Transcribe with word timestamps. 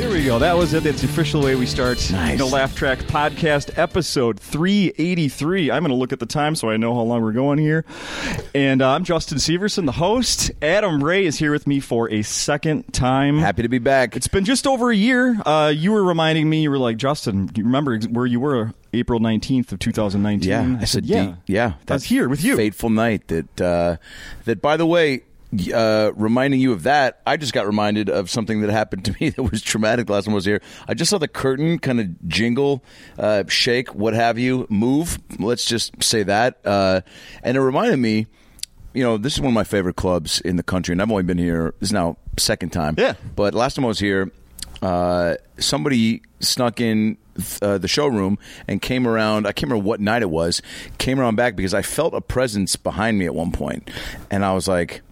There 0.00 0.08
we 0.08 0.24
go. 0.24 0.38
That 0.38 0.56
was 0.56 0.72
it. 0.72 0.82
That's 0.82 1.02
the 1.02 1.08
official 1.08 1.42
way 1.42 1.56
we 1.56 1.66
start 1.66 2.10
Nice. 2.10 2.38
the 2.38 2.46
Laugh 2.46 2.74
Track 2.74 3.00
podcast, 3.00 3.76
episode 3.78 4.40
383. 4.40 5.70
I'm 5.70 5.82
going 5.82 5.90
to 5.90 5.94
look 5.94 6.14
at 6.14 6.20
the 6.20 6.24
time 6.26 6.56
so 6.56 6.70
I 6.70 6.78
know 6.78 6.94
how 6.94 7.02
long 7.02 7.20
we're 7.20 7.32
going 7.32 7.58
here. 7.58 7.84
And 8.54 8.80
uh, 8.80 8.92
I'm 8.92 9.04
Justin 9.04 9.36
Severson, 9.36 9.84
the 9.84 9.92
host. 9.92 10.52
Adam 10.62 11.04
Ray 11.04 11.26
is 11.26 11.38
here 11.38 11.52
with 11.52 11.66
me 11.66 11.80
for 11.80 12.10
a 12.10 12.22
second 12.22 12.90
time. 12.94 13.38
Happy 13.40 13.60
to 13.60 13.68
be 13.68 13.78
back. 13.78 14.16
It's 14.16 14.26
been 14.26 14.46
just 14.46 14.66
over 14.66 14.90
a 14.90 14.96
year. 14.96 15.38
Uh, 15.44 15.68
you 15.68 15.92
were 15.92 16.02
reminding 16.02 16.48
me, 16.48 16.62
you 16.62 16.70
were 16.70 16.78
like, 16.78 16.96
Justin, 16.96 17.50
you 17.54 17.64
remember 17.64 17.98
where 17.98 18.24
you 18.24 18.40
were 18.40 18.72
April 18.94 19.20
19th 19.20 19.70
of 19.72 19.80
2019? 19.80 20.48
yeah, 20.48 20.78
I 20.80 20.86
said, 20.86 21.04
yeah. 21.04 21.34
Yeah. 21.46 21.74
That's 21.84 22.04
here 22.04 22.26
with 22.26 22.42
you. 22.42 22.56
Fateful 22.56 22.88
night. 22.88 23.28
That 23.28 23.60
uh, 23.60 23.96
that. 24.46 24.62
By 24.62 24.78
the 24.78 24.86
way, 24.86 25.24
uh, 25.74 26.12
reminding 26.14 26.60
you 26.60 26.72
of 26.72 26.84
that, 26.84 27.20
I 27.26 27.36
just 27.36 27.52
got 27.52 27.66
reminded 27.66 28.08
of 28.08 28.30
something 28.30 28.60
that 28.60 28.70
happened 28.70 29.04
to 29.06 29.16
me 29.20 29.30
that 29.30 29.42
was 29.42 29.62
traumatic 29.62 30.08
last 30.08 30.24
time 30.24 30.32
I 30.32 30.36
was 30.36 30.44
here. 30.44 30.62
I 30.86 30.94
just 30.94 31.10
saw 31.10 31.18
the 31.18 31.28
curtain 31.28 31.78
kind 31.78 32.00
of 32.00 32.28
jingle, 32.28 32.84
uh, 33.18 33.44
shake, 33.48 33.94
what 33.94 34.14
have 34.14 34.38
you, 34.38 34.66
move. 34.70 35.18
Let's 35.38 35.64
just 35.64 36.02
say 36.02 36.22
that, 36.24 36.60
uh, 36.64 37.00
and 37.42 37.56
it 37.56 37.60
reminded 37.60 37.98
me. 37.98 38.26
You 38.92 39.04
know, 39.04 39.18
this 39.18 39.34
is 39.34 39.40
one 39.40 39.50
of 39.50 39.54
my 39.54 39.62
favorite 39.62 39.94
clubs 39.94 40.40
in 40.40 40.56
the 40.56 40.64
country, 40.64 40.92
and 40.92 41.00
I've 41.00 41.08
only 41.12 41.22
been 41.22 41.38
here. 41.38 41.74
This 41.78 41.90
is 41.90 41.92
now 41.92 42.16
second 42.36 42.70
time. 42.70 42.96
Yeah. 42.98 43.14
But 43.36 43.54
last 43.54 43.74
time 43.74 43.84
I 43.84 43.88
was 43.88 44.00
here, 44.00 44.32
uh, 44.82 45.36
somebody 45.58 46.22
snuck 46.40 46.80
in 46.80 47.16
uh, 47.62 47.78
the 47.78 47.86
showroom 47.86 48.38
and 48.66 48.82
came 48.82 49.06
around. 49.06 49.46
I 49.46 49.52
can't 49.52 49.70
remember 49.70 49.86
what 49.86 50.00
night 50.00 50.22
it 50.22 50.30
was. 50.30 50.60
Came 50.98 51.20
around 51.20 51.36
back 51.36 51.54
because 51.54 51.72
I 51.72 51.82
felt 51.82 52.14
a 52.14 52.20
presence 52.20 52.74
behind 52.74 53.16
me 53.16 53.26
at 53.26 53.34
one 53.34 53.52
point, 53.52 53.88
and 54.30 54.44
I 54.44 54.54
was 54.54 54.66
like, 54.66 55.02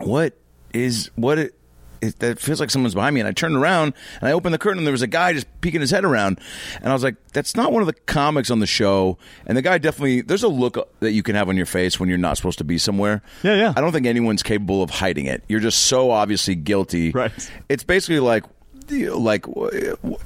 "What 0.00 0.34
is 0.72 1.10
what?" 1.14 1.38
It, 1.38 1.54
it, 2.00 2.18
that 2.20 2.38
feels 2.38 2.60
like 2.60 2.70
someone's 2.70 2.94
behind 2.94 3.14
me, 3.14 3.20
and 3.20 3.28
I 3.28 3.32
turned 3.32 3.56
around 3.56 3.94
and 4.20 4.28
I 4.28 4.32
opened 4.32 4.54
the 4.54 4.58
curtain, 4.58 4.78
and 4.78 4.86
there 4.86 4.92
was 4.92 5.02
a 5.02 5.06
guy 5.06 5.32
just 5.32 5.46
peeking 5.60 5.80
his 5.80 5.90
head 5.90 6.04
around, 6.04 6.40
and 6.76 6.88
I 6.88 6.92
was 6.92 7.02
like, 7.02 7.16
"That's 7.32 7.54
not 7.54 7.72
one 7.72 7.82
of 7.82 7.86
the 7.86 7.92
comics 7.92 8.50
on 8.50 8.60
the 8.60 8.66
show." 8.66 9.18
And 9.46 9.56
the 9.56 9.62
guy 9.62 9.78
definitely, 9.78 10.22
there's 10.22 10.42
a 10.42 10.48
look 10.48 10.76
that 11.00 11.12
you 11.12 11.22
can 11.22 11.34
have 11.34 11.48
on 11.48 11.56
your 11.56 11.66
face 11.66 12.00
when 12.00 12.08
you're 12.08 12.18
not 12.18 12.36
supposed 12.36 12.58
to 12.58 12.64
be 12.64 12.78
somewhere. 12.78 13.22
Yeah, 13.42 13.54
yeah. 13.54 13.74
I 13.76 13.80
don't 13.80 13.92
think 13.92 14.06
anyone's 14.06 14.42
capable 14.42 14.82
of 14.82 14.90
hiding 14.90 15.26
it. 15.26 15.44
You're 15.48 15.60
just 15.60 15.86
so 15.86 16.10
obviously 16.10 16.54
guilty. 16.54 17.10
Right. 17.10 17.32
It's 17.68 17.84
basically 17.84 18.20
like, 18.20 18.44
like 18.90 19.44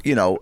you 0.04 0.14
know, 0.14 0.38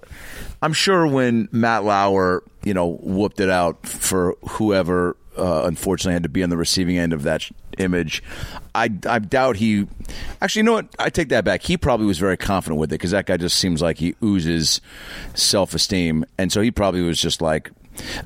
I'm 0.60 0.72
sure 0.72 1.06
when 1.06 1.48
Matt 1.50 1.84
Lauer, 1.84 2.44
you 2.62 2.74
know, 2.74 2.98
whooped 3.00 3.40
it 3.40 3.50
out 3.50 3.86
for 3.86 4.36
whoever 4.48 5.16
uh, 5.36 5.62
unfortunately 5.64 6.12
had 6.14 6.22
to 6.24 6.28
be 6.28 6.42
on 6.42 6.50
the 6.50 6.56
receiving 6.56 6.98
end 6.98 7.12
of 7.12 7.22
that 7.22 7.42
sh- 7.42 7.52
image, 7.78 8.22
I, 8.74 8.90
I 9.06 9.18
doubt 9.18 9.56
he. 9.56 9.86
Actually, 10.40 10.60
you 10.60 10.64
know 10.64 10.72
what? 10.74 10.86
I 10.98 11.10
take 11.10 11.28
that 11.30 11.44
back. 11.44 11.62
He 11.62 11.76
probably 11.76 12.06
was 12.06 12.18
very 12.18 12.36
confident 12.36 12.78
with 12.80 12.90
it 12.90 12.94
because 12.94 13.12
that 13.12 13.26
guy 13.26 13.36
just 13.36 13.56
seems 13.58 13.80
like 13.82 13.98
he 13.98 14.14
oozes 14.22 14.80
self 15.34 15.74
esteem, 15.74 16.24
and 16.38 16.52
so 16.52 16.60
he 16.60 16.70
probably 16.70 17.02
was 17.02 17.20
just 17.20 17.40
like 17.40 17.70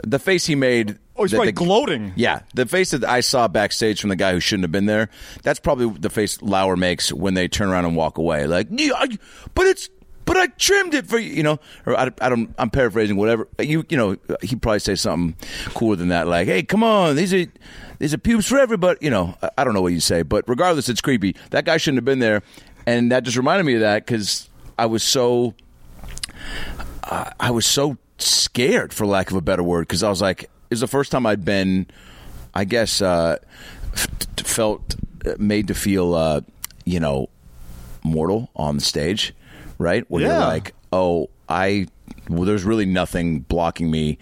the 0.04 0.18
face 0.18 0.46
he 0.46 0.54
made. 0.54 0.98
Oh, 1.18 1.22
he's 1.24 1.32
probably 1.32 1.48
the- 1.48 1.52
gloating. 1.52 2.12
yeah, 2.16 2.40
the 2.54 2.66
face 2.66 2.90
that 2.90 3.02
I 3.04 3.20
saw 3.20 3.48
backstage 3.48 4.00
from 4.00 4.10
the 4.10 4.16
guy 4.16 4.32
who 4.32 4.40
shouldn't 4.40 4.64
have 4.64 4.72
been 4.72 4.86
there. 4.86 5.08
That's 5.42 5.58
probably 5.58 5.88
the 5.98 6.10
face 6.10 6.42
Lauer 6.42 6.76
makes 6.76 7.12
when 7.12 7.34
they 7.34 7.48
turn 7.48 7.68
around 7.70 7.86
and 7.86 7.96
walk 7.96 8.18
away. 8.18 8.46
Like, 8.46 8.68
"Yeah, 8.70 8.92
I- 8.96 9.18
but 9.54 9.66
it's. 9.66 9.88
But 10.26 10.36
I 10.36 10.48
trimmed 10.48 10.92
it 10.92 11.06
for 11.06 11.18
you, 11.18 11.32
you 11.32 11.42
know. 11.42 11.58
Or 11.86 11.96
I, 11.98 12.10
I 12.20 12.28
don't. 12.28 12.54
I'm 12.58 12.68
paraphrasing. 12.68 13.16
Whatever 13.16 13.48
you, 13.58 13.84
you 13.88 13.96
know. 13.96 14.16
He'd 14.42 14.60
probably 14.60 14.80
say 14.80 14.94
something 14.94 15.34
cooler 15.72 15.96
than 15.96 16.08
that. 16.08 16.28
Like, 16.28 16.46
"Hey, 16.46 16.62
come 16.62 16.84
on, 16.84 17.16
these 17.16 17.32
are 17.32 17.46
these 17.98 18.12
are 18.12 18.18
pubes 18.18 18.46
for 18.46 18.58
everybody." 18.58 18.98
You 19.00 19.10
know. 19.10 19.34
I, 19.42 19.50
I 19.58 19.64
don't 19.64 19.72
know 19.72 19.82
what 19.82 19.94
you 19.94 20.00
say, 20.00 20.22
but 20.22 20.44
regardless, 20.46 20.88
it's 20.88 21.00
creepy. 21.00 21.34
That 21.50 21.64
guy 21.64 21.78
shouldn't 21.78 21.98
have 21.98 22.04
been 22.04 22.18
there, 22.18 22.42
and 22.86 23.10
that 23.12 23.22
just 23.22 23.36
reminded 23.36 23.64
me 23.64 23.74
of 23.74 23.80
that 23.80 24.04
because 24.04 24.50
I 24.78 24.86
was 24.86 25.02
so 25.02 25.54
I 27.08 27.50
was 27.50 27.66
so 27.66 27.96
scared, 28.18 28.92
for 28.92 29.06
lack 29.06 29.30
of 29.30 29.36
a 29.36 29.40
better 29.40 29.62
word, 29.62 29.82
because 29.82 30.02
I 30.02 30.08
was 30.08 30.20
like, 30.20 30.44
it 30.44 30.50
was 30.70 30.80
the 30.80 30.88
first 30.88 31.12
time 31.12 31.26
I'd 31.26 31.44
been, 31.44 31.86
I 32.54 32.64
guess, 32.64 33.00
uh, 33.00 33.36
f- 33.92 34.08
felt 34.38 34.96
uh, 35.24 35.34
made 35.38 35.68
to 35.68 35.74
feel, 35.74 36.14
uh, 36.14 36.40
you 36.84 36.98
know, 36.98 37.28
mortal 38.02 38.50
on 38.56 38.76
the 38.76 38.82
stage, 38.82 39.34
right? 39.78 40.04
Where 40.08 40.22
Yeah. 40.22 40.38
you're 40.38 40.46
like, 40.46 40.74
oh, 40.92 41.28
I, 41.48 41.86
well, 42.28 42.44
there's 42.44 42.64
really 42.64 42.86
nothing 42.86 43.40
blocking 43.40 43.90
me 43.90 44.18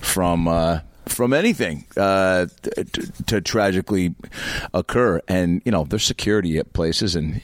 from. 0.00 0.46
Uh, 0.48 0.80
from 1.12 1.32
anything 1.32 1.84
uh, 1.96 2.46
t- 2.62 2.84
t- 2.84 3.02
to 3.26 3.40
tragically 3.40 4.14
occur, 4.74 5.20
and 5.28 5.62
you 5.64 5.72
know 5.72 5.84
there's 5.84 6.04
security 6.04 6.58
at 6.58 6.72
places, 6.72 7.14
and 7.16 7.40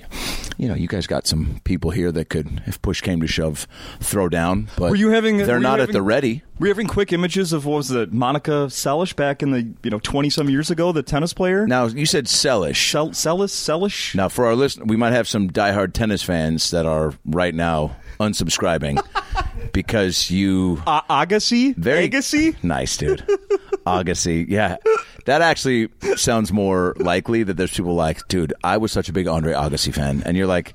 you 0.59 0.69
know 0.69 0.75
you 0.75 0.89
guys 0.89 1.07
got 1.07 1.27
some 1.27 1.61
people 1.65 1.91
here 1.91 2.11
that 2.13 2.29
could, 2.29 2.63
if 2.67 2.81
push 2.83 3.01
came 3.01 3.21
to 3.21 3.27
shove, 3.27 3.67
throw 4.01 4.29
down. 4.29 4.69
But 4.77 4.91
Were 4.91 4.97
you 4.97 5.11
having- 5.11 5.39
They're 5.39 5.61
not 5.61 5.81
at 5.81 5.93
the 5.93 6.03
ready. 6.03 6.43
Were 6.59 6.69
you 6.69 6.73
having 6.73 6.87
quick 6.87 7.13
images 7.13 7.53
of 7.53 7.67
what 7.67 7.77
was 7.77 7.91
it, 7.91 8.13
Monica 8.15 8.69
Seles 8.71 9.15
back 9.15 9.43
in 9.43 9.51
the 9.51 9.69
you 9.83 9.91
know 9.91 9.99
twenty 9.99 10.31
some 10.31 10.49
years 10.49 10.71
ago, 10.71 10.93
the 10.93 11.03
tennis 11.03 11.33
player? 11.35 11.67
Now 11.67 11.87
you 11.87 12.07
said 12.07 12.29
sellish. 12.29 12.91
Sel- 12.91 13.11
Seles, 13.11 13.51
Selish. 13.51 14.15
Now 14.15 14.29
for 14.29 14.47
our 14.47 14.55
listener, 14.55 14.85
we 14.87 14.97
might 14.97 15.13
have 15.13 15.29
some 15.29 15.51
diehard 15.51 15.93
tennis 15.93 16.23
fans 16.23 16.71
that 16.71 16.87
are 16.87 17.13
right 17.27 17.55
now 17.55 17.97
unsubscribing 18.19 18.99
because 19.73 20.31
you 20.31 20.83
Uh, 20.87 21.03
Agassi, 21.03 21.77
very 21.77 22.09
Agassi. 22.09 22.57
nice 22.65 22.97
dude. 22.97 23.23
Agassi, 23.87 24.47
yeah, 24.49 24.77
that 25.27 25.43
actually 25.43 25.89
sounds 26.17 26.53
more 26.53 26.95
likely 26.99 27.43
that 27.45 27.55
there's 27.55 27.75
people 27.75 27.95
like, 27.95 28.27
dude, 28.29 28.53
I 28.65 28.77
was 28.77 28.93
such 28.93 29.09
a 29.09 29.13
big 29.13 29.29
Andre 29.29 29.53
Agassi 29.55 29.95
fan, 29.95 30.23
and 30.27 30.37
you're 30.37 30.47
like, 30.47 30.75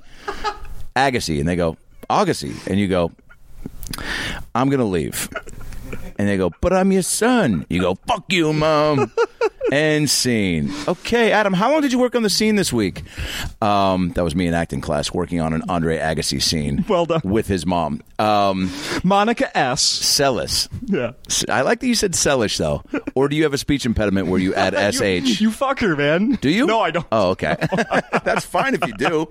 Agassi, 0.96 1.38
and 1.38 1.48
they 1.48 1.56
go 1.56 1.76
Agassi, 2.10 2.66
and 2.66 2.80
you 2.80 2.88
go, 2.88 3.12
I'm 4.54 4.70
gonna 4.70 4.84
leave, 4.84 5.28
and 6.18 6.28
they 6.28 6.36
go, 6.36 6.50
but 6.60 6.72
I'm 6.72 6.92
your 6.92 7.02
son. 7.02 7.66
You 7.68 7.80
go, 7.80 7.94
fuck 8.06 8.24
you, 8.32 8.52
mom. 8.52 9.12
And 9.70 10.08
scene. 10.10 10.72
Okay, 10.88 11.30
Adam, 11.32 11.52
how 11.52 11.70
long 11.70 11.80
did 11.82 11.92
you 11.92 11.98
work 11.98 12.14
on 12.14 12.22
the 12.22 12.30
scene 12.30 12.56
this 12.56 12.72
week? 12.72 13.02
Um, 13.60 14.10
that 14.12 14.24
was 14.24 14.34
me 14.34 14.46
in 14.46 14.54
acting 14.54 14.80
class 14.80 15.12
working 15.12 15.40
on 15.40 15.52
an 15.52 15.62
Andre 15.68 15.98
Agassi 15.98 16.40
scene. 16.42 16.84
Well 16.92 17.06
done. 17.06 17.20
with 17.24 17.46
his 17.46 17.64
mom. 17.64 18.02
Um, 18.18 18.70
Monica 19.02 19.56
S. 19.56 19.80
Celis. 19.82 20.68
Yeah. 20.86 21.12
I 21.48 21.62
like 21.62 21.80
that 21.80 21.86
you 21.86 21.94
said 21.94 22.12
Celish 22.12 22.58
though. 22.58 22.82
Or 23.14 23.28
do 23.28 23.36
you 23.36 23.44
have 23.44 23.54
a 23.54 23.58
speech 23.58 23.86
impediment 23.86 24.26
where 24.28 24.38
you 24.40 24.54
add 24.56 24.74
sh? 24.94 25.00
You, 25.00 25.48
you 25.48 25.50
fucker, 25.50 25.96
man. 25.96 26.32
do 26.40 26.50
you? 26.50 26.66
No, 26.66 26.80
I 26.80 26.90
don't. 26.90 27.06
Oh, 27.12 27.30
okay. 27.30 27.56
That's 28.24 28.44
fine 28.44 28.74
if 28.74 28.86
you 28.86 28.92
do, 28.94 29.28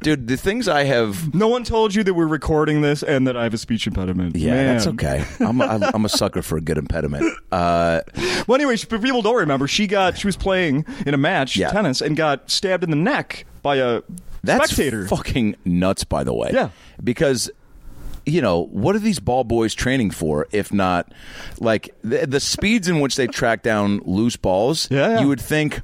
dude. 0.00 0.26
The 0.28 0.36
things 0.36 0.68
I 0.68 0.84
have. 0.84 1.34
No 1.34 1.48
one 1.48 1.64
told 1.64 1.94
you 1.94 2.02
that 2.04 2.14
we're 2.14 2.26
recording 2.26 2.80
this 2.82 3.02
and 3.02 3.26
that 3.26 3.36
I 3.36 3.44
have 3.44 3.54
a 3.54 3.58
speech 3.58 3.86
impediment. 3.86 4.36
Yeah, 4.36 4.54
Man. 4.54 4.74
that's 4.74 4.86
okay. 4.88 5.24
I'm 5.40 5.60
a, 5.60 5.90
I'm 5.94 6.04
a 6.04 6.08
sucker 6.08 6.42
for 6.42 6.56
a 6.56 6.60
good 6.60 6.78
impediment. 6.78 7.24
Uh, 7.52 8.00
Well, 8.46 8.54
anyway, 8.56 8.76
people 8.76 9.22
don't 9.22 9.36
remember. 9.36 9.55
She 9.66 9.86
got 9.86 10.18
she 10.18 10.26
was 10.26 10.36
playing 10.36 10.84
in 11.06 11.14
a 11.14 11.18
match 11.18 11.56
Yeah. 11.56 11.70
tennis 11.70 12.02
and 12.02 12.16
got 12.16 12.50
stabbed 12.50 12.84
in 12.84 12.90
the 12.90 12.96
neck 12.96 13.46
by 13.62 13.76
a 13.76 14.02
that's 14.44 14.66
spectator. 14.66 15.08
fucking 15.08 15.56
nuts, 15.64 16.04
by 16.04 16.22
the 16.24 16.34
way. 16.34 16.50
Yeah. 16.52 16.68
because 17.02 17.50
you 18.26 18.42
know 18.42 18.64
what 18.66 18.96
are 18.96 18.98
these 18.98 19.20
ball 19.20 19.44
boys 19.44 19.72
training 19.74 20.10
for 20.10 20.46
if 20.50 20.72
not 20.72 21.12
like 21.60 21.94
the, 22.02 22.26
the 22.26 22.40
speeds 22.40 22.88
in 22.88 22.98
which 23.00 23.14
they 23.16 23.26
track 23.28 23.62
down 23.62 23.98
loose 24.04 24.36
balls 24.36 24.88
Yeah, 24.90 25.10
yeah. 25.10 25.20
you 25.20 25.28
would 25.28 25.40
think 25.40 25.80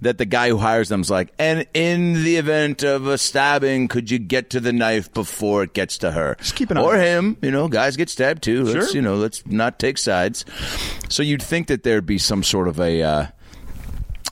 that 0.00 0.18
the 0.18 0.26
guy 0.26 0.48
who 0.48 0.58
hires 0.58 0.88
them 0.88 1.00
is 1.02 1.10
like 1.10 1.32
and 1.38 1.66
in 1.72 2.24
the 2.24 2.36
event 2.36 2.82
of 2.82 3.06
a 3.06 3.16
stabbing 3.16 3.86
could 3.88 4.10
you 4.10 4.18
get 4.18 4.50
to 4.50 4.60
the 4.60 4.72
knife 4.72 5.12
before 5.14 5.62
it 5.62 5.72
gets 5.72 5.98
to 5.98 6.10
her 6.10 6.34
Just 6.40 6.56
keep 6.56 6.70
an 6.70 6.78
eye 6.78 6.82
or 6.82 6.96
him 6.96 7.36
you 7.40 7.50
know 7.52 7.68
guys 7.68 7.96
get 7.96 8.08
stabbed 8.10 8.42
too 8.42 8.64
let's 8.64 8.88
Sure. 8.88 8.96
you 8.96 9.02
know 9.02 9.14
let's 9.14 9.46
not 9.46 9.78
take 9.78 9.96
sides 9.96 10.44
so 11.08 11.22
you'd 11.22 11.42
think 11.42 11.68
that 11.68 11.84
there'd 11.84 12.04
be 12.06 12.18
some 12.18 12.42
sort 12.42 12.66
of 12.68 12.80
a 12.80 13.02
uh, 13.02 13.26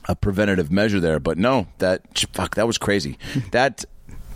a 0.09 0.15
preventative 0.17 0.69
measure 0.69 0.99
there, 0.99 1.17
but 1.17 1.37
no, 1.37 1.65
that 1.77 2.01
fuck 2.33 2.55
that 2.55 2.67
was 2.67 2.77
crazy. 2.77 3.17
that 3.51 3.85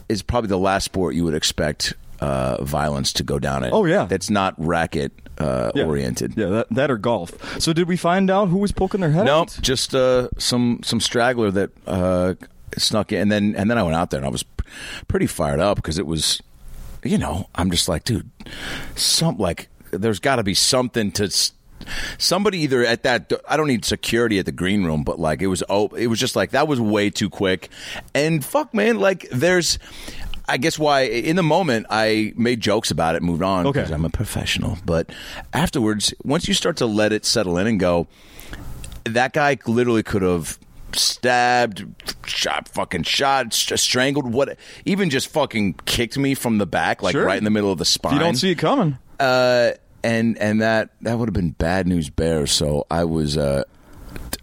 is 0.08 0.22
probably 0.22 0.48
the 0.48 0.58
last 0.58 0.86
sport 0.86 1.14
you 1.14 1.26
would 1.26 1.34
expect 1.34 1.94
uh, 2.20 2.64
violence 2.64 3.14
to 3.14 3.24
go 3.24 3.40
down 3.40 3.64
in. 3.64 3.72
Oh, 3.74 3.86
yeah. 3.86 4.06
that's 4.06 4.30
not 4.30 4.54
racket 4.58 5.12
uh, 5.38 5.72
Yeah. 5.76 5.84
oriented. 5.86 6.34
Yeah, 6.38 6.48
that, 6.48 6.68
that 6.72 6.92
or 6.92 6.98
golf. 6.98 7.32
So 7.62 7.74
did 7.74 7.88
we 7.88 7.98
find 7.98 8.30
out 8.32 8.50
who 8.50 8.58
was 8.58 8.72
poking 8.72 9.02
their 9.02 9.12
head 9.12 9.26
No, 9.26 9.42
out? 9.42 9.58
just 9.62 9.94
uh, 9.94 10.30
some 10.38 10.80
some 10.84 11.00
straggler 11.00 11.52
that 11.52 11.70
uh, 11.86 12.34
snuck 12.78 13.12
in, 13.12 13.22
and 13.22 13.32
then 13.32 13.56
and 13.56 13.70
then 13.70 13.78
I 13.78 13.84
went 13.84 13.96
out 13.96 14.10
there 14.10 14.18
and 14.20 14.26
I 14.26 14.32
was 14.32 14.44
p- 14.44 14.66
pretty 15.08 15.28
fired 15.28 15.60
up 15.60 15.76
because 15.78 16.00
it 16.00 16.08
was, 16.08 16.42
you 17.04 17.18
know, 17.20 17.48
I'm 17.54 17.70
just 17.70 17.88
like, 17.88 18.04
dude, 18.04 18.30
some 18.96 19.38
like 19.38 19.70
there's 19.92 20.20
got 20.20 20.38
to 20.38 20.44
be 20.44 20.54
something 20.54 21.12
to. 21.14 21.26
s- 21.26 21.52
Somebody 22.18 22.58
either 22.62 22.84
at 22.84 23.04
that 23.04 23.32
I 23.48 23.56
don't 23.56 23.68
need 23.68 23.86
security 23.86 24.40
at 24.40 24.46
the 24.46 24.52
green 24.52 24.84
room, 24.84 25.04
but 25.04 25.20
like 25.20 25.42
it 25.42 25.48
was 25.48 25.64
oh 25.70 25.88
it 25.90 26.08
was 26.08 26.20
just 26.20 26.36
like 26.36 26.50
that 26.52 26.68
was 26.68 26.82
way 26.82 27.10
too 27.12 27.30
quick, 27.30 27.70
and 28.16 28.44
fuck 28.44 28.74
man, 28.74 29.00
like 29.00 29.30
there's. 29.32 29.78
I 30.48 30.58
guess 30.58 30.80
why 30.80 31.02
in 31.02 31.36
the 31.36 31.44
moment 31.44 31.88
I 31.90 32.34
made 32.38 32.62
jokes 32.62 32.90
about 32.92 33.16
it, 33.16 33.24
moved 33.24 33.44
on 33.44 33.68
Okay. 33.68 33.80
because 33.82 33.92
I'm 33.92 34.06
a 34.06 34.10
professional. 34.10 34.78
But 34.86 35.10
afterwards, 35.54 36.14
once 36.24 36.48
you 36.48 36.54
start 36.54 36.78
to 36.78 36.86
let 36.86 37.12
it 37.12 37.26
settle 37.26 37.58
in 37.58 37.68
and 37.68 37.80
go, 37.80 38.08
that 39.04 39.34
guy 39.34 39.58
literally 39.66 40.04
could 40.04 40.22
have 40.22 40.58
stabbed, 40.94 41.86
shot, 42.26 42.70
fucking 42.70 43.04
shot, 43.04 43.54
st- 43.54 43.80
strangled, 43.80 44.32
what, 44.32 44.58
even 44.86 45.10
just 45.10 45.28
fucking 45.28 45.74
kicked 45.86 46.18
me 46.18 46.34
from 46.34 46.58
the 46.60 46.66
back, 46.66 47.04
like 47.04 47.12
Sure. 47.14 47.26
right 47.26 47.38
in 47.38 47.44
the 47.44 47.50
middle 47.50 47.72
of 47.72 47.78
the 47.78 47.86
spine. 47.86 48.14
You 48.14 48.20
don't 48.20 48.36
see 48.36 48.52
it 48.52 48.58
coming. 48.58 48.98
Uh, 49.20 49.72
and 50.04 50.38
and 50.38 50.62
that 50.62 50.92
that 51.02 51.18
would 51.18 51.28
have 51.28 51.34
been 51.34 51.50
bad 51.52 51.88
news 51.88 52.10
bears. 52.10 52.52
So 52.52 52.86
I 52.90 53.04
was 53.04 53.36
uh, 53.36 53.64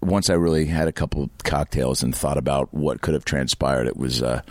once 0.02 0.30
I 0.30 0.34
really 0.34 0.66
had 0.66 0.88
a 0.88 0.92
couple 0.92 1.30
cocktails 1.42 2.02
and 2.02 2.14
thought 2.14 2.38
about 2.38 2.72
what 2.72 3.00
could 3.00 3.14
have 3.14 3.24
transpired. 3.24 3.86
It 3.86 3.96
was 3.96 4.22
uh, 4.22 4.42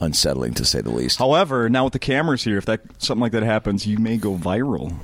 unsettling 0.00 0.54
to 0.54 0.64
say 0.64 0.80
the 0.80 0.90
least. 0.90 1.18
However, 1.18 1.68
now 1.68 1.84
with 1.84 1.92
the 1.92 1.98
cameras 1.98 2.44
here, 2.44 2.58
if 2.58 2.66
that 2.66 2.80
something 3.02 3.20
like 3.22 3.32
that 3.32 3.42
happens, 3.42 3.86
you 3.86 3.98
may 3.98 4.16
go 4.16 4.34
viral. 4.34 4.94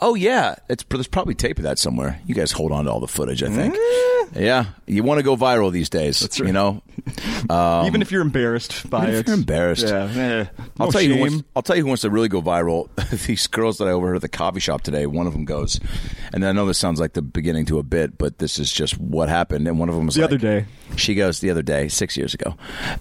Oh 0.00 0.14
yeah, 0.14 0.56
it's 0.68 0.84
there's 0.84 1.06
probably 1.06 1.34
tape 1.34 1.58
of 1.58 1.64
that 1.64 1.78
somewhere. 1.78 2.20
You 2.26 2.34
guys 2.34 2.52
hold 2.52 2.72
on 2.72 2.84
to 2.86 2.90
all 2.92 3.00
the 3.00 3.08
footage. 3.08 3.42
I 3.42 3.48
think. 3.48 3.76
Yeah, 4.34 4.66
you 4.86 5.02
want 5.02 5.18
to 5.18 5.22
go 5.24 5.36
viral 5.36 5.70
these 5.70 5.90
days. 5.90 6.20
That's 6.20 6.40
right. 6.40 6.46
You 6.46 6.52
know, 6.52 6.82
Um, 7.50 7.86
Even 7.86 8.02
if 8.02 8.10
you're 8.10 8.22
embarrassed 8.22 8.88
by 8.88 9.06
it. 9.08 9.14
if 9.14 9.26
you're 9.26 9.36
embarrassed. 9.36 9.86
Yeah. 9.86 10.10
eh, 10.14 10.44
I'll 10.78 10.86
no 10.86 10.90
tell 10.92 11.00
you. 11.02 11.14
Who 11.14 11.20
wants, 11.20 11.42
I'll 11.56 11.62
tell 11.62 11.76
you 11.76 11.82
who 11.82 11.88
wants 11.88 12.02
to 12.02 12.10
really 12.10 12.28
go 12.28 12.40
viral. 12.42 12.88
These 13.26 13.46
girls 13.48 13.78
that 13.78 13.88
I 13.88 13.90
overheard 13.92 14.16
at 14.16 14.22
the 14.22 14.28
coffee 14.28 14.60
shop 14.60 14.82
today. 14.82 15.06
One 15.06 15.26
of 15.26 15.32
them 15.32 15.44
goes, 15.44 15.78
and 16.32 16.44
I 16.44 16.52
know 16.52 16.66
this 16.66 16.78
sounds 16.78 17.00
like 17.00 17.12
the 17.14 17.22
beginning 17.22 17.66
to 17.66 17.78
a 17.78 17.82
bit, 17.82 18.16
but 18.18 18.38
this 18.38 18.58
is 18.58 18.72
just 18.72 18.98
what 18.98 19.28
happened. 19.28 19.66
And 19.68 19.78
one 19.78 19.88
of 19.88 19.94
them 19.94 20.06
was 20.06 20.14
The 20.14 20.22
like- 20.22 20.30
other 20.30 20.38
day. 20.38 20.66
She 20.96 21.14
goes 21.14 21.40
the 21.40 21.50
other 21.50 21.62
day, 21.62 21.88
six 21.88 22.16
years 22.16 22.34
ago. 22.34 22.54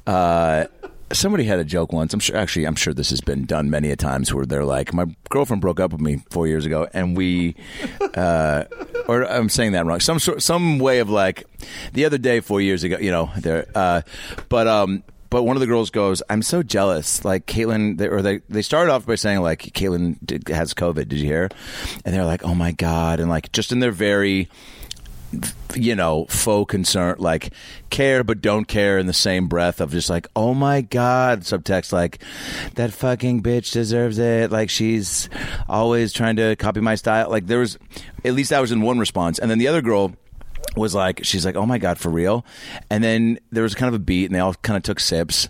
Uh, 0.08 0.66
somebody 1.14 1.44
had 1.44 1.60
a 1.60 1.64
joke 1.64 1.94
once. 1.94 2.14
I'm 2.14 2.20
sure. 2.20 2.36
Actually, 2.36 2.66
I'm 2.66 2.76
sure 2.76 2.94
this 2.94 3.10
has 3.10 3.22
been 3.22 3.46
done 3.46 3.70
many 3.70 3.92
a 3.92 3.96
times 3.96 4.34
where 4.34 4.46
they're 4.46 4.66
like, 4.66 4.94
"My 4.94 5.06
girlfriend 5.30 5.62
broke 5.62 5.80
up 5.80 5.92
with 5.92 6.02
me 6.02 6.24
four 6.30 6.48
years 6.48 6.66
ago, 6.66 6.88
and 6.94 7.16
we." 7.16 7.56
Uh, 8.12 8.66
or 9.08 9.24
I'm 9.24 9.48
saying 9.48 9.72
that 9.72 9.86
wrong. 9.86 10.02
Some 10.02 10.20
sort, 10.20 10.42
some 10.42 10.80
way 10.80 11.00
of 11.00 11.10
like, 11.10 11.46
the 11.94 12.04
other 12.04 12.18
day, 12.18 12.42
four 12.42 12.60
years 12.60 12.84
ago, 12.84 12.98
you 13.00 13.10
know, 13.10 13.32
there. 13.38 13.68
Uh, 13.74 14.02
but 14.50 14.68
um, 14.68 15.04
but 15.32 15.44
one 15.44 15.56
of 15.56 15.62
the 15.62 15.68
girls 15.68 15.90
goes, 15.90 16.22
"I'm 16.30 16.42
so 16.42 16.62
jealous." 16.62 17.24
Like 17.24 17.46
Caitlin, 17.48 17.98
they, 17.98 18.10
or 18.10 18.22
they 18.22 18.42
they 18.50 18.62
started 18.62 18.92
off 18.92 19.06
by 19.06 19.16
saying 19.16 19.40
like, 19.40 19.62
"Caitlin 19.62 20.18
did, 20.24 20.50
has 20.50 20.74
COVID." 20.74 21.08
Did 21.08 21.14
you 21.14 21.26
hear? 21.26 21.50
And 22.04 22.14
they're 22.14 22.26
like, 22.26 22.44
"Oh 22.44 22.54
my 22.54 22.74
god!" 22.74 23.22
And 23.22 23.30
like 23.30 23.52
just 23.54 23.72
in 23.72 23.80
their 23.80 23.92
very 23.92 24.50
you 25.76 25.96
know, 25.96 26.26
faux 26.26 26.70
concern, 26.70 27.16
like 27.20 27.54
care 27.90 28.24
but 28.24 28.42
don't 28.42 28.66
care 28.66 28.98
in 28.98 29.08
the 29.08 29.14
same 29.14 29.48
breath 29.48 29.80
of 29.82 29.92
just 29.92 30.10
like, 30.10 30.28
oh 30.36 30.54
my 30.54 30.82
God, 30.82 31.42
subtext 31.42 31.94
like, 31.94 32.22
that 32.76 32.92
fucking 32.92 33.42
bitch 33.42 33.72
deserves 33.72 34.18
it. 34.18 34.52
Like 34.52 34.70
she's 34.70 35.30
always 35.70 36.14
trying 36.14 36.36
to 36.38 36.56
copy 36.56 36.82
my 36.82 36.96
style. 36.96 37.30
Like 37.30 37.48
there 37.48 37.60
was, 37.60 37.78
at 38.26 38.34
least 38.34 38.50
that 38.50 38.60
was 38.60 38.72
in 38.72 38.82
one 38.82 39.00
response. 39.00 39.40
And 39.40 39.50
then 39.50 39.58
the 39.58 39.68
other 39.68 39.82
girl, 39.82 40.14
was 40.76 40.96
like 40.96 41.24
she's 41.24 41.46
like 41.46 41.56
oh 41.56 41.66
my 41.66 41.78
god 41.78 41.98
for 41.98 42.10
real 42.10 42.46
and 42.90 43.04
then 43.04 43.38
there 43.52 43.64
was 43.64 43.76
kind 43.76 43.94
of 43.94 43.94
a 43.94 44.04
beat 44.04 44.26
and 44.26 44.36
they 44.36 44.40
all 44.40 44.54
kind 44.56 44.78
of 44.78 44.84
took 44.84 45.00
sips 45.00 45.50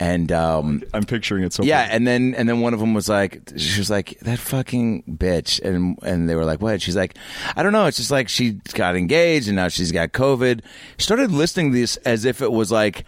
and 0.00 0.32
um 0.32 0.82
I'm 0.94 1.04
picturing 1.04 1.44
it 1.44 1.52
so 1.52 1.62
yeah, 1.62 1.88
and 1.90 2.06
then 2.06 2.34
and 2.34 2.48
then 2.48 2.60
one 2.60 2.74
of 2.74 2.80
them 2.80 2.94
was 2.94 3.08
like, 3.08 3.40
she 3.56 3.78
was 3.78 3.90
like 3.90 4.18
that 4.20 4.38
fucking 4.38 5.02
bitch, 5.04 5.60
and 5.62 5.98
and 6.02 6.28
they 6.28 6.34
were 6.34 6.44
like, 6.44 6.60
what? 6.60 6.80
She's 6.80 6.96
like, 6.96 7.14
I 7.56 7.62
don't 7.62 7.72
know. 7.72 7.86
It's 7.86 7.98
just 7.98 8.10
like 8.10 8.28
she 8.28 8.52
got 8.74 8.96
engaged 8.96 9.48
and 9.48 9.56
now 9.56 9.68
she's 9.68 9.92
got 9.92 10.12
COVID. 10.12 10.60
Started 10.98 11.30
listing 11.30 11.72
this 11.72 11.96
as 11.98 12.24
if 12.24 12.40
it 12.42 12.50
was 12.50 12.72
like, 12.72 13.04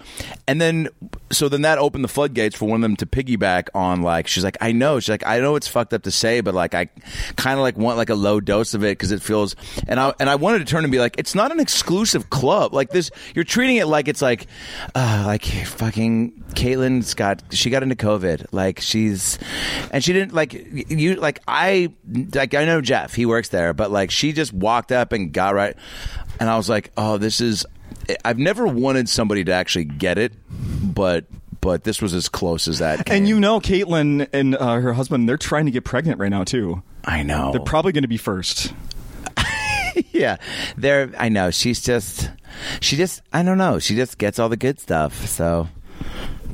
and 0.47 0.61
then 0.61 0.89
so 1.31 1.49
then 1.49 1.63
that 1.63 1.79
opened 1.79 2.05
the 2.05 2.09
floodgates 2.09 2.57
for 2.57 2.67
one 2.67 2.77
of 2.77 2.83
them 2.83 2.97
to 2.97 3.07
piggyback 3.07 3.69
on 3.75 4.03
like 4.03 4.27
she's 4.29 4.45
like, 4.45 4.59
I 4.61 4.73
know. 4.73 5.01
She's 5.01 5.11
like, 5.11 5.27
I 5.27 5.41
know 5.41 5.57
it's 5.57 5.69
fucked 5.69 5.95
up 5.95 6.03
to 6.03 6.11
say, 6.11 6.41
but 6.41 6.55
like 6.55 6.75
I 6.75 6.87
kind 7.37 7.59
of 7.59 7.63
like 7.63 7.77
want 7.77 7.97
like 7.97 8.11
a 8.11 8.15
low 8.15 8.41
dose 8.41 8.75
of 8.75 8.85
it 8.85 8.99
because 8.99 9.11
it 9.11 9.23
feels, 9.23 9.57
and 9.89 9.99
I 9.99 10.13
and 10.21 10.29
I 10.29 10.35
wanted 10.35 10.59
to 10.59 10.65
turn 10.65 10.85
and 10.85 10.93
be 10.93 10.99
like, 10.99 11.17
it's 11.19 11.35
not 11.35 11.44
an 11.53 11.61
exclusive 11.61 12.31
club 12.31 12.73
like 12.75 12.91
this. 12.91 13.11
You're 13.35 13.45
treating 13.45 13.77
it 13.77 13.87
like 13.87 14.09
it's 14.09 14.23
like, 14.23 14.47
uh, 14.95 15.25
like 15.27 15.45
fucking 15.45 16.45
Caitlin's 16.55 17.15
got 17.15 17.43
she 17.51 17.71
got 17.71 17.83
into 17.83 17.97
COVID. 17.97 18.47
Like 18.53 18.81
she's 18.81 19.39
and 19.91 20.03
she 20.03 20.13
didn't 20.13 20.33
like 20.33 20.53
you 20.55 21.17
like 21.17 21.41
I 21.49 21.93
like 22.35 22.55
I 22.55 22.65
know 22.65 22.81
Jeff, 22.81 23.15
he 23.15 23.27
works 23.27 23.49
there, 23.49 23.73
but 23.75 23.91
like 23.91 24.11
she 24.11 24.33
just 24.33 24.53
walked 24.53 24.93
up 24.93 25.13
and 25.13 25.33
got 25.33 25.55
right 25.55 25.77
and 26.41 26.51
I 26.51 26.57
was 26.57 26.69
like, 26.69 26.91
"Oh, 26.97 27.19
this 27.19 27.41
is 27.41 27.65
I've 28.25 28.39
never 28.39 28.67
wanted 28.67 29.09
somebody 29.09 29.45
to 29.45 29.53
actually 29.53 29.85
get 29.85 30.19
it, 30.19 30.33
but 30.83 31.27
but 31.65 31.85
this 31.85 32.03
was 32.03 32.13
as 32.13 32.29
close 32.29 32.69
as 32.69 32.81
that. 32.81 33.09
And 33.09 33.27
you 33.27 33.41
know, 33.41 33.59
Caitlin 33.59 34.29
and 34.35 34.55
uh, 34.55 34.75
her 34.81 34.93
husband, 34.93 35.27
they're 35.27 35.39
trying 35.39 35.65
to 35.65 35.71
get 35.71 35.83
pregnant 35.83 36.21
right 36.21 36.29
now, 36.29 36.45
too. 36.45 36.83
I 37.05 37.23
know. 37.23 37.53
They're 37.53 37.63
probably 37.63 37.93
going 37.93 38.03
to 38.03 38.09
be 38.09 38.19
first. 38.19 38.75
yeah. 40.13 40.37
There 40.77 41.13
I 41.19 41.29
know. 41.29 41.51
She's 41.51 41.83
just 41.83 42.31
she 42.81 42.97
just 42.97 43.23
I 43.33 43.43
don't 43.43 43.59
know. 43.59 43.79
She 43.79 43.95
just 43.95 44.19
gets 44.19 44.39
all 44.39 44.49
the 44.49 44.57
good 44.57 44.81
stuff. 44.81 45.27
So 45.27 45.69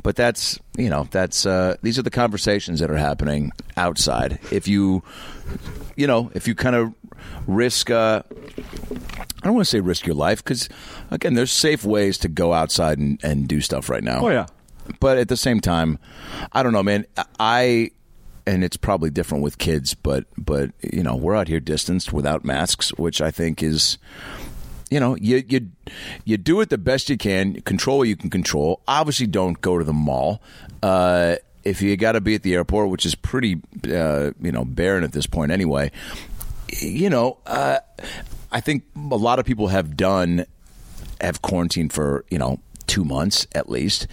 but 0.03 0.15
that's 0.15 0.59
you 0.77 0.89
know 0.89 1.07
that's 1.11 1.45
uh, 1.45 1.75
these 1.81 1.99
are 1.99 2.01
the 2.01 2.11
conversations 2.11 2.79
that 2.79 2.89
are 2.89 2.97
happening 2.97 3.51
outside. 3.77 4.39
If 4.51 4.67
you 4.67 5.03
you 5.95 6.07
know 6.07 6.31
if 6.33 6.47
you 6.47 6.55
kind 6.55 6.75
of 6.75 6.93
risk 7.47 7.89
uh, 7.89 8.23
I 8.29 9.45
don't 9.45 9.53
want 9.53 9.65
to 9.65 9.69
say 9.69 9.79
risk 9.79 10.05
your 10.05 10.15
life 10.15 10.43
because 10.43 10.69
again 11.09 11.33
there's 11.33 11.51
safe 11.51 11.83
ways 11.83 12.17
to 12.19 12.27
go 12.27 12.53
outside 12.53 12.97
and, 12.97 13.19
and 13.23 13.47
do 13.47 13.61
stuff 13.61 13.89
right 13.89 14.03
now. 14.03 14.21
Oh, 14.21 14.29
yeah. 14.29 14.47
But 14.99 15.17
at 15.17 15.29
the 15.29 15.37
same 15.37 15.59
time, 15.59 15.99
I 16.51 16.63
don't 16.63 16.73
know, 16.73 16.83
man. 16.83 17.05
I 17.39 17.91
and 18.51 18.65
it's 18.65 18.75
probably 18.75 19.09
different 19.09 19.45
with 19.45 19.57
kids, 19.57 19.93
but 19.93 20.25
but 20.37 20.71
you 20.81 21.03
know 21.03 21.15
we're 21.15 21.35
out 21.35 21.47
here 21.47 21.61
distanced 21.61 22.11
without 22.11 22.43
masks, 22.43 22.89
which 22.95 23.21
I 23.21 23.31
think 23.31 23.63
is 23.63 23.97
you 24.89 24.99
know 24.99 25.15
you 25.15 25.41
you 25.47 25.71
you 26.25 26.37
do 26.37 26.59
it 26.59 26.69
the 26.69 26.77
best 26.77 27.09
you 27.09 27.17
can, 27.17 27.61
control 27.61 27.99
what 27.99 28.09
you 28.09 28.17
can 28.17 28.29
control. 28.29 28.81
Obviously, 28.89 29.25
don't 29.25 29.59
go 29.61 29.77
to 29.77 29.85
the 29.85 29.93
mall. 29.93 30.41
Uh, 30.83 31.37
if 31.63 31.81
you 31.81 31.95
got 31.95 32.13
to 32.13 32.21
be 32.21 32.35
at 32.35 32.43
the 32.43 32.55
airport, 32.55 32.89
which 32.89 33.05
is 33.05 33.15
pretty 33.15 33.61
uh, 33.89 34.31
you 34.41 34.51
know 34.51 34.65
barren 34.65 35.05
at 35.05 35.13
this 35.13 35.27
point 35.27 35.53
anyway, 35.53 35.89
you 36.81 37.09
know 37.09 37.37
uh, 37.45 37.79
I 38.51 38.59
think 38.59 38.83
a 38.97 39.15
lot 39.15 39.39
of 39.39 39.45
people 39.45 39.69
have 39.69 39.95
done 39.95 40.45
have 41.21 41.41
quarantined 41.41 41.93
for 41.93 42.25
you 42.29 42.37
know 42.37 42.59
two 42.85 43.05
months 43.05 43.47
at 43.55 43.69
least, 43.69 44.07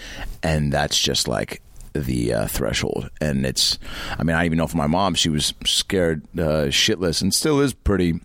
and 0.45 0.73
that's 0.73 0.97
just 0.97 1.27
like 1.27 1.61
the 1.93 2.33
uh, 2.33 2.47
threshold. 2.47 3.11
And 3.21 3.47
it's, 3.47 3.79
I 4.19 4.23
mean, 4.23 4.37
I 4.37 4.45
even 4.45 4.59
know 4.59 4.67
for 4.67 4.77
my 4.77 4.87
mom, 4.87 5.15
she 5.15 5.29
was 5.29 5.55
scared 5.65 6.23
uh, 6.35 6.71
shitless, 6.71 7.23
and 7.23 7.35
still 7.35 7.61
is 7.61 7.75
pretty 7.75 8.21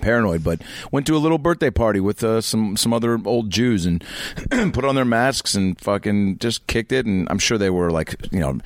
paranoid. 0.00 0.44
But 0.44 0.62
went 0.90 1.06
to 1.06 1.16
a 1.16 1.18
little 1.18 1.38
birthday 1.38 1.70
party 1.70 2.00
with 2.00 2.22
uh, 2.22 2.40
some 2.40 2.76
some 2.76 2.92
other 2.92 3.18
old 3.24 3.50
Jews 3.50 3.86
and 3.86 4.04
put 4.72 4.84
on 4.84 4.94
their 4.94 5.04
masks 5.04 5.54
and 5.54 5.78
fucking 5.80 6.38
just 6.38 6.66
kicked 6.66 6.92
it. 6.92 7.06
And 7.06 7.28
I'm 7.30 7.38
sure 7.38 7.58
they 7.58 7.70
were 7.70 7.90
like, 7.90 8.14
you 8.32 8.40
know, 8.40 8.58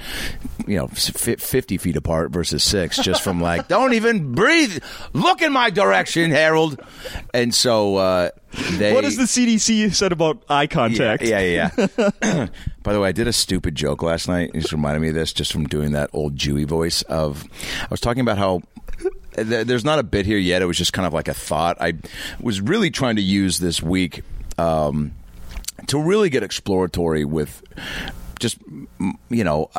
you 0.66 0.76
know, 0.76 0.88
fi- 0.88 1.36
fifty 1.36 1.78
feet 1.78 1.96
apart 1.96 2.30
versus 2.30 2.62
six, 2.62 2.98
just 2.98 3.22
from 3.22 3.40
like, 3.40 3.68
don't 3.68 3.94
even 3.94 4.34
breathe, 4.34 4.82
look 5.12 5.42
in 5.42 5.52
my 5.52 5.70
direction, 5.70 6.30
Harold. 6.30 6.80
And 7.34 7.54
so 7.54 7.96
uh, 7.96 8.30
they. 8.72 8.92
What 8.94 9.04
has 9.04 9.16
the 9.16 9.24
CDC 9.24 9.94
said 9.94 10.12
about 10.12 10.42
eye 10.48 10.66
contact? 10.66 11.22
Yeah, 11.22 11.40
yeah, 11.40 11.70
yeah. 12.22 12.46
By 12.82 12.92
the 12.92 13.00
way, 13.00 13.08
I 13.08 13.12
did 13.12 13.28
a 13.28 13.32
stupid 13.32 13.74
joke 13.74 14.02
last 14.02 14.28
night. 14.28 14.50
It 14.54 14.60
just 14.60 14.72
reminded 14.72 15.00
me 15.00 15.08
of 15.08 15.14
this 15.14 15.32
just 15.32 15.52
from 15.52 15.66
doing 15.66 15.92
that 15.92 16.10
old 16.12 16.36
Jewy 16.36 16.66
voice 16.66 17.02
of. 17.02 17.44
I 17.82 17.88
was 17.90 18.00
talking 18.00 18.20
about 18.20 18.38
how 18.38 18.62
there's 19.32 19.84
not 19.84 19.98
a 19.98 20.02
bit 20.02 20.26
here 20.26 20.38
yet. 20.38 20.62
It 20.62 20.66
was 20.66 20.78
just 20.78 20.92
kind 20.92 21.06
of 21.06 21.12
like 21.12 21.28
a 21.28 21.34
thought. 21.34 21.76
I 21.80 21.94
was 22.40 22.60
really 22.60 22.90
trying 22.90 23.16
to 23.16 23.22
use 23.22 23.58
this 23.58 23.82
week 23.82 24.22
um, 24.58 25.12
to 25.86 26.00
really 26.00 26.30
get 26.30 26.42
exploratory 26.42 27.24
with 27.24 27.62
just 28.38 28.58
you 29.28 29.44
know. 29.44 29.70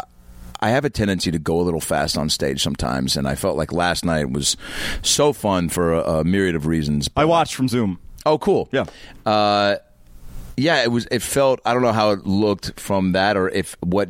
I 0.61 0.71
have 0.71 0.83
a 0.83 0.89
tendency 0.89 1.31
to 1.31 1.39
go 1.39 1.61
a 1.61 1.63
little 1.63 1.79
fast 1.79 2.17
on 2.17 2.27
stage 2.29 2.61
sometimes, 2.61 3.15
and 3.15 3.25
I 3.29 3.35
felt 3.35 3.55
like 3.55 3.71
last 3.71 4.03
night 4.03 4.29
was 4.29 4.57
so 5.01 5.31
fun 5.31 5.69
for 5.69 5.93
a, 5.93 6.01
a 6.01 6.23
myriad 6.25 6.53
of 6.53 6.65
reasons. 6.65 7.09
I 7.15 7.23
watched 7.23 7.55
from 7.55 7.69
Zoom. 7.69 7.97
Oh, 8.25 8.37
cool. 8.37 8.67
Yeah. 8.73 8.83
Uh, 9.25 9.77
yeah, 10.59 10.83
it 10.83 10.91
was. 10.91 11.07
It 11.11 11.21
felt. 11.21 11.59
I 11.65 11.73
don't 11.73 11.81
know 11.81 11.93
how 11.93 12.11
it 12.11 12.25
looked 12.25 12.79
from 12.79 13.13
that, 13.13 13.37
or 13.37 13.49
if 13.49 13.75
what, 13.81 14.09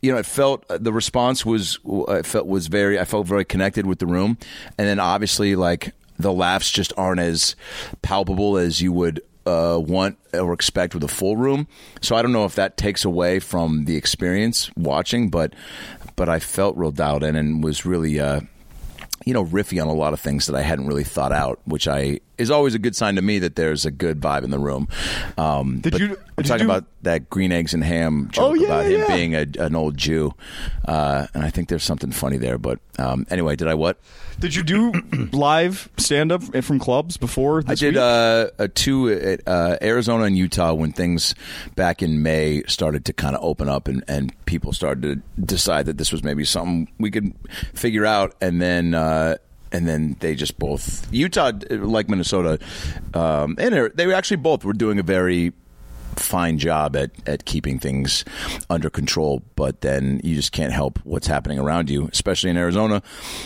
you 0.00 0.12
know, 0.12 0.18
it 0.18 0.26
felt. 0.26 0.64
The 0.68 0.92
response 0.92 1.44
was. 1.44 1.78
uh, 1.86 2.12
It 2.14 2.26
felt 2.26 2.46
was 2.46 2.68
very. 2.68 2.98
I 2.98 3.04
felt 3.04 3.26
very 3.26 3.44
connected 3.44 3.86
with 3.86 3.98
the 3.98 4.06
room, 4.06 4.38
and 4.78 4.86
then 4.88 4.98
obviously, 5.00 5.56
like 5.56 5.92
the 6.18 6.32
laughs 6.32 6.70
just 6.70 6.92
aren't 6.96 7.20
as 7.20 7.56
palpable 8.02 8.56
as 8.56 8.80
you 8.80 8.92
would 8.92 9.20
uh, 9.46 9.78
want 9.82 10.18
or 10.32 10.52
expect 10.52 10.94
with 10.94 11.02
a 11.02 11.08
full 11.08 11.36
room. 11.36 11.66
So 12.00 12.14
I 12.16 12.22
don't 12.22 12.32
know 12.32 12.44
if 12.44 12.54
that 12.54 12.76
takes 12.76 13.04
away 13.04 13.40
from 13.40 13.86
the 13.86 13.96
experience 13.96 14.70
watching, 14.76 15.30
but 15.30 15.54
but 16.16 16.28
I 16.28 16.38
felt 16.38 16.76
real 16.76 16.92
dialed 16.92 17.24
in 17.24 17.36
and 17.36 17.62
was 17.64 17.84
really. 17.84 18.20
Uh, 18.20 18.40
you 19.24 19.34
know, 19.34 19.44
riffy 19.44 19.80
on 19.80 19.88
a 19.88 19.92
lot 19.94 20.12
of 20.12 20.20
things 20.20 20.46
that 20.46 20.56
I 20.56 20.62
hadn't 20.62 20.86
really 20.86 21.04
thought 21.04 21.32
out, 21.32 21.60
which 21.64 21.86
I 21.88 22.20
is 22.38 22.50
always 22.50 22.74
a 22.74 22.78
good 22.78 22.96
sign 22.96 23.14
to 23.16 23.22
me 23.22 23.38
that 23.40 23.54
there's 23.56 23.84
a 23.86 23.90
good 23.90 24.20
vibe 24.20 24.42
in 24.44 24.50
the 24.50 24.58
room. 24.58 24.88
Um, 25.38 25.80
Did 25.80 25.92
but 25.92 26.00
you- 26.00 26.16
I'm 26.38 26.42
did 26.44 26.48
talking 26.48 26.66
you- 26.66 26.72
about 26.72 26.84
that 27.02 27.28
green 27.30 27.52
eggs 27.52 27.74
and 27.74 27.84
ham 27.84 28.28
joke 28.32 28.52
Oh, 28.52 28.54
yeah, 28.54 28.66
about 28.66 28.86
him 28.86 29.00
yeah. 29.00 29.06
being 29.16 29.34
a, 29.34 29.46
an 29.58 29.74
old 29.76 29.96
Jew, 29.96 30.32
uh, 30.86 31.26
and 31.34 31.44
I 31.44 31.50
think 31.50 31.68
there's 31.68 31.82
something 31.84 32.10
funny 32.12 32.36
there. 32.38 32.58
But 32.58 32.78
um, 32.98 33.26
anyway, 33.30 33.56
did 33.56 33.68
I 33.68 33.74
what? 33.74 33.98
Did 34.40 34.54
you 34.54 34.62
do 34.62 34.92
live 35.32 35.88
stand 35.98 36.32
up 36.32 36.42
from 36.64 36.78
clubs 36.78 37.16
before? 37.16 37.62
I 37.66 37.74
did 37.74 37.96
uh, 37.96 38.50
a 38.58 38.66
two 38.68 39.10
at 39.10 39.42
uh, 39.46 39.76
Arizona 39.82 40.24
and 40.24 40.36
Utah 40.38 40.72
when 40.72 40.92
things 40.92 41.34
back 41.76 42.02
in 42.02 42.22
May 42.22 42.62
started 42.64 43.04
to 43.06 43.12
kind 43.12 43.36
of 43.36 43.44
open 43.44 43.68
up 43.68 43.86
and, 43.88 44.02
and 44.08 44.32
people 44.46 44.72
started 44.72 45.02
to 45.02 45.42
decide 45.44 45.86
that 45.86 45.98
this 45.98 46.10
was 46.12 46.22
maybe 46.24 46.44
something 46.44 46.88
we 46.98 47.10
could 47.10 47.34
figure 47.74 48.06
out, 48.06 48.34
and 48.40 48.60
then. 48.62 48.94
Uh, 48.94 49.36
and 49.74 49.88
then 49.88 50.16
they 50.20 50.34
just 50.34 50.58
both 50.58 51.10
Utah, 51.10 51.50
like 51.70 52.06
Minnesota, 52.10 52.58
um, 53.14 53.56
and 53.58 53.90
they 53.94 54.12
actually 54.12 54.36
both 54.36 54.66
were 54.66 54.74
doing 54.74 54.98
a 54.98 55.02
very 55.02 55.54
fine 56.16 56.58
job 56.58 56.96
at, 56.96 57.10
at 57.26 57.44
keeping 57.44 57.78
things 57.78 58.24
under 58.70 58.90
control, 58.90 59.42
but 59.56 59.80
then 59.80 60.20
you 60.24 60.34
just 60.34 60.52
can't 60.52 60.72
help 60.72 60.98
what's 61.04 61.26
happening 61.26 61.58
around 61.58 61.90
you, 61.90 62.08
especially 62.12 62.50
in 62.50 62.56
Arizona 62.56 63.02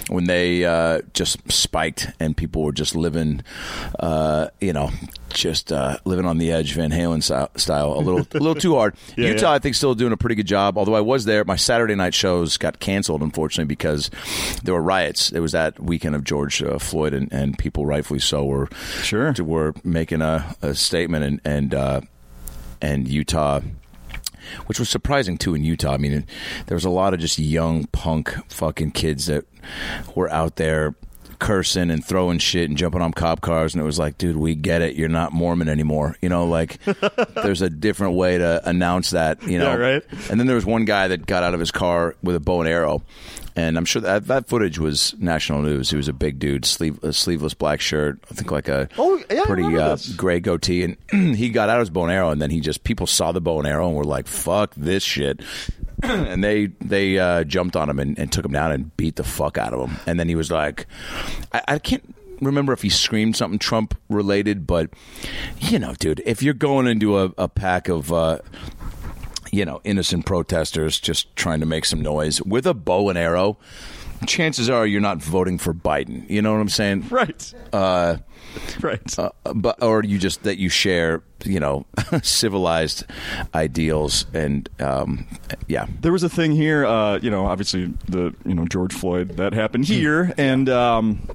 when 0.08 0.24
they 0.24 0.64
uh, 0.64 1.00
just 1.14 1.38
spiked 1.50 2.08
and 2.20 2.36
people 2.36 2.62
were 2.62 2.72
just 2.72 2.94
living, 2.94 3.42
uh, 4.00 4.48
you 4.60 4.72
know, 4.72 4.90
just 5.30 5.72
uh, 5.72 5.98
living 6.04 6.24
on 6.24 6.38
the 6.38 6.50
edge, 6.52 6.72
Van 6.74 6.90
Halen 6.90 7.22
style, 7.58 7.92
a 7.94 8.00
little, 8.00 8.20
a 8.20 8.38
little 8.38 8.54
too 8.54 8.74
hard. 8.74 8.94
Yeah, 9.16 9.28
Utah, 9.30 9.50
yeah. 9.50 9.54
I 9.54 9.58
think, 9.58 9.74
still 9.74 9.94
doing 9.94 10.12
a 10.12 10.16
pretty 10.16 10.34
good 10.34 10.46
job. 10.46 10.76
Although 10.76 10.94
I 10.94 11.00
was 11.00 11.24
there, 11.24 11.44
my 11.44 11.56
Saturday 11.56 11.94
night 11.94 12.12
shows 12.14 12.56
got 12.58 12.80
canceled, 12.80 13.22
unfortunately, 13.22 13.66
because 13.66 14.10
there 14.62 14.74
were 14.74 14.82
riots. 14.82 15.32
It 15.32 15.40
was 15.40 15.52
that 15.52 15.80
weekend 15.80 16.14
of 16.14 16.24
George 16.24 16.62
uh, 16.62 16.78
Floyd, 16.78 17.14
and, 17.14 17.32
and 17.32 17.58
people, 17.58 17.86
rightfully 17.86 18.18
so, 18.20 18.44
were 18.44 18.68
Sure. 19.02 19.32
were 19.42 19.74
making 19.84 20.20
a, 20.22 20.54
a 20.62 20.74
statement, 20.74 21.24
and 21.24 21.40
and 21.44 21.74
uh, 21.74 22.00
and 22.80 23.08
Utah. 23.08 23.60
Which 24.66 24.78
was 24.78 24.88
surprising 24.88 25.38
too 25.38 25.56
in 25.56 25.64
Utah. 25.64 25.94
I 25.94 25.96
mean, 25.96 26.24
there 26.66 26.76
was 26.76 26.84
a 26.84 26.90
lot 26.90 27.14
of 27.14 27.20
just 27.20 27.38
young 27.38 27.86
punk 27.86 28.32
fucking 28.48 28.92
kids 28.92 29.26
that 29.26 29.44
were 30.14 30.30
out 30.30 30.54
there 30.54 30.94
cursing 31.38 31.90
and 31.90 32.04
throwing 32.04 32.38
shit 32.38 32.68
and 32.68 32.78
jumping 32.78 33.02
on 33.02 33.12
cop 33.12 33.40
cars, 33.40 33.74
and 33.74 33.82
it 33.82 33.84
was 33.84 33.98
like, 33.98 34.18
dude, 34.18 34.36
we 34.36 34.54
get 34.54 34.82
it. 34.82 34.94
You're 34.96 35.08
not 35.08 35.32
Mormon 35.32 35.68
anymore. 35.68 36.16
You 36.22 36.28
know, 36.28 36.46
like 36.46 36.78
there's 37.34 37.62
a 37.62 37.70
different 37.70 38.14
way 38.14 38.38
to 38.38 38.62
announce 38.68 39.10
that. 39.10 39.42
You 39.42 39.58
know, 39.58 39.72
Yeah, 39.72 39.76
right. 39.76 40.02
And 40.30 40.38
then 40.40 40.46
there 40.46 40.56
was 40.56 40.66
one 40.66 40.84
guy 40.84 41.08
that 41.08 41.26
got 41.26 41.42
out 41.42 41.54
of 41.54 41.60
his 41.60 41.70
car 41.70 42.14
with 42.22 42.36
a 42.36 42.40
bow 42.40 42.60
and 42.60 42.68
arrow, 42.68 43.02
and 43.56 43.76
I'm 43.76 43.84
sure 43.86 44.02
that 44.02 44.26
that 44.26 44.46
footage 44.48 44.78
was 44.78 45.14
national 45.18 45.62
news. 45.62 45.90
He 45.90 45.96
was 45.96 46.08
a 46.08 46.12
big 46.12 46.38
dude, 46.38 46.64
sleeve, 46.64 47.02
a 47.02 47.12
sleeveless 47.12 47.54
black 47.54 47.80
shirt, 47.80 48.18
I 48.30 48.34
think 48.34 48.50
like 48.50 48.68
a 48.68 48.88
Oh, 48.98 49.20
yeah, 49.30 49.44
pretty 49.44 49.76
uh, 49.76 49.96
gray 50.16 50.40
goatee, 50.40 50.82
and 50.84 50.96
he 51.36 51.48
got 51.48 51.68
out 51.68 51.80
his 51.80 51.90
bow 51.90 52.04
and 52.04 52.12
arrow, 52.12 52.30
and 52.30 52.40
then 52.40 52.50
he 52.50 52.60
just 52.60 52.84
people 52.84 53.06
saw 53.06 53.32
the 53.32 53.40
bow 53.40 53.58
and 53.58 53.66
arrow 53.66 53.88
and 53.88 53.96
were 53.96 54.04
like, 54.04 54.26
"Fuck 54.26 54.74
this 54.76 55.02
shit." 55.02 55.40
and 56.02 56.44
they 56.44 56.66
they 56.80 57.18
uh, 57.18 57.44
jumped 57.44 57.74
on 57.76 57.88
him 57.88 57.98
and, 57.98 58.18
and 58.18 58.30
took 58.30 58.44
him 58.44 58.52
down 58.52 58.70
and 58.72 58.94
beat 58.96 59.16
the 59.16 59.24
fuck 59.24 59.56
out 59.56 59.72
of 59.72 59.88
him. 59.88 59.96
And 60.06 60.20
then 60.20 60.28
he 60.28 60.34
was 60.34 60.50
like, 60.50 60.86
I, 61.52 61.62
I 61.68 61.78
can't 61.78 62.14
remember 62.42 62.74
if 62.74 62.82
he 62.82 62.90
screamed 62.90 63.34
something 63.36 63.58
Trump 63.58 63.96
related, 64.10 64.66
but 64.66 64.90
you 65.58 65.78
know, 65.78 65.94
dude, 65.94 66.22
if 66.26 66.42
you're 66.42 66.52
going 66.54 66.86
into 66.86 67.18
a, 67.18 67.32
a 67.38 67.48
pack 67.48 67.88
of 67.88 68.12
uh, 68.12 68.38
you 69.56 69.64
know 69.64 69.80
innocent 69.84 70.26
protesters 70.26 71.00
just 71.00 71.34
trying 71.34 71.60
to 71.60 71.66
make 71.66 71.86
some 71.86 72.00
noise 72.00 72.42
with 72.42 72.66
a 72.66 72.74
bow 72.74 73.08
and 73.08 73.18
arrow. 73.18 73.56
Chances 74.26 74.70
are 74.70 74.86
you're 74.86 75.00
not 75.00 75.18
voting 75.18 75.58
for 75.58 75.74
Biden. 75.74 76.28
You 76.28 76.42
know 76.42 76.52
what 76.52 76.60
I'm 76.60 76.68
saying? 76.68 77.06
right. 77.10 77.54
Uh, 77.72 78.18
right. 78.80 79.18
uh, 79.18 79.30
but 79.54 79.82
or 79.82 80.04
you 80.04 80.18
just 80.18 80.42
that 80.42 80.58
you 80.58 80.68
share, 80.68 81.22
you 81.44 81.58
know, 81.58 81.86
civilized 82.22 83.04
ideals 83.54 84.26
and 84.34 84.68
um, 84.80 85.26
yeah. 85.68 85.86
there 86.00 86.12
was 86.12 86.22
a 86.22 86.28
thing 86.28 86.52
here, 86.52 86.84
uh, 86.84 87.18
you 87.18 87.30
know, 87.30 87.46
obviously 87.46 87.92
the 88.08 88.34
you 88.44 88.54
know 88.54 88.66
George 88.66 88.92
Floyd 88.92 89.36
that 89.38 89.54
happened 89.54 89.86
here, 89.86 90.32
and 90.36 90.68
um, 90.68 91.28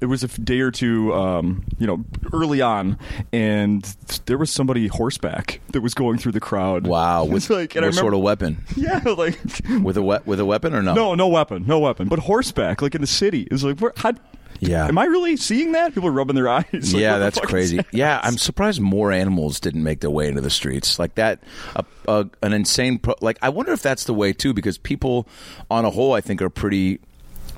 it 0.00 0.06
was 0.06 0.22
a 0.22 0.28
day 0.28 0.60
or 0.60 0.70
two, 0.70 1.12
um, 1.14 1.64
you 1.78 1.86
know, 1.86 2.04
early 2.32 2.60
on, 2.60 2.98
and 3.32 3.82
there 4.26 4.38
was 4.38 4.50
somebody 4.50 4.86
horseback 4.88 5.60
that 5.72 5.80
was 5.80 5.94
going 5.94 6.18
through 6.18 6.32
the 6.32 6.40
crowd. 6.40 6.86
Wow, 6.86 7.24
with 7.26 7.50
like, 7.50 7.74
what 7.74 7.94
sort 7.94 8.14
of 8.14 8.20
weapon? 8.20 8.64
Yeah, 8.76 9.00
like 9.04 9.38
With 9.82 9.96
a 9.96 10.02
we- 10.02 10.18
with 10.24 10.40
a 10.40 10.44
weapon 10.44 10.74
or 10.74 10.82
no? 10.82 10.94
no, 10.94 11.14
no 11.14 11.28
weapon, 11.28 11.64
no 11.66 11.78
weapon, 11.80 12.08
but 12.08 12.18
horseback, 12.20 12.80
like 12.82 12.94
in 12.94 13.00
the 13.00 13.06
city. 13.06 13.48
It's 13.50 13.62
like, 13.62 13.78
where, 13.80 13.92
how, 13.96 14.12
Yeah. 14.60 14.86
am 14.86 14.98
I 14.98 15.04
really 15.04 15.36
seeing 15.36 15.72
that? 15.72 15.94
People 15.94 16.08
are 16.08 16.12
rubbing 16.12 16.36
their 16.36 16.48
eyes. 16.58 16.64
Like, 16.72 17.02
yeah, 17.02 17.18
that's 17.18 17.40
crazy. 17.40 17.76
that? 17.78 17.86
Yeah, 17.92 18.20
I'm 18.22 18.38
surprised 18.38 18.80
more 18.80 19.10
animals 19.12 19.60
didn't 19.60 19.82
make 19.82 20.00
their 20.00 20.10
way 20.10 20.28
into 20.28 20.40
the 20.40 20.50
streets 20.50 20.98
like 20.98 21.14
that. 21.16 21.42
A, 21.76 21.84
a, 22.06 22.26
an 22.42 22.52
insane, 22.52 22.98
pro- 22.98 23.14
like 23.20 23.38
I 23.42 23.48
wonder 23.48 23.72
if 23.72 23.82
that's 23.82 24.04
the 24.04 24.14
way 24.14 24.32
too, 24.32 24.52
because 24.52 24.78
people, 24.78 25.26
on 25.70 25.84
a 25.84 25.90
whole, 25.90 26.12
I 26.12 26.20
think 26.20 26.40
are 26.42 26.50
pretty 26.50 27.00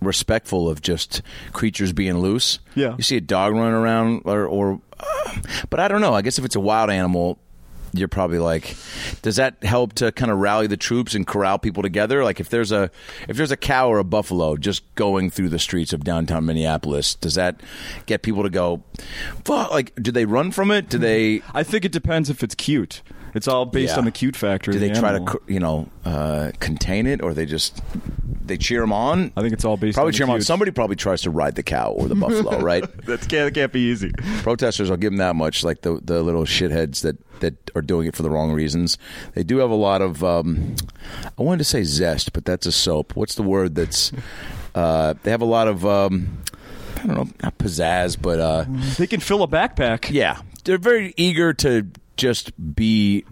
respectful 0.00 0.68
of 0.68 0.82
just 0.82 1.22
creatures 1.52 1.92
being 1.92 2.18
loose. 2.18 2.58
Yeah. 2.74 2.94
you 2.96 3.02
see 3.02 3.16
a 3.16 3.20
dog 3.20 3.52
running 3.54 3.74
around, 3.74 4.22
or, 4.24 4.46
or 4.46 4.80
uh, 4.98 5.36
but 5.70 5.80
I 5.80 5.88
don't 5.88 6.00
know. 6.00 6.14
I 6.14 6.22
guess 6.22 6.38
if 6.38 6.44
it's 6.44 6.56
a 6.56 6.60
wild 6.60 6.90
animal. 6.90 7.38
You're 7.92 8.06
probably 8.06 8.38
like, 8.38 8.76
does 9.22 9.34
that 9.34 9.64
help 9.64 9.94
to 9.94 10.12
kind 10.12 10.30
of 10.30 10.38
rally 10.38 10.68
the 10.68 10.76
troops 10.76 11.16
and 11.16 11.26
corral 11.26 11.58
people 11.58 11.82
together? 11.82 12.22
Like 12.22 12.38
if 12.38 12.48
there's 12.48 12.70
a 12.70 12.88
if 13.28 13.36
there's 13.36 13.50
a 13.50 13.56
cow 13.56 13.88
or 13.88 13.98
a 13.98 14.04
buffalo 14.04 14.56
just 14.56 14.84
going 14.94 15.28
through 15.28 15.48
the 15.48 15.58
streets 15.58 15.92
of 15.92 16.04
downtown 16.04 16.46
Minneapolis, 16.46 17.16
does 17.16 17.34
that 17.34 17.60
get 18.06 18.22
people 18.22 18.44
to 18.44 18.48
go, 18.48 18.84
fuck? 19.44 19.72
Like, 19.72 19.92
do 20.00 20.12
they 20.12 20.24
run 20.24 20.52
from 20.52 20.70
it? 20.70 20.88
Do 20.88 20.98
they 20.98 21.42
I 21.52 21.64
think 21.64 21.84
it 21.84 21.90
depends 21.90 22.30
if 22.30 22.44
it's 22.44 22.54
cute. 22.54 23.02
It's 23.34 23.48
all 23.48 23.66
based 23.66 23.94
Yeah. 23.94 23.98
on 23.98 24.04
the 24.04 24.12
cute 24.12 24.36
factor. 24.36 24.70
do 24.70 24.78
they 24.78 24.90
the 24.90 25.00
try 25.00 25.18
to 25.18 25.40
you 25.48 25.58
know 25.58 25.88
uh, 26.04 26.52
contain 26.60 27.08
it, 27.08 27.20
or 27.20 27.34
they 27.34 27.44
just 27.44 27.82
they 28.50 28.58
cheer 28.58 28.80
them 28.82 28.92
on? 28.92 29.32
I 29.36 29.40
think 29.40 29.54
it's 29.54 29.64
all 29.64 29.78
based 29.78 29.94
probably 29.96 30.10
on 30.10 30.12
cheer 30.12 30.26
them 30.26 30.34
on. 30.34 30.42
Somebody 30.42 30.70
probably 30.70 30.96
tries 30.96 31.22
to 31.22 31.30
ride 31.30 31.54
the 31.54 31.62
cow 31.62 31.92
or 31.92 32.06
the 32.08 32.14
buffalo, 32.14 32.58
right? 32.60 32.82
That 33.06 33.26
can't, 33.28 33.54
can't 33.54 33.72
be 33.72 33.80
easy. 33.90 34.10
protesters 34.42 34.90
i'll 34.90 34.96
give 34.98 35.12
them 35.12 35.18
that 35.18 35.34
much 35.36 35.64
like 35.64 35.80
the 35.82 35.98
the 36.02 36.22
little 36.22 36.44
shitheads 36.44 37.00
that 37.02 37.16
that 37.40 37.54
are 37.74 37.80
doing 37.82 38.06
it 38.06 38.14
for 38.14 38.22
the 38.22 38.28
wrong 38.30 38.52
reasons 38.52 38.98
they 39.34 39.42
do 39.42 39.56
have 39.58 39.70
a 39.70 39.74
lot 39.74 40.02
of 40.02 40.22
um 40.22 40.74
i 41.38 41.42
wanted 41.42 41.58
to 41.58 41.64
say 41.64 41.82
zest 41.82 42.32
but 42.34 42.44
that's 42.44 42.66
a 42.66 42.72
soap 42.72 43.16
what's 43.16 43.34
the 43.36 43.42
word 43.42 43.74
that's 43.74 44.12
uh 44.74 45.14
they 45.22 45.30
have 45.30 45.40
a 45.40 45.46
lot 45.46 45.66
of 45.68 45.86
um 45.86 46.38
i 47.02 47.06
don't 47.06 47.16
know 47.16 47.28
not 47.42 47.56
pizzazz 47.58 48.20
but 48.20 48.38
uh 48.40 48.64
They 48.98 49.06
can 49.06 49.20
fill 49.20 49.42
a 49.42 49.48
backpack. 49.48 50.10
yeah 50.10 50.40
they're 50.64 50.78
very 50.78 51.14
eager 51.16 51.52
to 51.54 51.86
just 52.16 52.52
be 52.74 53.24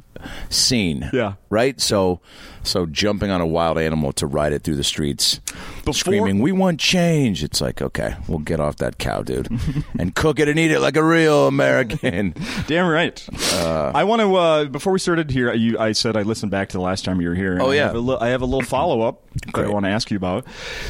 seen 0.49 1.09
Yeah. 1.13 1.35
right 1.51 1.81
so 1.81 2.21
so 2.63 2.85
jumping 2.87 3.31
on 3.31 3.41
a 3.41 3.47
wild 3.47 3.79
animal 3.79 4.13
to 4.15 4.27
ride 4.27 4.53
it 4.53 4.63
through 4.63 4.77
the 4.77 4.85
streets 4.85 5.41
Before- 5.85 5.95
screaming 5.95 6.41
we 6.41 6.53
want 6.53 6.81
change 6.81 7.43
it's 7.43 7.61
like 7.61 7.81
okay 7.81 8.17
we'll 8.27 8.39
get 8.41 8.61
off 8.61 8.77
that 8.77 8.99
cow 8.99 9.23
dude 9.23 9.49
and 9.99 10.15
cook 10.15 10.39
it 10.39 10.49
and 10.49 10.59
eat 10.59 10.71
it 10.71 10.81
like 10.81 10.97
a 10.97 11.05
real 11.05 11.47
american 11.47 12.35
Damn 12.67 12.87
right. 12.89 13.27
I 13.55 14.05
want 14.05 14.21
to. 14.21 14.35
Uh, 14.37 14.65
before 14.67 14.93
we 14.93 14.99
started 14.99 15.31
here, 15.31 15.53
you, 15.55 15.79
I 15.79 15.93
said 15.93 16.17
I 16.17 16.23
listened 16.23 16.51
back 16.51 16.69
to 16.71 16.77
the 16.77 16.83
last 16.83 17.05
time 17.05 17.21
you 17.21 17.29
were 17.31 17.35
here. 17.35 17.59
Oh, 17.61 17.71
I 17.71 17.75
yeah. 17.77 17.87
have 17.87 17.95
a 17.95 17.99
li- 18.01 18.19
I 18.21 18.29
have 18.29 18.43
a 18.43 18.45
little 18.45 18.63
follow 18.63 19.01
up 19.03 19.23
that 19.55 19.65
I 19.65 19.69
want 19.69 19.85
to 19.87 19.91
ask 19.91 20.11
you 20.11 20.17
about. 20.17 20.45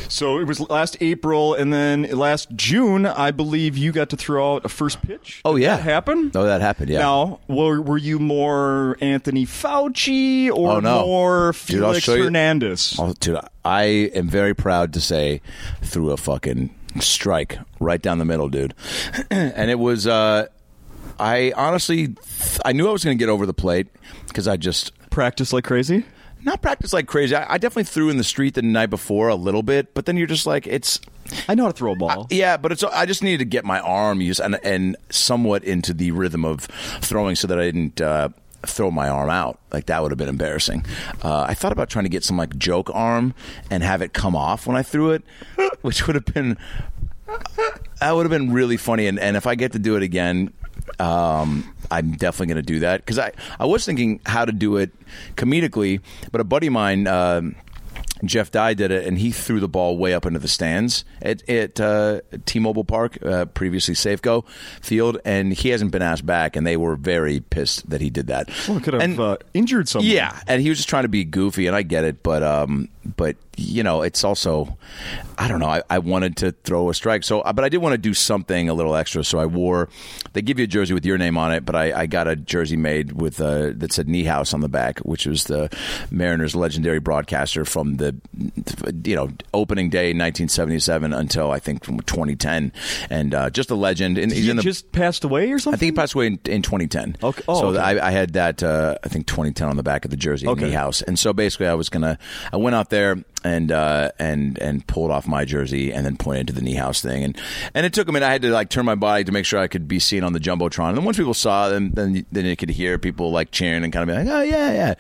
So 0.09 0.39
it 0.39 0.45
was 0.45 0.59
last 0.61 0.97
April, 1.01 1.55
and 1.55 1.73
then 1.73 2.03
last 2.11 2.51
June, 2.57 3.07
I 3.07 3.31
believe 3.31 3.77
you 3.77 3.93
got 3.93 4.11
to 4.11 4.17
throw 4.17 4.55
out 4.57 4.65
a 4.65 4.69
first 4.69 5.01
pitch. 5.03 5.41
Oh, 5.45 5.55
Did 5.57 5.63
yeah. 5.65 5.77
that 5.77 5.83
happen. 5.83 6.33
Oh, 6.35 6.45
that 6.45 6.61
happened, 6.61 6.91
yeah. 6.91 6.99
Now, 7.01 7.41
were, 7.49 7.81
were 7.81 7.99
you 7.99 8.19
more 8.19 8.97
Anthony 9.19 9.45
Fauci 9.47 10.49
or 10.49 10.75
Oh, 10.77 10.81
no. 10.81 11.05
more 11.05 11.47
Dude, 11.51 11.57
Felix 11.57 12.07
you- 12.07 12.23
Hernandez? 12.23 12.95
Oh, 13.01 13.15
dude, 13.19 13.39
I 13.65 13.83
am 14.15 14.29
very 14.29 14.55
proud 14.55 14.93
to 14.93 15.01
say 15.01 15.41
threw 15.83 16.13
a 16.13 16.17
fucking 16.17 16.71
strike 17.01 17.59
right 17.81 18.01
down 18.01 18.19
the 18.19 18.25
middle, 18.25 18.49
dude. 18.49 18.75
and 19.33 19.71
it 19.73 19.79
was, 19.81 20.07
uh, 20.07 20.47
I 21.19 21.53
honestly, 21.57 22.15
I 22.65 22.71
knew 22.71 22.89
I 22.89 22.93
was 22.93 23.03
going 23.03 23.19
to 23.19 23.21
get 23.21 23.29
over 23.29 23.45
the 23.45 23.53
plate 23.55 23.89
because 24.29 24.47
I 24.47 24.57
just 24.57 24.93
Practice 25.11 25.53
like 25.53 25.65
crazy. 25.65 26.05
not 26.45 26.63
practice 26.63 26.93
like 26.93 27.09
crazy. 27.09 27.35
I, 27.35 27.55
I 27.55 27.59
definitely 27.59 27.85
threw 27.85 28.09
in 28.09 28.19
the 28.19 28.25
street 28.25 28.55
the 28.55 28.63
night 28.63 28.87
before 28.91 29.27
a 29.29 29.35
little 29.35 29.65
bit, 29.65 29.95
but 29.95 30.07
then 30.07 30.17
you're 30.17 30.29
just 30.29 30.47
like, 30.47 30.69
it's 30.69 31.01
I 31.49 31.57
know 31.57 31.65
how 31.65 31.73
to 31.73 31.77
throw 31.77 31.93
a 31.93 31.97
ball. 31.97 32.29
yeah, 32.31 32.57
but 32.57 32.71
it's 32.71 32.85
I 32.85 33.05
just 33.05 33.25
needed 33.25 33.39
to 33.39 33.45
get 33.47 33.65
my 33.65 33.81
arm 33.81 34.21
used 34.21 34.39
and 34.39 34.61
and 34.63 34.97
somewhat 35.11 35.65
into 35.65 35.93
the 35.93 36.13
rhythm 36.13 36.45
of 36.45 36.67
throwing 37.01 37.35
so 37.35 37.49
that 37.49 37.59
I 37.59 37.65
didn't. 37.65 38.01
Uh, 38.01 38.29
throw 38.67 38.91
my 38.91 39.09
arm 39.09 39.31
out. 39.31 39.59
Like 39.73 39.87
that 39.87 40.03
would 40.03 40.11
have 40.11 40.19
been 40.19 40.29
embarrassing. 40.29 40.85
Uh, 41.23 41.47
i 41.49 41.55
thought 41.55 41.73
about 41.73 41.89
trying 41.89 42.05
to 42.05 42.09
get 42.09 42.25
some 42.25 42.37
like 42.37 42.57
joke 42.59 42.91
arm 42.95 43.35
and 43.71 43.83
have 43.83 44.03
it 44.03 44.13
come 44.13 44.35
off 44.37 44.67
when 44.67 44.77
i 44.77 44.83
threw 44.83 45.11
it 45.11 45.23
which 45.83 46.07
would 46.07 46.15
have 46.15 46.25
been 46.27 46.57
that 48.01 48.13
would 48.13 48.25
have 48.25 48.31
been 48.31 48.53
really 48.53 48.77
funny. 48.77 49.07
And, 49.07 49.19
and 49.19 49.37
if 49.37 49.47
i 49.47 49.55
get 49.55 49.73
to 49.73 49.79
do 49.79 49.97
it 49.97 50.03
again 50.03 50.53
um, 50.99 51.75
i'm 51.91 52.13
definitely 52.13 52.47
going 52.47 52.65
to 52.65 52.73
do 52.73 52.79
that. 52.81 53.01
Because 53.01 53.19
I, 53.19 53.33
I 53.61 53.67
was 53.67 53.85
thinking 53.85 54.21
how 54.27 54.45
to 54.45 54.53
do 54.53 54.77
it 54.77 54.91
comedically 55.37 56.01
but 56.33 56.41
a 56.41 56.45
buddy 56.45 56.69
of 56.69 56.73
mine 56.73 57.07
um, 57.07 57.55
Jeff 58.25 58.51
Dye 58.51 58.75
did 58.75 58.91
it, 58.91 59.07
and 59.07 59.19
he 59.19 59.31
threw 59.31 59.61
the 59.61 59.69
ball 59.69 59.97
way 59.99 60.15
up 60.15 60.27
into 60.27 60.39
the 60.39 60.49
stands 60.49 61.05
at, 61.23 61.49
at 61.49 61.81
uh, 61.81 62.21
T-Mobile 62.47 62.85
Park, 62.85 63.19
uh, 63.25 63.45
previously 63.47 63.95
Safeco 63.95 64.47
Field, 64.81 65.19
and 65.25 65.53
he 65.53 65.69
hasn't 65.69 65.91
been 65.93 66.03
asked 66.03 66.27
back, 66.27 66.57
and 66.57 66.67
they 66.67 66.77
were 66.77 66.97
very 66.97 67.41
pissed 67.41 67.89
that 67.91 68.01
he 68.01 68.11
did 68.11 68.27
that. 68.29 68.49
Well, 68.69 68.81
could 68.81 68.95
have 68.95 69.03
And- 69.03 69.19
uh, 69.21 69.37
injured 69.55 69.89
someone. 69.89 70.11
yeah, 70.11 70.39
and 70.47 70.61
he 70.63 70.69
was 70.69 70.79
just 70.79 70.89
trying 70.89 71.05
to 71.05 71.09
be 71.09 71.25
goofy, 71.25 71.67
and 71.67 71.77
I 71.77 71.83
get 71.83 72.05
it, 72.05 72.23
but 72.23 72.43
um, 72.43 72.89
but 73.17 73.37
you 73.57 73.83
know, 73.83 74.03
it's 74.03 74.23
also, 74.23 74.79
I 75.37 75.49
don't 75.49 75.59
know. 75.59 75.67
I, 75.69 75.83
I 75.91 75.99
wanted 75.99 76.37
to 76.39 76.53
throw 76.53 76.91
a 76.91 76.95
strike, 76.95 77.25
so 77.25 77.43
but 77.43 77.65
I 77.65 77.69
did 77.69 77.79
want 77.79 77.93
to 77.95 77.99
do 77.99 78.15
something 78.15 78.69
a 78.69 78.75
little 78.75 78.95
extra. 78.95 79.25
So 79.25 79.39
I 79.39 79.47
wore. 79.47 79.89
They 80.33 80.43
give 80.43 80.59
you 80.59 80.65
a 80.65 80.69
jersey 80.69 80.95
with 80.95 81.05
your 81.05 81.19
name 81.19 81.37
on 81.37 81.53
it, 81.53 81.65
but 81.65 81.75
I, 81.75 82.03
I 82.03 82.07
got 82.07 82.29
a 82.29 82.37
jersey 82.37 82.77
made 82.77 83.13
with 83.21 83.41
uh, 83.41 83.73
that 83.75 83.93
said 83.93 84.07
Niehaus 84.07 84.55
on 84.55 84.61
the 84.61 84.69
back, 84.69 85.01
which 85.01 85.27
was 85.27 85.45
the 85.45 85.69
Mariners' 86.11 86.55
legendary 86.55 87.01
broadcaster 87.01 87.65
from 87.65 87.97
the 87.97 88.15
you 89.05 89.17
know 89.17 89.31
opening 89.53 89.91
day 89.91 90.09
1977 90.09 91.13
until 91.13 91.51
I 91.51 91.59
think 91.59 91.85
2010, 91.85 92.73
and 93.11 93.35
uh, 93.35 93.51
just 93.51 93.71
a 93.71 93.75
legend. 93.75 94.19
And 94.19 94.31
he's 94.33 94.45
He 94.45 94.51
in 94.51 94.57
the 94.57 94.63
just 94.63 94.93
passed 94.93 95.25
away 95.25 95.51
or 95.51 95.59
something. 95.59 95.77
I 95.77 95.79
think 95.79 95.93
he 95.95 95.97
passed 95.97 96.15
away 96.15 96.27
in, 96.29 96.39
in 96.45 96.63
2010. 96.63 97.17
Okay. 97.23 97.43
Oh, 97.49 97.61
so 97.61 97.67
okay. 97.69 97.79
I, 97.79 98.09
I 98.09 98.11
had 98.11 98.35
that, 98.35 98.63
uh, 98.63 98.97
I 99.05 99.09
think 99.09 99.27
2010 99.27 99.69
on 99.69 99.77
the 99.77 99.83
back 99.83 100.05
of 100.05 100.11
the 100.11 100.17
jersey 100.17 100.47
Okay. 100.47 100.67
the 100.67 100.73
house. 100.73 101.03
And 101.03 101.19
so 101.19 101.33
basically 101.33 101.67
I 101.67 101.75
was 101.75 101.89
going 101.89 102.03
to, 102.03 102.19
I 102.53 102.57
went 102.57 102.77
out 102.77 102.91
there 102.91 102.98
and, 103.45 103.73
uh, 103.73 104.11
and, 104.19 104.59
and 104.59 104.87
pulled 104.87 105.11
off 105.11 105.27
my 105.27 105.45
jersey 105.45 105.93
and 105.93 106.05
then 106.05 106.17
pointed 106.17 106.49
to 106.49 106.53
the 106.53 106.61
Niehaus 106.61 107.01
thing. 107.01 107.25
And, 107.25 107.39
and 107.75 107.87
it 107.87 107.93
took 107.93 108.09
a 108.09 108.13
minute. 108.13 108.27
I 108.27 108.33
had 108.33 108.43
to 108.43 108.51
like 108.51 108.69
turn 108.69 108.85
my 108.85 108.95
body 108.95 109.25
to 109.25 109.33
make 109.33 109.47
sure 109.47 109.61
I 109.61 109.69
could 109.69 109.89
be 109.89 109.99
seen 109.99 110.25
on 110.25 110.33
the 110.33 110.41
Jumbotron. 110.41 110.89
And 110.89 110.99
then 110.99 111.05
once 111.05 111.17
people 111.17 111.35
saw 111.35 111.69
them, 111.69 111.93
then, 111.93 112.27
then 112.33 112.45
you 112.45 112.57
could 112.57 112.71
hear 112.71 112.99
people 112.99 113.31
like 113.31 113.51
cheering 113.51 113.85
and 113.85 113.93
kind 113.93 114.09
of 114.09 114.15
be 114.15 114.25
like, 114.25 114.35
oh 114.35 114.43
yeah, 114.43 114.73
yeah. 114.73 114.95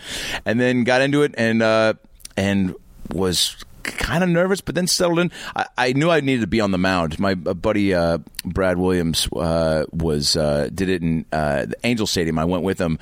And 0.45 0.61
then 0.61 0.85
got 0.85 1.01
into 1.01 1.23
it 1.23 1.35
and, 1.37 1.63
uh, 1.63 1.95
and 2.37 2.75
was 3.11 3.57
kind 3.97 4.23
of 4.23 4.31
nervous, 4.31 4.61
but 4.61 4.75
then 4.75 4.87
settled 4.87 5.19
in. 5.19 5.31
I, 5.57 5.67
I 5.77 5.93
knew 5.93 6.11
I 6.11 6.21
needed 6.21 6.43
to 6.43 6.47
be 6.47 6.61
on 6.61 6.71
the 6.71 6.79
mound. 6.79 7.19
My 7.19 7.33
uh, 7.33 7.55
buddy 7.55 7.95
uh, 7.95 8.19
Brad 8.45 8.79
Williams 8.79 9.29
uh, 9.35 9.85
was 9.93 10.37
uh, 10.37 10.69
did 10.75 10.89
it 10.89 11.03
in 11.03 11.25
uh, 11.33 11.67
the 11.67 11.77
Angel 11.85 12.07
Stadium. 12.07 12.39
I 12.39 12.45
went 12.45 12.63
with 12.63 12.81
him. 12.81 12.99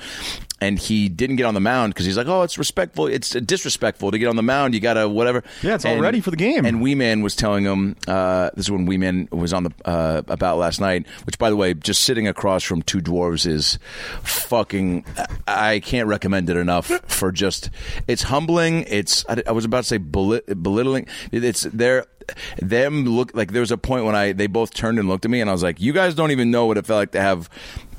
And 0.59 0.79
he 0.79 1.07
didn't 1.07 1.35
get 1.35 1.43
on 1.43 1.53
the 1.53 1.59
mound 1.59 1.93
because 1.93 2.07
he's 2.07 2.17
like, 2.17 2.25
"Oh, 2.25 2.41
it's 2.41 2.57
respectful. 2.57 3.05
It's 3.05 3.29
disrespectful 3.29 4.09
to 4.09 4.17
get 4.17 4.25
on 4.27 4.37
the 4.37 4.41
mound. 4.41 4.73
You 4.73 4.79
gotta 4.79 5.07
whatever." 5.07 5.43
Yeah, 5.61 5.75
it's 5.75 5.85
all 5.85 5.99
ready 5.99 6.19
for 6.19 6.31
the 6.31 6.35
game. 6.35 6.65
And 6.65 6.81
Wee 6.81 6.95
Man 6.95 7.21
was 7.21 7.35
telling 7.35 7.63
him 7.63 7.95
uh, 8.07 8.49
this 8.55 8.65
is 8.65 8.71
when 8.71 8.87
Wee 8.87 8.97
Man 8.97 9.29
was 9.31 9.53
on 9.53 9.65
the 9.65 9.71
uh, 9.85 10.23
about 10.27 10.57
last 10.57 10.81
night. 10.81 11.05
Which, 11.27 11.37
by 11.37 11.51
the 11.51 11.55
way, 11.55 11.75
just 11.75 12.05
sitting 12.05 12.27
across 12.27 12.63
from 12.63 12.81
two 12.81 13.01
dwarves 13.01 13.45
is 13.45 13.77
fucking. 14.23 15.05
I 15.47 15.79
can't 15.79 16.07
recommend 16.07 16.49
it 16.49 16.57
enough 16.57 16.87
for 17.05 17.31
just. 17.31 17.69
It's 18.07 18.23
humbling. 18.23 18.83
It's. 18.87 19.25
I, 19.29 19.43
I 19.45 19.51
was 19.51 19.63
about 19.63 19.81
to 19.81 19.87
say 19.87 19.99
belittling. 20.77 21.07
It's 21.31 21.63
there. 21.73 22.05
Them 22.61 23.05
look 23.05 23.33
like 23.33 23.51
there 23.51 23.61
was 23.61 23.71
a 23.71 23.77
point 23.77 24.05
when 24.05 24.15
I 24.15 24.33
they 24.33 24.47
both 24.47 24.73
turned 24.73 24.99
and 24.99 25.07
looked 25.07 25.25
at 25.25 25.31
me, 25.31 25.41
and 25.41 25.49
I 25.49 25.53
was 25.53 25.63
like, 25.63 25.79
"You 25.79 25.93
guys 25.93 26.13
don't 26.13 26.31
even 26.31 26.51
know 26.51 26.65
what 26.65 26.77
it 26.77 26.85
felt 26.85 26.99
like 26.99 27.11
to 27.11 27.21
have." 27.21 27.49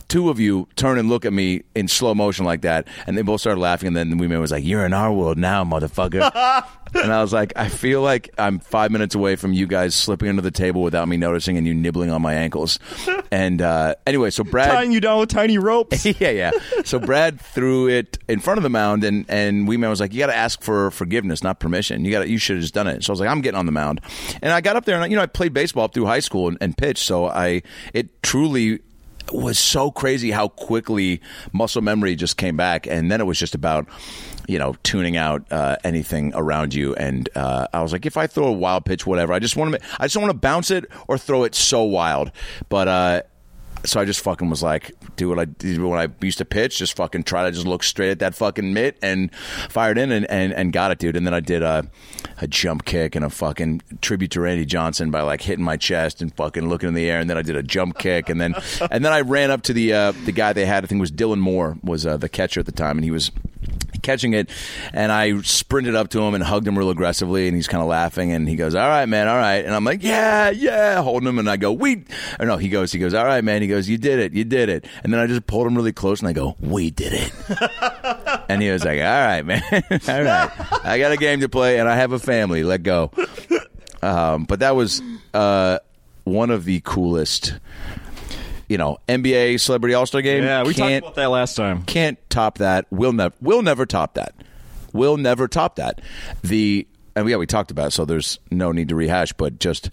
Two 0.08 0.30
of 0.30 0.40
you 0.40 0.68
turn 0.76 0.98
and 0.98 1.08
look 1.08 1.24
at 1.24 1.32
me 1.32 1.62
in 1.74 1.86
slow 1.88 2.14
motion 2.14 2.44
like 2.44 2.62
that, 2.62 2.88
and 3.06 3.16
they 3.16 3.22
both 3.22 3.40
started 3.40 3.60
laughing. 3.60 3.88
And 3.88 3.96
then 3.96 4.10
the 4.10 4.38
was 4.38 4.50
like, 4.50 4.64
"You're 4.64 4.84
in 4.84 4.92
our 4.92 5.12
world 5.12 5.38
now, 5.38 5.64
motherfucker." 5.64 6.64
And 6.94 7.12
I 7.12 7.20
was 7.20 7.32
like, 7.32 7.52
I 7.56 7.68
feel 7.68 8.02
like 8.02 8.30
I'm 8.38 8.58
five 8.58 8.90
minutes 8.90 9.14
away 9.14 9.36
from 9.36 9.52
you 9.52 9.66
guys 9.66 9.94
slipping 9.94 10.28
under 10.28 10.42
the 10.42 10.50
table 10.50 10.82
without 10.82 11.08
me 11.08 11.16
noticing 11.16 11.56
and 11.56 11.66
you 11.66 11.74
nibbling 11.74 12.10
on 12.10 12.22
my 12.22 12.34
ankles. 12.34 12.78
And 13.30 13.60
uh, 13.60 13.94
anyway, 14.06 14.30
so 14.30 14.42
Brad. 14.42 14.70
tying 14.70 14.90
you 14.90 15.00
down 15.00 15.20
with 15.20 15.28
tiny 15.28 15.58
ropes. 15.58 16.06
yeah, 16.18 16.30
yeah. 16.30 16.50
So 16.86 16.98
Brad 16.98 17.38
threw 17.38 17.86
it 17.86 18.16
in 18.26 18.40
front 18.40 18.56
of 18.56 18.62
the 18.62 18.70
mound, 18.70 19.04
and 19.04 19.26
and 19.28 19.68
Wee 19.68 19.76
Man 19.76 19.90
was 19.90 20.00
like, 20.00 20.14
"You 20.14 20.18
got 20.18 20.28
to 20.28 20.34
ask 20.34 20.62
for 20.62 20.90
forgiveness, 20.92 21.42
not 21.42 21.60
permission. 21.60 22.06
You 22.06 22.10
got 22.10 22.26
you 22.26 22.38
should 22.38 22.56
have 22.56 22.62
just 22.62 22.72
done 22.72 22.86
it." 22.86 23.04
So 23.04 23.10
I 23.10 23.12
was 23.12 23.20
like, 23.20 23.28
"I'm 23.28 23.42
getting 23.42 23.58
on 23.58 23.66
the 23.66 23.72
mound," 23.72 24.00
and 24.40 24.50
I 24.50 24.62
got 24.62 24.76
up 24.76 24.86
there, 24.86 24.98
and 24.98 25.10
you 25.12 25.16
know, 25.16 25.22
I 25.22 25.26
played 25.26 25.52
baseball 25.52 25.84
up 25.84 25.92
through 25.92 26.06
high 26.06 26.20
school 26.20 26.48
and, 26.48 26.56
and 26.62 26.74
pitched, 26.74 27.04
so 27.04 27.26
I 27.26 27.62
it 27.92 28.22
truly 28.22 28.80
was 29.32 29.58
so 29.58 29.90
crazy 29.90 30.30
how 30.30 30.48
quickly 30.48 31.20
muscle 31.52 31.82
memory 31.82 32.16
just 32.16 32.36
came 32.36 32.56
back, 32.56 32.86
and 32.86 33.10
then 33.10 33.20
it 33.20 33.24
was 33.24 33.38
just 33.38 33.54
about 33.54 33.88
you 34.46 34.58
know 34.58 34.74
tuning 34.82 35.16
out 35.16 35.44
uh, 35.50 35.76
anything 35.84 36.32
around 36.34 36.74
you. 36.74 36.94
And 36.94 37.28
uh, 37.34 37.66
I 37.72 37.82
was 37.82 37.92
like, 37.92 38.06
if 38.06 38.16
I 38.16 38.26
throw 38.26 38.46
a 38.46 38.52
wild 38.52 38.84
pitch, 38.84 39.06
whatever, 39.06 39.32
I 39.32 39.38
just 39.38 39.56
want 39.56 39.74
to, 39.74 39.80
I 39.98 40.06
just 40.06 40.16
want 40.16 40.30
to 40.30 40.36
bounce 40.38 40.70
it 40.70 40.86
or 41.06 41.18
throw 41.18 41.44
it 41.44 41.54
so 41.54 41.82
wild, 41.84 42.32
but. 42.68 43.30
So 43.84 44.00
I 44.00 44.04
just 44.04 44.20
fucking 44.20 44.50
was 44.50 44.62
like, 44.62 44.92
do 45.16 45.28
what 45.28 45.38
I 45.38 45.44
did 45.46 45.80
when 45.80 45.98
I 45.98 46.08
used 46.20 46.38
to 46.38 46.44
pitch, 46.44 46.78
just 46.78 46.96
fucking 46.96 47.24
try 47.24 47.44
to 47.44 47.52
just 47.52 47.66
look 47.66 47.82
straight 47.82 48.10
at 48.10 48.18
that 48.20 48.34
fucking 48.34 48.72
mitt 48.72 48.98
and 49.02 49.34
fired 49.68 49.98
in 49.98 50.12
and, 50.12 50.28
and, 50.30 50.52
and 50.52 50.72
got 50.72 50.90
it, 50.90 50.98
dude. 50.98 51.16
And 51.16 51.26
then 51.26 51.34
I 51.34 51.40
did 51.40 51.62
a, 51.62 51.88
a 52.40 52.46
jump 52.46 52.84
kick 52.84 53.14
and 53.14 53.24
a 53.24 53.30
fucking 53.30 53.82
tribute 54.00 54.30
to 54.32 54.40
Randy 54.40 54.64
Johnson 54.64 55.10
by 55.10 55.22
like 55.22 55.42
hitting 55.42 55.64
my 55.64 55.76
chest 55.76 56.20
and 56.22 56.34
fucking 56.34 56.68
looking 56.68 56.88
in 56.88 56.94
the 56.94 57.08
air. 57.08 57.20
And 57.20 57.28
then 57.30 57.38
I 57.38 57.42
did 57.42 57.56
a 57.56 57.62
jump 57.62 57.98
kick 57.98 58.28
and 58.28 58.40
then 58.40 58.54
and 58.90 59.04
then 59.04 59.12
I 59.12 59.20
ran 59.20 59.50
up 59.50 59.62
to 59.62 59.72
the 59.72 59.92
uh, 59.92 60.12
the 60.24 60.32
guy 60.32 60.52
they 60.52 60.66
had, 60.66 60.84
I 60.84 60.86
think 60.86 60.98
it 60.98 61.00
was 61.00 61.12
Dylan 61.12 61.38
Moore 61.38 61.76
was 61.82 62.06
uh, 62.06 62.16
the 62.16 62.28
catcher 62.28 62.60
at 62.60 62.66
the 62.66 62.72
time, 62.72 62.98
and 62.98 63.04
he 63.04 63.10
was 63.10 63.30
catching 64.02 64.32
it 64.34 64.50
and 64.92 65.10
I 65.12 65.40
sprinted 65.42 65.94
up 65.94 66.08
to 66.10 66.20
him 66.20 66.34
and 66.34 66.42
hugged 66.42 66.66
him 66.66 66.78
real 66.78 66.90
aggressively 66.90 67.46
and 67.48 67.56
he's 67.56 67.68
kind 67.68 67.82
of 67.82 67.88
laughing 67.88 68.32
and 68.32 68.48
he 68.48 68.56
goes 68.56 68.74
all 68.74 68.88
right 68.88 69.06
man 69.06 69.28
all 69.28 69.36
right. 69.36 69.64
And 69.64 69.74
I'm 69.74 69.84
like 69.84 70.02
yeah 70.02 70.50
yeah 70.50 71.02
holding 71.02 71.28
him 71.28 71.38
and 71.38 71.48
I 71.48 71.56
go 71.56 71.72
we 71.72 72.04
or 72.38 72.46
no 72.46 72.56
he 72.56 72.68
goes 72.68 72.92
he 72.92 72.98
goes 72.98 73.14
all 73.14 73.24
right 73.24 73.44
man 73.44 73.62
he 73.62 73.68
goes 73.68 73.88
you 73.88 73.98
did 73.98 74.18
it 74.18 74.32
you 74.32 74.44
did 74.44 74.68
it. 74.68 74.86
And 75.02 75.12
then 75.12 75.20
I 75.20 75.26
just 75.26 75.46
pulled 75.46 75.66
him 75.66 75.74
really 75.74 75.92
close 75.92 76.20
and 76.20 76.28
I 76.28 76.32
go 76.32 76.56
we 76.60 76.90
did 76.90 77.12
it. 77.14 77.32
And 78.50 78.62
he 78.62 78.70
was 78.70 78.82
like 78.82 78.98
all 78.98 79.04
right 79.04 79.44
man 79.44 79.62
all 79.72 80.22
right 80.22 80.50
I 80.84 80.98
got 80.98 81.12
a 81.12 81.16
game 81.18 81.40
to 81.40 81.48
play 81.48 81.78
and 81.78 81.88
I 81.88 81.96
have 81.96 82.12
a 82.12 82.18
family 82.18 82.62
let 82.64 82.82
go. 82.82 83.12
Um, 84.02 84.44
but 84.44 84.60
that 84.60 84.76
was 84.76 85.02
uh, 85.34 85.78
one 86.24 86.50
of 86.50 86.64
the 86.64 86.80
coolest 86.84 87.54
you 88.68 88.78
know 88.78 88.98
NBA 89.08 89.60
celebrity 89.60 89.94
all-star 89.94 90.22
game 90.22 90.44
Yeah, 90.44 90.62
we 90.62 90.74
talked 90.74 90.92
about 90.92 91.14
that 91.14 91.30
last 91.30 91.56
time. 91.56 91.82
can't 91.84 92.18
top 92.30 92.58
that. 92.58 92.86
We'll 92.90 93.12
never. 93.12 93.34
We'll 93.40 93.62
never 93.62 93.86
top 93.86 94.14
that. 94.14 94.34
We'll 94.92 95.16
never 95.16 95.48
top 95.48 95.76
that. 95.76 96.00
The 96.42 96.86
and 97.16 97.28
yeah, 97.28 97.36
we 97.36 97.46
talked 97.46 97.70
about. 97.70 97.88
it, 97.88 97.90
so 97.92 98.04
there's 98.04 98.38
no 98.50 98.72
need 98.72 98.88
to 98.88 98.94
rehash. 98.94 99.32
But 99.32 99.58
just 99.58 99.90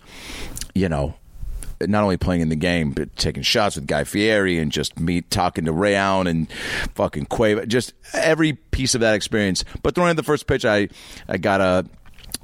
you 0.74 0.90
know, 0.90 1.16
not 1.82 2.04
only 2.04 2.18
playing 2.18 2.42
in 2.42 2.50
the 2.50 2.56
game, 2.56 2.92
but 2.92 3.16
taking 3.16 3.44
shots 3.44 3.76
with 3.76 3.88
Guy 3.88 4.04
Fieri 4.04 4.60
and 4.60 4.72
just 4.72 5.00
me 5.00 5.22
talking 5.22 5.66
to 5.66 5.72
Ray 5.72 5.96
Allen 5.96 6.28
and 6.28 6.52
fucking 6.94 7.26
Quavo. 7.26 7.68
Just 7.68 7.94
every 8.14 8.54
piece 8.54 8.96
of 8.96 9.02
that 9.02 9.16
experience. 9.16 9.64
But 9.82 9.96
throwing 9.96 10.16
the 10.16 10.24
first 10.24 10.48
pitch, 10.48 10.66
I 10.66 10.90
I 11.28 11.38
got 11.38 11.62
a. 11.62 11.86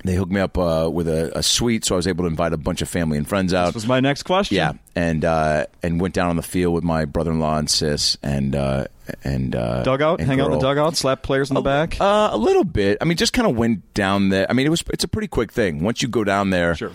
They 0.04 0.16
hooked 0.16 0.32
me 0.32 0.42
up 0.42 0.58
uh, 0.58 0.90
with 0.92 1.08
a, 1.08 1.38
a 1.38 1.44
suite, 1.44 1.86
so 1.86 1.96
I 1.96 1.98
was 1.98 2.08
able 2.08 2.24
to 2.24 2.28
invite 2.30 2.54
a 2.54 2.58
bunch 2.58 2.82
of 2.82 2.90
family 2.90 3.18
and 3.18 3.28
friends 3.28 3.54
out. 3.54 3.68
This 3.68 3.76
was 3.76 3.88
my 3.88 4.00
next 4.00 4.24
question. 4.24 4.58
Yeah, 4.58 4.74
and 4.96 5.24
uh, 5.24 5.66
and 5.84 6.02
went 6.02 6.14
down 6.14 6.30
on 6.30 6.36
the 6.36 6.44
field 6.44 6.74
with 6.74 6.84
my 6.84 7.06
brother-in-law 7.06 7.58
and 7.58 7.70
sis, 7.70 8.18
and 8.24 8.56
uh, 8.56 8.88
and 9.24 9.56
uh, 9.56 9.84
Dugout, 9.84 10.20
and 10.20 10.28
hang 10.30 10.40
out 10.40 10.48
in 10.48 10.54
the 10.54 10.60
dugout, 10.60 10.96
slap 10.96 11.22
players 11.24 11.50
in 11.50 11.56
the 11.56 11.62
back. 11.62 12.00
Uh, 12.00 12.30
a 12.32 12.38
little 12.38 12.64
bit. 12.64 12.98
I 13.02 13.06
mean, 13.06 13.18
just 13.18 13.34
kind 13.34 13.48
of 13.48 13.56
went 13.56 13.94
down 13.94 14.30
there. 14.30 14.46
I 14.50 14.54
mean, 14.54 14.66
it 14.66 14.70
was 14.70 14.84
it's 14.92 15.04
a 15.04 15.08
pretty 15.08 15.28
quick 15.28 15.52
thing. 15.52 15.84
Once 15.84 16.02
you 16.02 16.08
go 16.08 16.24
down 16.24 16.50
there, 16.50 16.76
Sure. 16.76 16.92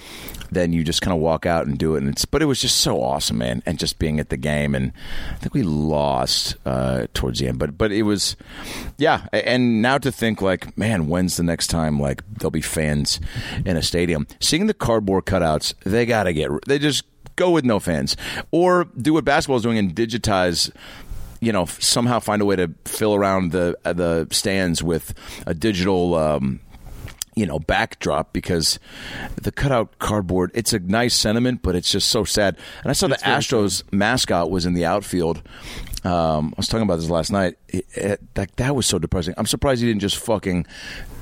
then 0.51 0.73
you 0.73 0.85
just 0.85 1.03
kind 1.03 1.15
of 1.15 1.21
walk 1.21 1.47
out 1.47 1.67
and 1.67 1.79
do 1.79 1.95
it. 1.95 1.99
And 2.03 2.09
it's 2.11 2.25
but 2.25 2.43
it 2.43 2.47
was 2.47 2.61
just 2.61 2.79
so 2.79 3.03
awesome, 3.03 3.39
man. 3.39 3.63
And 3.67 3.79
just 3.79 3.99
being 3.99 4.19
at 4.21 4.29
the 4.31 4.37
game, 4.37 4.75
and 4.75 4.93
I 5.31 5.35
think 5.37 5.55
we 5.55 5.63
lost 5.63 6.57
uh, 6.65 7.07
towards 7.15 7.39
the 7.41 7.49
end, 7.49 7.59
but 7.59 7.77
but 7.79 7.93
it 7.93 8.03
was, 8.03 8.37
yeah. 8.99 9.27
And 9.33 9.83
now 9.83 9.99
to 9.99 10.11
think 10.13 10.41
like, 10.43 10.77
man, 10.79 11.09
when's 11.09 11.37
the 11.37 11.43
next 11.43 11.69
time 11.69 11.99
like 12.01 12.23
there'll 12.39 12.51
be 12.51 12.61
fans 12.61 13.21
in 13.65 13.77
a 13.77 13.83
stadium? 13.83 14.27
Seeing 14.41 14.67
the 14.67 14.75
cardboard 14.75 15.25
cutouts, 15.27 15.75
they 15.85 16.07
gotta 16.07 16.33
get. 16.33 16.51
They 16.67 16.79
just 16.79 17.05
go 17.37 17.51
with 17.51 17.67
no 17.67 17.79
fans, 17.79 18.17
or 18.51 18.85
do 18.99 19.13
what 19.13 19.25
basketball 19.25 19.59
is 19.59 19.63
doing 19.63 19.77
and 19.77 19.95
digitize 19.95 20.71
you 21.41 21.53
know 21.53 21.67
somehow 21.67 22.19
find 22.19 22.43
a 22.43 22.45
way 22.45 22.57
to 22.57 22.73
fill 22.85 23.15
around 23.15 23.53
the 23.53 23.77
uh, 23.85 23.93
the 23.93 24.27
stands 24.31 24.83
with 24.83 25.15
a 25.47 25.55
digital 25.55 26.15
um, 26.15 26.61
you 27.35 27.47
know 27.47 27.59
backdrop 27.59 28.33
because 28.33 28.79
the 29.41 29.53
cutout 29.53 29.99
cardboard 29.99 30.51
it's 30.55 30.73
a 30.73 30.79
nice 30.79 31.15
sentiment 31.15 31.63
but 31.63 31.77
it's 31.77 31.91
just 31.93 32.09
so 32.09 32.25
sad. 32.25 32.57
And 32.83 32.91
i 32.91 32.93
saw 32.93 33.07
the 33.09 33.17
astros 33.17 33.83
mascot 33.93 34.51
was 34.51 34.67
in 34.67 34.75
the 34.75 34.85
outfield 34.85 35.43
um, 36.07 36.55
i 36.57 36.59
was 36.59 36.69
talking 36.69 36.83
about 36.83 36.97
this 36.97 37.11
last 37.11 37.33
night. 37.33 37.57
It, 37.69 37.87
it, 37.95 38.35
that, 38.35 38.57
that 38.57 38.75
was 38.77 38.87
so 38.87 38.99
depressing. 38.99 39.35
I'm 39.37 39.47
surprised 39.47 39.83
he 39.83 39.89
didn't 39.89 40.01
just 40.01 40.17
fucking 40.19 40.67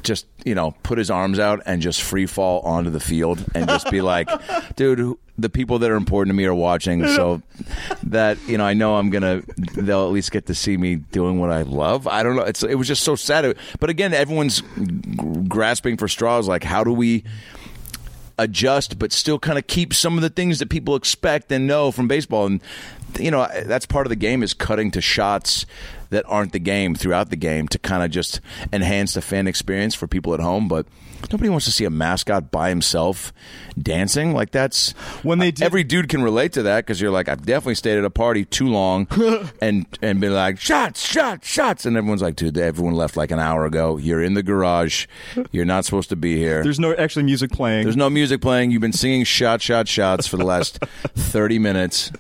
just 0.03 0.27
you 0.45 0.55
know 0.55 0.73
put 0.83 0.99
his 0.99 1.11
arms 1.11 1.39
out 1.39 1.63
and 1.65 1.81
just 1.81 2.03
free 2.03 2.27
fall 2.27 2.61
onto 2.61 2.91
the 2.91 3.01
field 3.01 3.43
and 3.55 3.67
just 3.67 3.91
be 3.91 4.03
like 4.03 4.29
dude 4.77 5.17
the 5.39 5.49
people 5.49 5.79
that 5.79 5.91
are 5.91 5.97
important 5.97 6.29
to 6.29 6.37
me 6.37 6.45
are 6.45 6.55
watching 6.55 7.07
so 7.09 7.41
that 8.03 8.39
you 8.47 8.59
know 8.59 8.65
i 8.65 8.75
know 8.75 8.97
i'm 8.97 9.09
gonna 9.09 9.43
they'll 9.77 10.05
at 10.05 10.13
least 10.13 10.31
get 10.31 10.45
to 10.47 10.55
see 10.55 10.77
me 10.77 10.97
doing 10.97 11.41
what 11.41 11.51
i 11.51 11.63
love. 11.63 12.07
I 12.07 12.23
don't 12.23 12.37
know. 12.37 12.43
It's 12.43 12.63
it 12.63 12.75
was 12.75 12.87
just 12.87 13.03
so 13.03 13.17
sad. 13.17 13.57
But 13.81 13.91
again 13.91 14.13
everyone's 14.13 14.61
grasping 15.49 15.97
for 15.97 16.07
straws 16.07 16.47
like 16.47 16.63
how 16.65 16.85
do 16.85 16.93
we 16.93 17.25
adjust 18.39 18.99
but 18.99 19.13
still 19.13 19.39
kind 19.39 19.59
of 19.59 19.67
keep 19.67 19.95
some 19.95 20.17
of 20.17 20.23
the 20.23 20.31
things 20.31 20.59
that 20.59 20.69
people 20.69 20.97
expect 20.97 21.51
and 21.51 21.67
know 21.67 21.91
from 21.91 22.09
baseball. 22.09 22.47
And 22.47 22.61
you 23.19 23.31
know 23.31 23.49
that's 23.67 23.87
part 23.87 24.07
of 24.07 24.11
the 24.11 24.17
game 24.17 24.43
is 24.43 24.55
cutting 24.55 24.91
to 24.93 25.01
shots 25.01 25.67
that 26.11 26.25
aren't 26.29 26.53
the 26.53 26.59
game 26.61 26.95
throughout 26.95 27.31
the 27.31 27.37
game 27.37 27.67
to 27.69 27.79
kind 27.79 28.05
of 28.05 28.11
just 28.11 28.41
enhance 28.73 29.15
the 29.15 29.23
fan 29.23 29.47
experience 29.49 29.95
for 29.95 30.07
people 30.07 30.33
at 30.35 30.39
home. 30.39 30.69
But 30.69 30.87
nobody 31.33 31.49
wants 31.49 31.65
to 31.65 31.73
see 31.73 31.85
a 31.85 31.91
mascot 31.91 32.51
by 32.53 32.69
himself 32.69 33.33
dancing 33.81 34.33
like 34.35 34.51
that's 34.53 34.93
When 35.23 35.39
they 35.39 35.51
did- 35.51 35.65
every 35.65 35.83
dude 35.83 36.09
can 36.11 36.23
relate 36.23 36.53
to 36.53 36.63
that 36.65 36.85
because 36.85 37.01
you're 37.01 37.11
like 37.11 37.29
I've 37.29 37.45
definitely 37.47 37.75
stayed 37.77 37.97
at 37.99 38.05
a 38.05 38.11
party 38.11 38.45
too 38.45 38.69
long 38.69 39.09
and 39.63 39.87
and 40.03 40.21
been 40.21 40.35
like 40.35 40.61
shots 40.61 41.05
shots 41.05 41.49
shots 41.49 41.87
and 41.87 41.97
everyone's 41.97 42.21
like 42.23 42.37
dude 42.37 42.57
everyone 42.59 42.95
left 42.95 43.17
like 43.17 43.31
an 43.31 43.39
hour 43.41 43.65
ago 43.65 43.97
you're 43.97 44.23
in 44.23 44.35
the 44.35 44.43
garage 44.43 45.07
you're 45.51 45.65
not 45.65 45.87
supposed 45.87 46.11
to 46.11 46.17
be 46.17 46.37
here 46.37 46.63
There's 46.63 46.79
no 46.79 46.95
actually 46.95 47.25
music 47.25 47.51
playing. 47.51 47.85
there's 47.85 47.97
no 47.97 48.11
music 48.11 48.41
playing. 48.43 48.71
You've 48.71 48.83
been 48.83 48.93
singing 48.93 49.25
shot, 49.25 49.63
shot, 49.63 49.89
shots 49.89 50.27
for 50.27 50.37
the 50.37 50.45
last 50.45 50.79
30 51.17 51.59
minutes. 51.59 52.13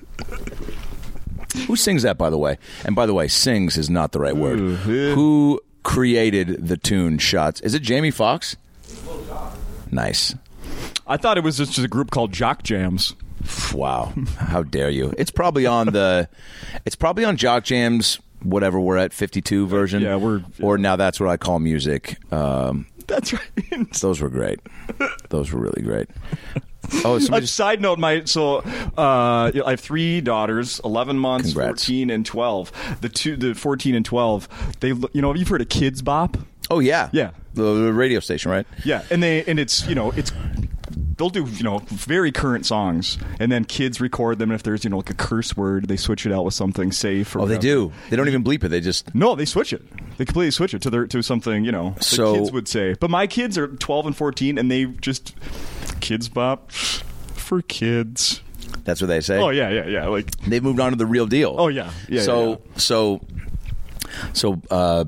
Who 1.67 1.77
sings 1.77 2.03
that, 2.03 2.19
by 2.19 2.31
the 2.31 2.39
way? 2.39 2.59
And 2.85 2.95
by 2.97 3.07
the 3.07 3.15
way, 3.15 3.29
sings 3.29 3.77
is 3.79 3.89
not 3.89 4.13
the 4.13 4.21
right 4.21 4.37
word. 4.37 4.59
Who 4.59 5.61
created 5.83 6.67
the 6.67 6.77
tune 6.77 7.19
shots? 7.19 7.61
Is 7.61 7.75
it 7.75 7.81
Jamie 7.83 8.11
Foxx? 8.11 8.57
Nice. 9.91 10.35
I 11.07 11.17
thought 11.17 11.39
it 11.39 11.45
was 11.45 11.59
just 11.59 11.79
a 11.79 11.89
group 11.89 12.11
called 12.11 12.33
Jock 12.33 12.63
Jams. 12.63 13.15
Wow. 13.75 14.13
How 14.39 14.63
dare 14.63 14.89
you? 14.91 15.13
It's 15.19 15.31
probably 15.31 15.67
on 15.67 15.89
the 15.89 16.29
it's 16.87 16.97
probably 16.97 17.25
on 17.25 17.37
Jock 17.37 17.65
Jams 17.65 18.19
whatever 18.43 18.79
we're 18.81 18.97
at 18.97 19.13
52 19.13 19.67
version. 19.67 20.03
Yeah, 20.03 20.17
we're- 20.17 20.45
or 20.61 20.77
now 20.79 20.97
that's 20.97 21.21
what 21.21 21.29
I 21.29 21.37
call 21.37 21.59
music. 21.59 22.17
Um, 22.33 22.87
That's 23.07 23.33
right. 23.35 23.93
those 24.01 24.21
were 24.21 24.29
great. 24.31 24.61
Those 25.31 25.53
were 25.53 25.61
really 25.61 25.83
great. 25.83 26.09
Oh, 27.05 27.17
A 27.33 27.41
just 27.41 27.55
side 27.55 27.81
note, 27.81 27.99
my 27.99 28.25
so 28.25 28.59
uh, 28.99 29.51
I 29.67 29.71
have 29.71 29.81
three 29.81 30.21
daughters, 30.21 30.81
eleven 30.85 31.19
months, 31.19 31.49
Congrats. 31.49 31.85
fourteen, 31.85 32.11
and 32.11 32.25
twelve. 32.25 32.73
The 33.01 33.09
two, 33.09 33.37
the 33.37 33.55
fourteen 33.55 33.95
and 33.95 34.05
twelve, 34.05 34.49
they 34.81 34.89
you 34.89 35.21
know 35.23 35.29
have 35.29 35.37
you've 35.37 35.49
heard 35.49 35.61
of 35.63 35.69
Kidz 35.69 36.03
Bop, 36.05 36.37
Oh 36.71 36.79
yeah. 36.81 37.11
Yeah. 37.13 37.31
The, 37.55 37.63
the 37.63 37.93
radio 37.93 38.19
station, 38.21 38.51
right? 38.51 38.67
yeah, 38.85 39.03
and 39.11 39.23
they 39.23 39.45
and 39.45 39.59
it's 39.61 39.87
you 39.87 39.95
know 39.95 40.11
it's 40.13 40.33
they'll 41.17 41.31
do 41.31 41.47
you 41.47 41.63
know 41.63 41.79
very 41.87 42.33
current 42.33 42.67
songs, 42.67 43.17
and 43.39 43.53
then 43.53 43.65
kids 43.65 44.01
record 44.01 44.39
them. 44.41 44.51
And 44.51 44.57
if 44.57 44.65
there's 44.65 44.83
you 44.83 44.91
know 44.91 44.97
like 44.97 45.11
a 45.11 45.15
curse 45.15 45.57
word, 45.57 45.87
they 45.87 45.97
switch 45.97 46.27
it 46.27 46.33
out 46.33 46.45
with 46.45 46.55
something 46.55 46.91
safe. 46.91 47.37
Or 47.37 47.41
Oh, 47.43 47.47
they 47.47 47.59
do. 47.59 47.93
They 48.11 48.17
don't 48.17 48.27
even 48.29 48.43
bleep 48.43 48.65
it. 48.65 48.69
They 48.71 48.81
just 48.81 49.15
No, 49.15 49.37
they 49.37 49.45
switch 49.45 49.73
it. 49.73 49.83
They 50.17 50.25
completely 50.25 50.51
switch 50.51 50.75
it 50.75 50.83
to 50.83 50.91
their 50.91 51.07
to 51.07 51.23
something 51.23 51.65
you 51.65 51.71
know 51.73 51.95
the 51.99 52.05
So- 52.05 52.35
kids 52.35 52.51
would 52.53 52.67
say. 52.67 52.95
But 52.99 53.11
my 53.11 53.27
kids 53.29 53.57
are 53.57 53.69
twelve 53.69 54.07
and 54.07 54.17
fourteen, 54.17 54.59
and 54.59 54.69
they 54.69 54.87
just 54.87 55.35
Kidz 56.05 56.33
Bop 56.33 56.71
for 56.71 57.63
kids. 57.63 58.43
that's 58.85 59.01
what 59.01 59.07
they 59.09 59.21
say. 59.21 59.39
Oh 59.39 59.49
yeah, 59.49 59.71
yeah, 59.71 59.87
yeah. 59.87 60.07
Like 60.09 60.31
They've 60.43 60.63
moved 60.63 60.81
on 60.81 60.91
to 60.91 60.97
the 60.97 61.07
real 61.07 61.27
deal. 61.27 61.55
Oh, 61.57 61.69
yeah. 61.69 61.91
Yeah, 62.09 62.23
so 62.23 62.51
yeah, 62.51 62.57
so 62.77 63.21
so 64.35 64.61
uh, 64.71 65.05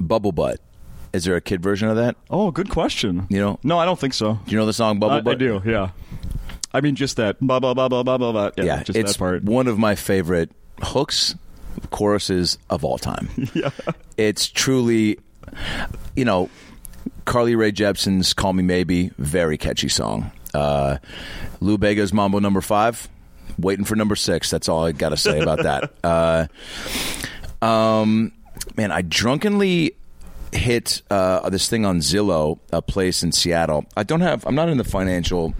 bubble 0.00 0.32
butt. 0.32 0.60
Is 1.12 1.24
there 1.24 1.36
a 1.36 1.40
kid 1.40 1.62
version 1.62 1.88
of 1.88 1.96
that? 1.96 2.16
Oh, 2.28 2.50
good 2.50 2.70
question. 2.70 3.26
You 3.30 3.38
know? 3.38 3.60
No, 3.62 3.78
I 3.78 3.84
don't 3.84 3.98
think 4.00 4.14
so. 4.14 4.40
Do 4.46 4.50
you 4.50 4.58
know 4.58 4.66
the 4.66 4.72
song 4.72 4.98
Bubble 4.98 5.18
I, 5.18 5.20
Butt? 5.20 5.34
I 5.34 5.38
do, 5.38 5.62
yeah. 5.64 5.90
I 6.72 6.80
mean, 6.80 6.96
just 6.96 7.16
that 7.18 7.38
blah 7.40 7.60
blah 7.60 7.72
blah 7.72 7.88
blah 7.88 8.02
blah 8.02 8.18
blah 8.18 8.32
blah. 8.32 8.50
Yeah, 8.56 8.64
Yeah, 8.64 8.82
just 8.82 8.98
it's 8.98 9.12
that 9.12 9.18
part. 9.18 9.44
one 9.44 9.68
of 9.68 9.78
my 9.78 9.94
favorite 9.94 10.50
hooks, 10.82 11.36
choruses 11.90 12.58
of 12.70 12.84
all 12.84 12.98
time. 12.98 13.28
Yeah, 13.54 13.70
It's 14.16 14.48
truly, 14.48 15.20
you 16.16 16.24
know, 16.24 16.50
Carly 17.24 17.56
Rae 17.56 17.72
Jepsen's 17.72 18.32
"Call 18.32 18.52
Me 18.52 18.62
Maybe," 18.62 19.10
very 19.18 19.56
catchy 19.58 19.88
song. 19.88 20.30
Uh, 20.52 20.98
Lou 21.60 21.78
Bega's 21.78 22.12
"Mambo 22.12 22.38
Number 22.38 22.60
Five," 22.60 23.08
waiting 23.58 23.84
for 23.84 23.96
number 23.96 24.16
six. 24.16 24.50
That's 24.50 24.68
all 24.68 24.84
I 24.84 24.92
got 24.92 25.10
to 25.10 25.16
say 25.16 25.40
about 25.40 25.62
that. 25.62 25.92
Uh, 26.04 26.46
um, 27.64 28.32
man, 28.76 28.92
I 28.92 29.00
drunkenly 29.02 29.96
hit 30.52 31.02
uh, 31.10 31.48
this 31.48 31.68
thing 31.68 31.84
on 31.86 32.00
Zillow, 32.00 32.58
a 32.72 32.82
place 32.82 33.22
in 33.22 33.32
Seattle. 33.32 33.86
I 33.96 34.02
don't 34.02 34.20
have. 34.20 34.46
I'm 34.46 34.54
not 34.54 34.68
in 34.68 34.76
the 34.76 34.84
financial 34.84 35.54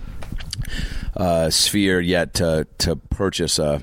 uh, 1.17 1.51
sphere 1.51 2.01
yet 2.01 2.35
to 2.35 2.67
to 2.79 2.97
purchase 2.97 3.59
a 3.59 3.81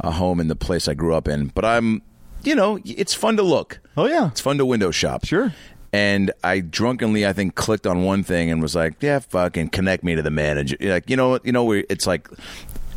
a 0.00 0.10
home 0.10 0.40
in 0.40 0.48
the 0.48 0.56
place 0.56 0.88
I 0.88 0.94
grew 0.94 1.14
up 1.14 1.28
in, 1.28 1.46
but 1.48 1.64
I'm. 1.64 2.02
You 2.42 2.54
know, 2.54 2.78
it's 2.84 3.14
fun 3.14 3.38
to 3.38 3.42
look. 3.42 3.80
Oh, 3.96 4.06
yeah. 4.06 4.28
it's 4.28 4.42
fun 4.42 4.58
to 4.58 4.66
window 4.66 4.90
shop. 4.90 5.24
Sure. 5.24 5.54
And 5.94 6.32
I 6.42 6.58
drunkenly, 6.58 7.24
I 7.24 7.32
think, 7.32 7.54
clicked 7.54 7.86
on 7.86 8.02
one 8.02 8.24
thing 8.24 8.50
and 8.50 8.60
was 8.60 8.74
like, 8.74 8.94
"Yeah, 9.00 9.20
fucking 9.20 9.68
connect 9.68 10.02
me 10.02 10.16
to 10.16 10.22
the 10.22 10.30
manager." 10.30 10.76
Like, 10.80 11.08
you 11.08 11.14
know, 11.16 11.38
you 11.44 11.52
know, 11.52 11.70
it's 11.70 12.04
like 12.06 12.26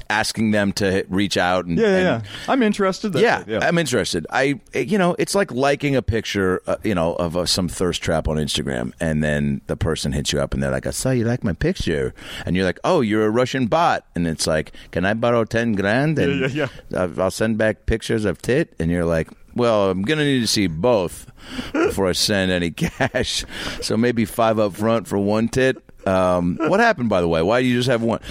asking 0.10 0.51
them 0.51 0.71
to 0.71 1.05
reach 1.10 1.36
out 1.36 1.65
and 1.65 1.77
yeah, 1.77 1.83
yeah. 1.86 1.95
and- 2.15 2.23
yeah. 2.25 2.29
I'm 2.47 2.63
interested. 2.63 3.13
Yeah, 3.15 3.43
yeah. 3.45 3.60
I'm 3.62 3.77
interested. 3.77 4.25
I, 4.29 4.60
you 4.73 4.97
know, 4.97 5.15
it's 5.19 5.36
like 5.36 5.51
liking 5.51 5.95
a 5.97 6.01
picture, 6.01 6.62
uh, 6.65 6.77
you 6.83 6.95
know, 6.95 7.13
of 7.15 7.36
uh, 7.36 7.45
some 7.45 7.67
thirst 7.67 8.01
trap 8.01 8.27
on 8.27 8.38
Instagram, 8.38 8.93
and 9.01 9.21
then 9.23 9.62
the 9.67 9.75
person 9.75 10.13
hits 10.13 10.31
you 10.33 10.39
up, 10.39 10.53
and 10.53 10.63
they're 10.63 10.71
like, 10.71 10.88
"I 10.88 10.91
saw 10.91 11.12
you 11.12 11.25
like 11.25 11.43
my 11.43 11.53
picture," 11.53 12.13
and 12.45 12.55
you're 12.55 12.65
like, 12.65 12.79
"Oh, 12.83 13.01
you're 13.01 13.25
a 13.25 13.29
Russian 13.29 13.67
bot," 13.67 14.05
and 14.15 14.25
it's 14.27 14.47
like, 14.47 14.71
"Can 14.91 15.05
I 15.05 15.13
borrow 15.13 15.43
ten 15.43 15.73
grand?" 15.73 16.17
And 16.17 16.39
Yeah, 16.51 16.67
yeah, 16.89 16.99
I'll- 16.99 17.21
I'll 17.23 17.31
send 17.31 17.57
back 17.57 17.86
pictures 17.86 18.23
of 18.25 18.41
tit, 18.41 18.73
and 18.79 18.89
you're 18.89 19.05
like, 19.05 19.27
"Well, 19.58 19.89
I'm 19.89 20.04
gonna 20.04 20.24
need 20.24 20.41
to 20.41 20.48
see 20.48 20.67
both 20.67 21.30
before 21.74 22.08
I 22.08 22.13
send 22.13 22.52
any 22.52 22.72
cash, 22.72 23.46
so 23.82 23.98
maybe 23.98 24.26
five 24.26 24.60
up 24.60 24.74
front 24.74 25.08
for 25.08 25.17
one 25.17 25.50
tit." 25.50 25.78
Um, 26.08 26.58
what 26.62 26.80
happened, 26.80 27.10
by 27.10 27.20
the 27.20 27.28
way? 27.28 27.41
Why 27.41 27.62
do 27.62 27.67
you 27.67 27.76
just 27.76 27.89
have 27.89 28.02
one? 28.02 28.22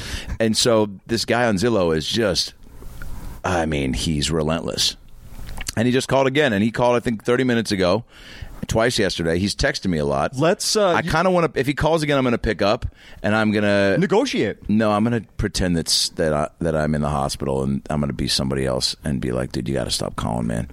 And 0.41 0.57
so 0.57 0.89
this 1.07 1.27
guy 1.27 1.47
on 1.47 1.57
Zillow 1.57 1.95
is 1.95 2.07
just 2.09 2.55
I 3.47 3.65
mean, 3.65 3.93
he's 3.93 4.31
relentless. 4.31 4.97
And 5.77 5.87
he 5.87 5.93
just 5.93 6.09
called 6.09 6.27
again, 6.27 6.53
and 6.53 6.65
he 6.65 6.71
called 6.71 6.97
I 6.97 7.01
think 7.01 7.25
30 7.25 7.45
minutes 7.45 7.71
ago, 7.71 8.05
twice 8.67 8.99
yesterday. 8.99 9.39
He's 9.39 9.55
texted 9.55 9.87
me 9.87 9.99
a 9.99 10.05
lot. 10.05 10.37
Let's 10.37 10.77
uh, 10.77 10.93
I 10.93 11.03
kind 11.03 11.27
of 11.27 11.33
want 11.33 11.53
to. 11.55 11.59
If 11.61 11.67
he 11.67 11.75
calls 11.75 12.03
again, 12.03 12.19
I'm 12.19 12.25
going 12.25 12.33
to 12.33 12.39
pick 12.39 12.63
up, 12.63 12.87
and 13.23 13.35
I'm 13.35 13.53
going 13.53 13.65
to. 13.65 13.97
negotiate. 13.99 14.69
No, 14.69 14.93
I'm 14.93 15.05
going 15.05 15.23
to 15.23 15.29
pretend 15.35 15.77
that's 15.77 16.11
that 16.11 16.33
I, 16.33 16.49
that 16.61 16.77
I'm 16.77 16.95
in 16.95 17.01
the 17.03 17.09
hospital, 17.09 17.63
and 17.63 17.87
I'm 17.91 18.01
going 18.01 18.09
to 18.11 18.15
be 18.15 18.29
somebody 18.29 18.65
else, 18.67 18.95
and 19.05 19.21
be 19.21 19.33
like, 19.33 19.53
"Dude, 19.53 19.69
you 19.69 19.75
got 19.75 19.85
to 19.85 19.91
stop 19.91 20.17
calling, 20.17 20.47
man," 20.47 20.69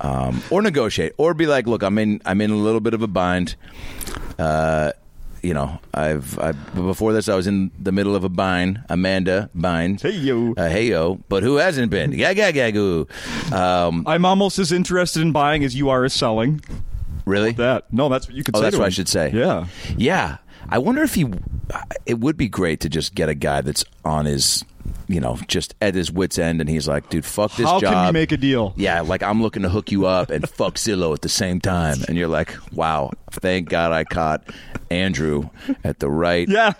um, 0.00 0.42
or 0.50 0.62
negotiate, 0.62 1.12
or 1.18 1.34
be 1.34 1.46
like, 1.46 1.66
"Look, 1.66 1.82
I'm 1.82 1.98
in 1.98 2.20
I'm 2.24 2.40
in 2.40 2.50
a 2.50 2.56
little 2.56 2.80
bit 2.80 2.94
of 2.94 3.02
a 3.02 3.08
bind." 3.08 3.56
Uh, 4.38 4.92
you 5.42 5.54
know, 5.54 5.78
I've 5.94 6.38
I, 6.38 6.52
before 6.52 7.12
this 7.14 7.28
I 7.28 7.34
was 7.34 7.46
in 7.46 7.70
the 7.78 7.92
middle 7.92 8.14
of 8.14 8.24
a 8.24 8.28
bind, 8.28 8.82
Amanda 8.90 9.48
bind, 9.54 10.02
Hey, 10.02 10.10
yo. 10.10 10.52
uh, 10.54 10.68
hey 10.68 10.88
yo, 10.88 11.14
but 11.30 11.42
who 11.42 11.56
hasn't 11.56 11.90
been? 11.90 12.12
Yeah, 12.12 12.30
yeah, 12.30 12.48
yeah, 12.48 12.70
goo. 12.70 13.06
Um, 13.50 14.04
I'm 14.06 14.26
almost 14.26 14.58
as 14.58 14.70
interested 14.70 15.22
in 15.22 15.32
buying 15.32 15.64
as 15.64 15.74
you 15.74 15.88
are 15.88 16.04
as 16.04 16.12
selling. 16.12 16.60
Really? 17.30 17.52
That 17.52 17.92
no, 17.92 18.08
that's 18.08 18.26
what 18.26 18.36
you 18.36 18.44
could 18.44 18.56
Oh, 18.56 18.58
say. 18.58 18.64
that's 18.64 18.76
what 18.76 18.86
I 18.86 18.90
should 18.90 19.08
say. 19.08 19.30
Yeah. 19.32 19.66
Yeah. 19.96 20.38
I 20.68 20.78
wonder 20.78 21.02
if 21.02 21.14
he. 21.14 21.26
It 22.06 22.18
would 22.20 22.36
be 22.36 22.48
great 22.48 22.80
to 22.80 22.88
just 22.88 23.14
get 23.14 23.28
a 23.28 23.34
guy 23.34 23.60
that's 23.62 23.84
on 24.04 24.26
his, 24.26 24.64
you 25.08 25.20
know, 25.20 25.38
just 25.48 25.74
at 25.80 25.94
his 25.94 26.12
wits 26.12 26.38
end, 26.38 26.60
and 26.60 26.68
he's 26.68 26.86
like, 26.86 27.08
dude, 27.08 27.24
fuck 27.24 27.54
this 27.56 27.66
How 27.66 27.80
job. 27.80 27.94
How 27.94 28.04
can 28.06 28.14
we 28.14 28.20
make 28.20 28.32
a 28.32 28.36
deal? 28.36 28.74
yeah, 28.76 29.00
like 29.00 29.22
I'm 29.22 29.40
looking 29.42 29.62
to 29.62 29.68
hook 29.68 29.90
you 29.90 30.06
up 30.06 30.30
and 30.30 30.48
fuck 30.58 30.74
Zillow 30.74 31.14
at 31.14 31.22
the 31.22 31.28
same 31.28 31.60
time, 31.60 31.98
and 32.08 32.16
you're 32.18 32.28
like, 32.28 32.54
wow, 32.72 33.10
thank 33.30 33.68
God 33.68 33.92
I 33.92 34.04
caught 34.04 34.42
Andrew 34.90 35.48
at 35.84 35.98
the 36.00 36.10
right. 36.10 36.48
Yeah. 36.60 36.72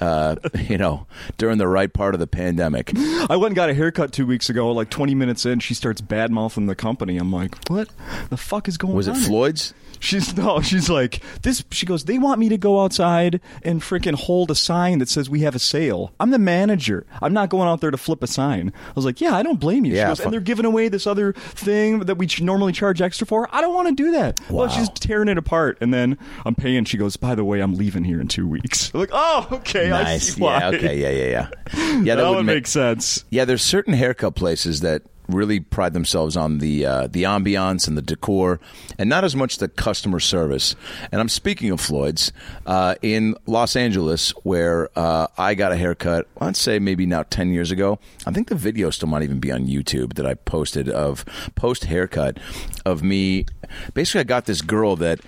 Uh, 0.00 0.36
you 0.68 0.78
know, 0.78 1.06
during 1.36 1.58
the 1.58 1.68
right 1.68 1.92
part 1.92 2.14
of 2.14 2.20
the 2.20 2.26
pandemic. 2.26 2.92
I 2.96 3.36
went 3.36 3.46
and 3.50 3.56
got 3.56 3.70
a 3.70 3.74
haircut 3.74 4.12
two 4.12 4.26
weeks 4.26 4.48
ago. 4.50 4.70
Like 4.72 4.90
20 4.90 5.14
minutes 5.14 5.44
in, 5.46 5.60
she 5.60 5.74
starts 5.74 6.00
bad 6.00 6.30
mouthing 6.30 6.66
the 6.66 6.74
company. 6.74 7.16
I'm 7.18 7.32
like, 7.32 7.68
what 7.68 7.88
the 8.30 8.36
fuck 8.36 8.68
is 8.68 8.76
going 8.78 8.94
Was 8.94 9.08
on? 9.08 9.14
Was 9.14 9.24
it 9.24 9.28
Floyd's? 9.28 9.74
She's 10.00 10.36
no. 10.36 10.60
She's 10.60 10.88
like 10.88 11.22
this. 11.42 11.64
She 11.72 11.84
goes. 11.84 12.04
They 12.04 12.18
want 12.18 12.38
me 12.38 12.48
to 12.50 12.56
go 12.58 12.80
outside 12.82 13.40
and 13.64 13.80
freaking 13.82 14.14
hold 14.14 14.50
a 14.50 14.54
sign 14.54 14.98
that 15.00 15.08
says 15.08 15.28
we 15.28 15.40
have 15.40 15.56
a 15.56 15.58
sale. 15.58 16.12
I'm 16.20 16.30
the 16.30 16.38
manager. 16.38 17.04
I'm 17.20 17.32
not 17.32 17.48
going 17.50 17.68
out 17.68 17.80
there 17.80 17.90
to 17.90 17.96
flip 17.96 18.22
a 18.22 18.28
sign. 18.28 18.72
I 18.88 18.92
was 18.94 19.04
like, 19.04 19.20
yeah, 19.20 19.34
I 19.34 19.42
don't 19.42 19.58
blame 19.58 19.84
you. 19.84 19.94
Yeah, 19.94 20.08
goes, 20.08 20.20
and 20.20 20.32
they're 20.32 20.40
giving 20.40 20.66
away 20.66 20.88
this 20.88 21.06
other 21.06 21.32
thing 21.32 22.00
that 22.00 22.16
we 22.16 22.28
normally 22.40 22.72
charge 22.72 23.02
extra 23.02 23.26
for. 23.26 23.48
I 23.52 23.60
don't 23.60 23.74
want 23.74 23.88
to 23.88 23.94
do 23.94 24.12
that. 24.12 24.38
Well, 24.48 24.68
Wow. 24.68 24.72
she's 24.72 24.88
tearing 24.90 25.28
it 25.28 25.36
apart, 25.38 25.78
and 25.80 25.92
then 25.92 26.16
I'm 26.46 26.54
paying. 26.54 26.84
She 26.84 26.96
goes, 26.96 27.16
by 27.16 27.34
the 27.34 27.44
way, 27.44 27.58
I'm 27.60 27.74
leaving 27.74 28.04
here 28.04 28.20
in 28.20 28.28
two 28.28 28.46
weeks. 28.46 28.90
I'm 28.94 29.00
like, 29.00 29.10
oh, 29.12 29.48
okay, 29.50 29.87
Nice. 29.90 30.38
Yeah. 30.38 30.68
Okay. 30.68 31.00
Yeah. 31.00 31.10
Yeah. 31.10 31.30
Yeah. 31.30 31.48
Yeah. 31.98 32.14
that, 32.14 32.28
would 32.28 32.36
would 32.36 32.46
make 32.46 32.56
make 32.56 32.66
sense. 32.66 33.24
Yeah, 33.30 33.44
there's 33.44 33.62
certain 33.62 33.92
haircut 33.92 34.34
places 34.36 34.80
that 34.80 35.02
really 35.28 35.60
pride 35.60 35.92
themselves 35.92 36.36
on 36.36 36.58
the 36.58 36.86
uh, 36.86 37.06
the 37.06 37.24
ambiance 37.24 37.86
and 37.86 37.96
the 37.96 38.02
decor, 38.02 38.60
and 38.98 39.08
not 39.08 39.24
as 39.24 39.36
much 39.36 39.58
the 39.58 39.68
customer 39.68 40.20
service. 40.20 40.74
And 41.12 41.20
I'm 41.20 41.28
speaking 41.28 41.70
of 41.70 41.80
Floyd's 41.80 42.32
uh, 42.66 42.94
in 43.02 43.34
Los 43.46 43.76
Angeles, 43.76 44.30
where 44.42 44.88
uh, 44.96 45.26
I 45.36 45.54
got 45.54 45.72
a 45.72 45.76
haircut. 45.76 46.26
I'd 46.40 46.56
say 46.56 46.78
maybe 46.78 47.06
now 47.06 47.24
ten 47.24 47.50
years 47.52 47.70
ago. 47.70 47.98
I 48.26 48.30
think 48.30 48.48
the 48.48 48.54
video 48.54 48.90
still 48.90 49.08
might 49.08 49.22
even 49.22 49.40
be 49.40 49.52
on 49.52 49.66
YouTube 49.66 50.14
that 50.14 50.26
I 50.26 50.34
posted 50.34 50.88
of 50.88 51.24
post 51.54 51.84
haircut 51.84 52.38
of 52.84 53.02
me. 53.02 53.46
Basically, 53.94 54.20
I 54.20 54.24
got 54.24 54.46
this 54.46 54.62
girl 54.62 54.96
that 54.96 55.20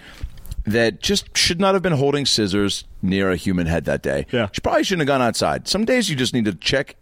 that 0.72 1.00
just 1.00 1.36
should 1.36 1.60
not 1.60 1.74
have 1.74 1.82
been 1.82 1.92
holding 1.92 2.26
scissors 2.26 2.84
near 3.02 3.30
a 3.30 3.36
human 3.36 3.66
head 3.66 3.84
that 3.86 4.02
day. 4.02 4.26
Yeah. 4.30 4.48
She 4.52 4.60
probably 4.60 4.84
shouldn't 4.84 5.08
have 5.08 5.18
gone 5.18 5.22
outside. 5.22 5.68
Some 5.68 5.84
days 5.84 6.08
you 6.10 6.16
just 6.16 6.34
need 6.34 6.44
to 6.46 6.54
check 6.54 6.96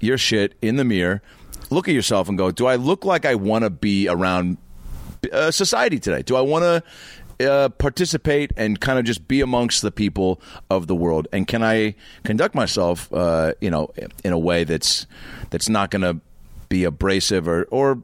your 0.00 0.18
shit 0.18 0.54
in 0.62 0.76
the 0.76 0.84
mirror 0.84 1.22
look 1.70 1.88
at 1.88 1.94
yourself 1.94 2.28
and 2.28 2.36
go, 2.36 2.50
do 2.50 2.66
I 2.66 2.76
look 2.76 3.04
like 3.04 3.24
I 3.24 3.36
want 3.36 3.64
to 3.64 3.70
be 3.70 4.08
around 4.08 4.58
uh, 5.32 5.50
society 5.50 5.98
today? 5.98 6.22
Do 6.22 6.36
I 6.36 6.40
want 6.40 6.84
to 7.38 7.50
uh, 7.50 7.68
participate 7.70 8.52
and 8.56 8.80
kind 8.80 8.98
of 8.98 9.04
just 9.04 9.26
be 9.26 9.40
amongst 9.40 9.82
the 9.82 9.90
people 9.90 10.40
of 10.68 10.88
the 10.88 10.94
world? 10.94 11.28
And 11.32 11.46
can 11.46 11.62
I 11.62 11.94
conduct 12.24 12.54
myself, 12.54 13.12
uh, 13.12 13.54
you 13.60 13.70
know, 13.70 13.90
in 14.24 14.32
a 14.32 14.38
way 14.38 14.64
that's 14.64 15.06
that's 15.50 15.68
not 15.68 15.90
going 15.90 16.02
to 16.02 16.20
be 16.68 16.84
abrasive 16.84 17.48
or 17.48 17.64
or 17.70 18.02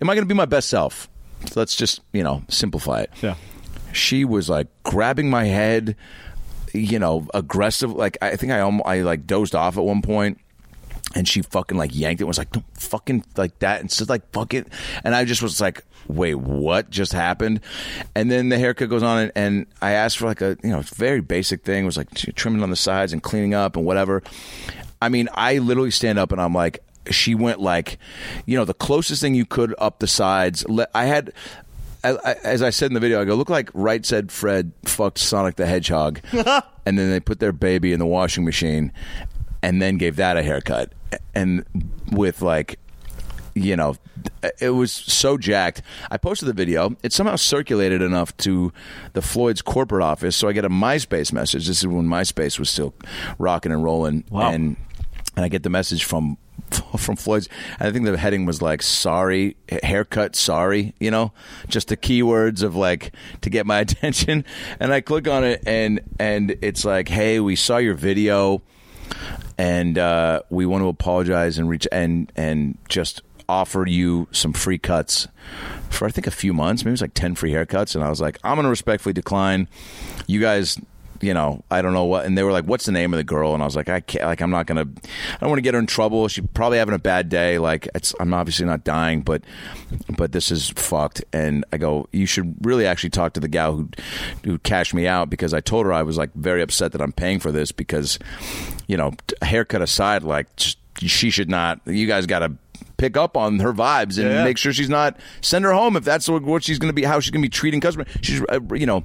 am 0.00 0.10
I 0.10 0.14
going 0.14 0.26
to 0.26 0.26
be 0.26 0.34
my 0.34 0.46
best 0.46 0.68
self? 0.68 1.08
So 1.46 1.60
let's 1.60 1.76
just 1.76 2.00
you 2.12 2.22
know 2.22 2.42
simplify 2.48 3.02
it. 3.02 3.10
Yeah. 3.22 3.34
She 3.92 4.24
was 4.24 4.48
like 4.48 4.68
grabbing 4.82 5.30
my 5.30 5.44
head, 5.44 5.96
you 6.72 6.98
know, 6.98 7.26
aggressive. 7.34 7.92
Like 7.92 8.18
I 8.22 8.36
think 8.36 8.52
I 8.52 8.60
almost, 8.60 8.88
I 8.88 9.02
like 9.02 9.26
dozed 9.26 9.54
off 9.54 9.76
at 9.76 9.84
one 9.84 10.02
point 10.02 10.38
and 11.14 11.28
she 11.28 11.42
fucking 11.42 11.76
like 11.76 11.94
yanked 11.94 12.20
it 12.20 12.24
and 12.24 12.28
was 12.28 12.38
like 12.38 12.50
don't 12.52 12.64
fucking 12.74 13.24
like 13.36 13.58
that 13.58 13.80
and 13.80 13.90
said 13.90 14.08
like 14.08 14.30
fuck 14.32 14.54
it 14.54 14.66
and 15.04 15.14
i 15.14 15.24
just 15.24 15.42
was 15.42 15.60
like 15.60 15.84
wait 16.08 16.34
what 16.34 16.90
just 16.90 17.12
happened 17.12 17.60
and 18.14 18.30
then 18.30 18.48
the 18.48 18.58
haircut 18.58 18.88
goes 18.88 19.02
on 19.02 19.18
and, 19.18 19.32
and 19.34 19.66
i 19.80 19.92
asked 19.92 20.18
for 20.18 20.26
like 20.26 20.40
a 20.40 20.56
you 20.62 20.70
know 20.70 20.80
very 20.82 21.20
basic 21.20 21.64
thing 21.64 21.84
it 21.84 21.86
was 21.86 21.96
like 21.96 22.12
trimming 22.14 22.62
on 22.62 22.70
the 22.70 22.76
sides 22.76 23.12
and 23.12 23.22
cleaning 23.22 23.54
up 23.54 23.76
and 23.76 23.84
whatever 23.84 24.22
i 25.00 25.08
mean 25.08 25.28
i 25.34 25.58
literally 25.58 25.90
stand 25.90 26.18
up 26.18 26.32
and 26.32 26.40
i'm 26.40 26.54
like 26.54 26.82
she 27.10 27.34
went 27.34 27.60
like 27.60 27.98
you 28.46 28.56
know 28.56 28.64
the 28.64 28.74
closest 28.74 29.20
thing 29.20 29.34
you 29.34 29.44
could 29.44 29.74
up 29.78 29.98
the 29.98 30.06
sides 30.06 30.64
i 30.94 31.04
had 31.04 31.32
I- 32.04 32.18
I- 32.24 32.36
as 32.44 32.62
I 32.62 32.70
said 32.70 32.86
in 32.90 32.94
the 32.94 33.00
video, 33.00 33.20
I 33.20 33.24
go 33.24 33.34
look 33.34 33.50
like 33.50 33.70
Right 33.74 34.04
Said 34.04 34.30
Fred 34.32 34.72
fucked 34.84 35.18
Sonic 35.18 35.56
the 35.56 35.66
Hedgehog, 35.66 36.20
and 36.32 36.98
then 36.98 37.10
they 37.10 37.20
put 37.20 37.38
their 37.40 37.52
baby 37.52 37.92
in 37.92 37.98
the 37.98 38.06
washing 38.06 38.44
machine, 38.44 38.92
and 39.62 39.80
then 39.80 39.98
gave 39.98 40.16
that 40.16 40.36
a 40.36 40.42
haircut, 40.42 40.92
and 41.34 41.64
with 42.10 42.42
like, 42.42 42.78
you 43.54 43.76
know, 43.76 43.94
it 44.60 44.70
was 44.70 44.90
so 44.90 45.36
jacked. 45.36 45.82
I 46.10 46.16
posted 46.16 46.48
the 46.48 46.52
video. 46.54 46.96
It 47.02 47.12
somehow 47.12 47.36
circulated 47.36 48.02
enough 48.02 48.36
to 48.38 48.72
the 49.12 49.22
Floyd's 49.22 49.62
corporate 49.62 50.02
office, 50.02 50.34
so 50.36 50.48
I 50.48 50.52
get 50.52 50.64
a 50.64 50.70
MySpace 50.70 51.32
message. 51.32 51.66
This 51.68 51.78
is 51.80 51.86
when 51.86 52.06
MySpace 52.06 52.58
was 52.58 52.70
still 52.70 52.94
rocking 53.38 53.70
and 53.72 53.84
rolling, 53.84 54.24
Wow. 54.30 54.50
and 54.50 54.76
and 55.36 55.44
I 55.44 55.48
get 55.48 55.62
the 55.62 55.70
message 55.70 56.04
from 56.04 56.36
from 56.98 57.16
Floyd's. 57.16 57.48
I 57.78 57.90
think 57.90 58.04
the 58.04 58.16
heading 58.16 58.46
was 58.46 58.62
like 58.62 58.82
"sorry 58.82 59.56
haircut, 59.82 60.36
sorry," 60.36 60.94
you 61.00 61.10
know, 61.10 61.32
just 61.68 61.88
the 61.88 61.96
keywords 61.96 62.62
of 62.62 62.76
like 62.76 63.12
to 63.40 63.50
get 63.50 63.66
my 63.66 63.80
attention. 63.86 64.44
And 64.80 64.92
I 64.92 65.00
click 65.00 65.28
on 65.28 65.44
it, 65.44 65.62
and 65.66 66.00
and 66.18 66.56
it's 66.62 66.84
like, 66.84 67.08
"Hey, 67.08 67.40
we 67.40 67.56
saw 67.56 67.78
your 67.78 67.94
video, 67.94 68.62
and 69.58 69.98
uh, 69.98 70.42
we 70.50 70.66
want 70.66 70.82
to 70.82 70.88
apologize 70.88 71.58
and 71.58 71.68
reach 71.68 71.86
and 71.92 72.30
and 72.36 72.78
just." 72.88 73.22
offer 73.48 73.84
you 73.86 74.26
some 74.30 74.52
free 74.52 74.78
cuts 74.78 75.28
for 75.90 76.06
I 76.06 76.10
think 76.10 76.26
a 76.26 76.30
few 76.30 76.54
months, 76.54 76.84
maybe 76.84 76.92
it 76.92 76.92
was 76.92 77.00
like 77.02 77.12
ten 77.12 77.34
free 77.34 77.50
haircuts, 77.50 77.94
and 77.94 78.02
I 78.02 78.08
was 78.08 78.20
like, 78.20 78.38
I'm 78.42 78.54
going 78.54 78.64
to 78.64 78.70
respectfully 78.70 79.12
decline. 79.12 79.68
You 80.26 80.40
guys 80.40 80.80
you 81.22 81.32
know, 81.32 81.62
I 81.70 81.80
don't 81.80 81.92
know 81.94 82.04
what. 82.04 82.26
And 82.26 82.36
they 82.36 82.42
were 82.42 82.52
like, 82.52 82.64
"What's 82.64 82.84
the 82.84 82.92
name 82.92 83.14
of 83.14 83.16
the 83.16 83.24
girl?" 83.24 83.54
And 83.54 83.62
I 83.62 83.66
was 83.66 83.76
like, 83.76 83.88
"I 83.88 84.00
can't. 84.00 84.24
Like, 84.24 84.40
I'm 84.42 84.50
not 84.50 84.66
gonna. 84.66 84.82
I 84.82 85.36
don't 85.40 85.48
want 85.48 85.58
to 85.58 85.62
get 85.62 85.72
her 85.74 85.80
in 85.80 85.86
trouble. 85.86 86.26
She's 86.28 86.44
probably 86.52 86.78
having 86.78 86.94
a 86.94 86.98
bad 86.98 87.28
day. 87.28 87.58
Like, 87.58 87.88
it's. 87.94 88.14
I'm 88.20 88.34
obviously 88.34 88.66
not 88.66 88.84
dying, 88.84 89.22
but, 89.22 89.42
but 90.18 90.32
this 90.32 90.50
is 90.50 90.70
fucked." 90.70 91.24
And 91.32 91.64
I 91.72 91.78
go, 91.78 92.08
"You 92.12 92.26
should 92.26 92.54
really 92.66 92.86
actually 92.86 93.10
talk 93.10 93.32
to 93.34 93.40
the 93.40 93.48
gal 93.48 93.76
who, 93.76 93.88
who 94.44 94.58
cashed 94.58 94.92
me 94.94 95.06
out 95.06 95.30
because 95.30 95.54
I 95.54 95.60
told 95.60 95.86
her 95.86 95.92
I 95.92 96.02
was 96.02 96.18
like 96.18 96.34
very 96.34 96.60
upset 96.60 96.92
that 96.92 97.00
I'm 97.00 97.12
paying 97.12 97.38
for 97.38 97.52
this 97.52 97.70
because, 97.72 98.18
you 98.88 98.96
know, 98.96 99.12
haircut 99.42 99.80
aside, 99.80 100.24
like 100.24 100.48
she 100.98 101.30
should 101.30 101.48
not. 101.48 101.80
You 101.86 102.06
guys 102.06 102.26
got 102.26 102.40
to." 102.40 102.52
pick 102.98 103.16
up 103.16 103.36
on 103.36 103.58
her 103.58 103.72
vibes 103.72 104.16
and 104.16 104.28
Yeah. 104.30 104.44
make 104.44 104.56
sure 104.56 104.72
she's 104.72 104.88
not 104.88 105.18
send 105.40 105.64
her 105.64 105.72
home 105.72 105.96
if 105.96 106.04
that's 106.04 106.28
what, 106.28 106.44
what 106.44 106.62
she's 106.62 106.78
going 106.78 106.88
to 106.88 106.92
be 106.94 107.02
how 107.02 107.18
she's 107.18 107.32
going 107.32 107.42
to 107.42 107.46
be 107.46 107.50
treating 107.50 107.80
customers 107.80 108.06
she's 108.20 108.40
uh, 108.48 108.60
you 108.74 108.86
know 108.86 109.04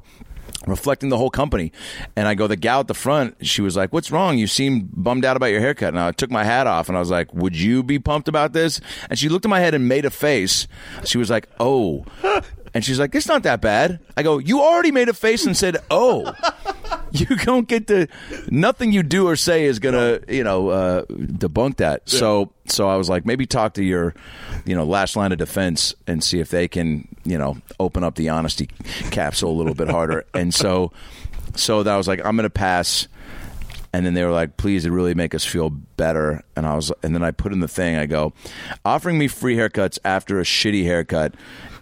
reflecting 0.69 1.09
the 1.09 1.17
whole 1.17 1.29
company. 1.29 1.71
And 2.15 2.27
I 2.27 2.35
go, 2.35 2.47
the 2.47 2.55
gal 2.55 2.79
at 2.81 2.87
the 2.87 2.93
front, 2.93 3.45
she 3.45 3.61
was 3.61 3.75
like, 3.75 3.93
"What's 3.93 4.11
wrong? 4.11 4.37
You 4.37 4.47
seem 4.47 4.89
bummed 4.93 5.25
out 5.25 5.37
about 5.37 5.47
your 5.47 5.59
haircut." 5.59 5.89
And 5.89 5.99
I 5.99 6.11
took 6.11 6.31
my 6.31 6.43
hat 6.43 6.67
off, 6.67 6.87
and 6.89 6.97
I 6.97 6.99
was 6.99 7.09
like, 7.09 7.33
"Would 7.33 7.55
you 7.55 7.83
be 7.83 7.99
pumped 7.99 8.27
about 8.27 8.53
this?" 8.53 8.81
And 9.09 9.17
she 9.17 9.29
looked 9.29 9.45
at 9.45 9.49
my 9.49 9.59
head 9.59 9.73
and 9.73 9.87
made 9.87 10.05
a 10.05 10.09
face. 10.11 10.67
She 11.05 11.17
was 11.17 11.29
like, 11.29 11.47
"Oh." 11.59 12.05
And 12.73 12.83
she's 12.83 12.99
like, 12.99 13.15
"It's 13.15 13.27
not 13.27 13.43
that 13.43 13.61
bad." 13.61 13.99
I 14.15 14.23
go, 14.23 14.37
"You 14.37 14.61
already 14.61 14.91
made 14.91 15.09
a 15.09 15.13
face 15.13 15.45
and 15.45 15.55
said, 15.55 15.77
"Oh." 15.89 16.33
You 17.11 17.35
don't 17.37 17.67
get 17.67 17.87
to 17.87 18.07
nothing 18.49 18.91
you 18.91 19.01
do 19.01 19.27
or 19.27 19.35
say 19.35 19.65
is 19.65 19.79
gonna 19.79 20.19
you 20.27 20.43
know 20.43 20.69
uh, 20.69 21.05
debunk 21.05 21.77
that. 21.77 22.09
So 22.09 22.51
so 22.65 22.89
I 22.89 22.95
was 22.97 23.09
like 23.09 23.25
maybe 23.25 23.45
talk 23.45 23.75
to 23.75 23.83
your 23.83 24.13
you 24.65 24.75
know 24.75 24.83
last 24.83 25.15
line 25.15 25.31
of 25.31 25.37
defense 25.37 25.95
and 26.05 26.23
see 26.23 26.39
if 26.39 26.49
they 26.49 26.67
can 26.67 27.07
you 27.23 27.37
know 27.37 27.57
open 27.79 28.03
up 28.03 28.15
the 28.15 28.29
honesty 28.29 28.69
capsule 29.09 29.51
a 29.51 29.57
little 29.57 29.73
bit 29.73 29.89
harder. 29.89 30.25
and 30.33 30.53
so 30.53 30.91
so 31.55 31.83
that 31.83 31.93
I 31.93 31.97
was 31.97 32.07
like 32.07 32.23
I'm 32.25 32.35
gonna 32.35 32.49
pass. 32.49 33.07
And 33.93 34.05
then 34.05 34.13
they 34.13 34.23
were 34.25 34.33
like, 34.33 34.57
"Please, 34.57 34.85
it 34.85 34.91
really 34.91 35.15
make 35.15 35.33
us 35.33 35.45
feel 35.45 35.69
better." 35.69 36.43
And 36.57 36.67
I 36.67 36.75
was, 36.75 36.91
and 37.01 37.15
then 37.15 37.23
I 37.23 37.31
put 37.31 37.53
in 37.53 37.61
the 37.61 37.69
thing. 37.69 37.95
I 37.95 38.05
go, 38.05 38.33
offering 38.83 39.17
me 39.17 39.29
free 39.29 39.55
haircuts 39.55 39.97
after 40.03 40.39
a 40.39 40.43
shitty 40.43 40.83
haircut 40.83 41.33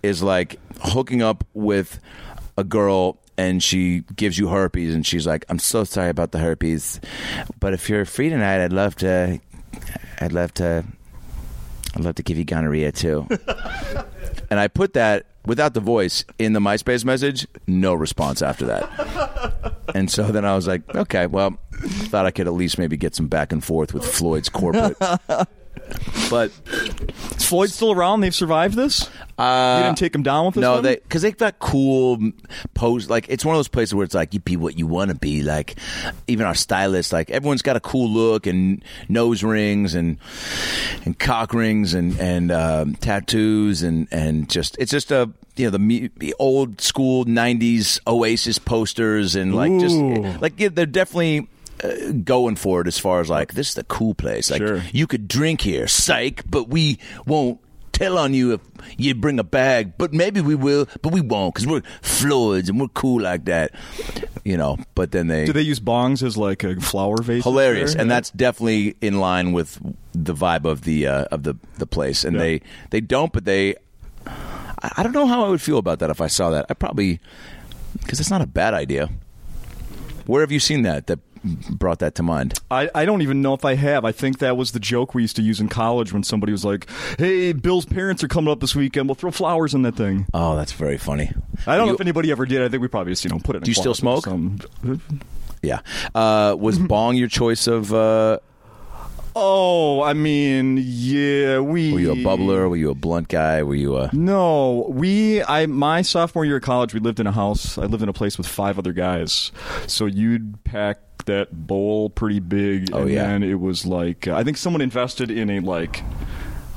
is 0.05 0.23
like 0.23 0.59
hooking 0.81 1.21
up 1.21 1.43
with 1.53 1.99
a 2.57 2.63
girl 2.63 3.19
and 3.37 3.61
she 3.61 4.01
gives 4.15 4.37
you 4.37 4.47
herpes 4.47 4.93
and 4.93 5.05
she's 5.05 5.27
like, 5.27 5.45
I'm 5.49 5.59
so 5.59 5.83
sorry 5.83 6.09
about 6.09 6.31
the 6.31 6.39
herpes. 6.39 6.99
But 7.59 7.73
if 7.73 7.89
you're 7.89 8.05
free 8.05 8.29
tonight, 8.29 8.63
I'd 8.63 8.73
love 8.73 8.95
to 8.97 9.39
I'd 10.21 10.31
love 10.31 10.53
to 10.55 10.85
I'd 11.95 12.03
love 12.03 12.15
to 12.15 12.23
give 12.23 12.37
you 12.37 12.45
gonorrhea 12.45 12.91
too. 12.91 13.27
and 14.49 14.59
I 14.59 14.67
put 14.67 14.93
that 14.93 15.25
without 15.45 15.73
the 15.73 15.79
voice 15.79 16.25
in 16.39 16.53
the 16.53 16.59
MySpace 16.59 17.05
message, 17.05 17.47
no 17.67 17.93
response 17.93 18.41
after 18.41 18.65
that. 18.65 19.75
And 19.93 20.09
so 20.11 20.23
then 20.31 20.43
I 20.43 20.55
was 20.55 20.67
like, 20.67 20.93
okay, 20.95 21.27
well, 21.27 21.57
thought 21.71 22.25
I 22.25 22.31
could 22.31 22.47
at 22.47 22.53
least 22.53 22.77
maybe 22.77 22.97
get 22.97 23.15
some 23.15 23.27
back 23.27 23.51
and 23.51 23.63
forth 23.63 23.93
with 23.93 24.05
Floyd's 24.05 24.49
corporate. 24.49 24.97
but 26.29 26.51
Is 27.37 27.45
Floyd 27.45 27.69
still 27.69 27.91
around? 27.91 28.21
They've 28.21 28.33
survived 28.33 28.75
this. 28.75 29.09
uh, 29.37 29.77
you 29.79 29.83
didn't 29.87 29.97
take 29.97 30.15
him 30.15 30.23
down 30.23 30.45
with 30.45 30.55
this. 30.55 30.61
no, 30.61 30.75
one? 30.75 30.83
they 30.83 30.95
because 30.95 31.21
they've 31.21 31.37
got 31.37 31.59
cool 31.59 32.17
pose. 32.73 33.09
Like 33.09 33.27
it's 33.29 33.43
one 33.45 33.55
of 33.55 33.59
those 33.59 33.67
places 33.67 33.93
where 33.93 34.03
it's 34.03 34.15
like 34.15 34.33
you 34.33 34.39
be 34.39 34.57
what 34.57 34.77
you 34.77 34.87
want 34.87 35.09
to 35.09 35.15
be. 35.15 35.43
Like 35.43 35.75
even 36.27 36.45
our 36.45 36.55
stylists, 36.55 37.11
like 37.13 37.29
everyone's 37.29 37.61
got 37.61 37.75
a 37.75 37.79
cool 37.81 38.09
look 38.09 38.47
and 38.47 38.83
nose 39.09 39.43
rings 39.43 39.93
and 39.95 40.17
and 41.05 41.17
cock 41.19 41.53
rings 41.53 41.93
and 41.93 42.19
and 42.19 42.51
um, 42.51 42.95
tattoos 42.95 43.83
and 43.83 44.07
and 44.11 44.49
just 44.49 44.77
it's 44.79 44.91
just 44.91 45.11
a 45.11 45.29
you 45.57 45.65
know 45.65 45.71
the, 45.71 45.79
me- 45.79 46.09
the 46.17 46.33
old 46.39 46.81
school 46.81 47.25
'90s 47.25 47.99
Oasis 48.07 48.59
posters 48.59 49.35
and 49.35 49.53
like 49.55 49.71
just 49.79 49.95
like 50.41 50.59
yeah, 50.59 50.69
they're 50.69 50.85
definitely. 50.85 51.47
Uh, 51.83 52.11
going 52.23 52.55
for 52.55 52.79
it 52.79 52.87
as 52.87 52.97
far 52.97 53.19
as 53.19 53.29
like 53.29 53.53
this 53.53 53.67
is 53.69 53.73
the 53.75 53.83
cool 53.83 54.13
place 54.13 54.49
like 54.49 54.61
Sure. 54.61 54.81
you 54.93 55.05
could 55.05 55.27
drink 55.27 55.59
here 55.59 55.87
psych 55.89 56.41
but 56.49 56.69
we 56.69 56.97
won't 57.25 57.59
tell 57.91 58.17
on 58.17 58.33
you 58.33 58.53
if 58.53 58.61
you 58.97 59.13
bring 59.15 59.39
a 59.39 59.43
bag, 59.43 59.93
but 59.97 60.13
maybe 60.13 60.41
we 60.41 60.53
will, 60.53 60.85
but 61.01 61.13
we 61.13 61.21
won't 61.21 61.53
because 61.53 61.65
we're 61.65 61.81
Floyds 62.01 62.67
and 62.69 62.77
we're 62.79 62.89
cool 62.89 63.21
like 63.21 63.45
that, 63.45 63.71
you 64.43 64.57
know. 64.57 64.77
But 64.95 65.11
then 65.13 65.27
they, 65.27 65.45
Do 65.45 65.53
they 65.53 65.61
use 65.61 65.79
bongs 65.79 66.21
as 66.21 66.35
like 66.37 66.63
a 66.65 66.75
flower 66.81 67.21
vase? 67.21 67.43
hilarious, 67.43 67.93
there? 67.93 68.01
and 68.01 68.09
Yeah. 68.09 68.15
that's 68.17 68.31
definitely 68.31 68.97
in 68.99 69.19
line 69.21 69.53
with 69.53 69.79
the 70.13 70.33
vibe 70.33 70.65
of 70.65 70.81
the 70.81 71.07
uh, 71.07 71.23
of 71.31 71.43
the 71.43 71.55
the 71.77 71.87
place. 71.87 72.25
And 72.25 72.35
Yeah. 72.35 72.41
they 72.41 72.61
they 72.89 72.99
don't, 73.01 73.31
but 73.31 73.45
they. 73.45 73.75
I 74.27 74.91
I 74.97 75.03
don't 75.03 75.13
know 75.13 75.25
how 75.27 75.45
I 75.45 75.49
would 75.49 75.61
feel 75.61 75.77
about 75.77 75.99
that 75.99 76.09
if 76.09 76.19
I 76.19 76.27
saw 76.27 76.49
that. 76.49 76.65
I 76.69 76.73
probably 76.73 77.21
because 78.01 78.19
it's 78.19 78.29
not 78.31 78.41
a 78.41 78.47
bad 78.47 78.73
idea. 78.73 79.09
Where 80.25 80.41
have 80.41 80.51
you 80.51 80.59
seen 80.59 80.81
that 80.83 81.07
that 81.07 81.19
brought 81.69 81.99
that 81.99 82.15
to 82.15 82.23
mind? 82.23 82.59
I, 82.71 82.89
I 82.93 83.05
don't 83.05 83.21
even 83.21 83.41
know 83.41 83.53
if 83.53 83.65
I 83.65 83.75
have. 83.75 84.05
I 84.05 84.11
think 84.11 84.39
that 84.39 84.57
was 84.57 84.71
the 84.71 84.79
joke 84.79 85.13
we 85.13 85.21
used 85.21 85.35
to 85.37 85.41
use 85.41 85.59
in 85.59 85.69
college 85.69 86.11
when 86.13 86.23
somebody 86.23 86.51
was 86.51 86.65
like, 86.65 86.87
"Hey, 87.17 87.53
Bill's 87.53 87.85
parents 87.85 88.23
are 88.23 88.27
coming 88.27 88.51
up 88.51 88.59
this 88.59 88.75
weekend. 88.75 89.07
We'll 89.07 89.15
throw 89.15 89.31
flowers 89.31 89.73
in 89.73 89.83
that 89.83 89.95
thing." 89.95 90.25
Oh, 90.33 90.55
that's 90.55 90.71
very 90.71 90.97
funny. 90.97 91.31
I 91.67 91.77
don't 91.77 91.87
know 91.87 91.93
if 91.93 92.01
anybody 92.01 92.31
ever 92.31 92.45
did. 92.45 92.61
I 92.61 92.69
think 92.69 92.81
we 92.81 92.87
probably 92.87 93.13
just 93.13 93.23
you 93.23 93.29
know 93.29 93.39
put 93.39 93.55
it. 93.55 93.59
in 93.59 93.63
Do 93.63 93.71
you 93.71 93.75
still 93.75 93.93
smoke? 93.95 94.25
Yeah. 95.61 95.79
Uh, 96.13 96.55
was 96.57 96.77
bong 96.93 97.15
your 97.15 97.27
choice 97.27 97.67
of? 97.67 97.93
Uh, 97.93 98.39
Oh, 99.37 100.01
I 100.01 100.13
mean, 100.13 100.79
yeah, 100.81 101.59
we. 101.59 101.91
Were 101.91 101.99
you 101.99 102.11
a 102.13 102.15
bubbler? 102.15 102.69
Were 102.69 102.77
you 102.77 102.89
a 102.89 102.95
blunt 102.95 103.27
guy? 103.27 103.63
Were 103.63 103.75
you 103.75 103.97
a? 103.97 104.09
No, 104.13 104.87
we. 104.89 105.43
I 105.43 105.65
my 105.65 106.03
sophomore 106.03 106.45
year 106.45 106.55
of 106.57 106.63
college, 106.63 106.93
we 106.93 107.01
lived 107.01 107.19
in 107.19 107.27
a 107.27 107.33
house. 107.33 107.77
I 107.77 107.83
lived 107.83 108.01
in 108.01 108.07
a 108.07 108.13
place 108.13 108.37
with 108.37 108.47
five 108.47 108.79
other 108.79 108.93
guys. 108.93 109.51
So 109.87 110.05
you'd 110.05 110.63
pack 110.63 110.99
that 111.25 111.67
bowl 111.67 112.09
pretty 112.09 112.39
big, 112.39 112.89
Oh, 112.93 113.01
and 113.03 113.11
yeah. 113.11 113.27
then 113.27 113.43
it 113.43 113.59
was 113.59 113.85
like 113.85 114.27
uh, 114.27 114.35
I 114.35 114.43
think 114.43 114.57
someone 114.57 114.81
invested 114.81 115.29
in 115.31 115.49
a 115.49 115.59
like. 115.59 116.03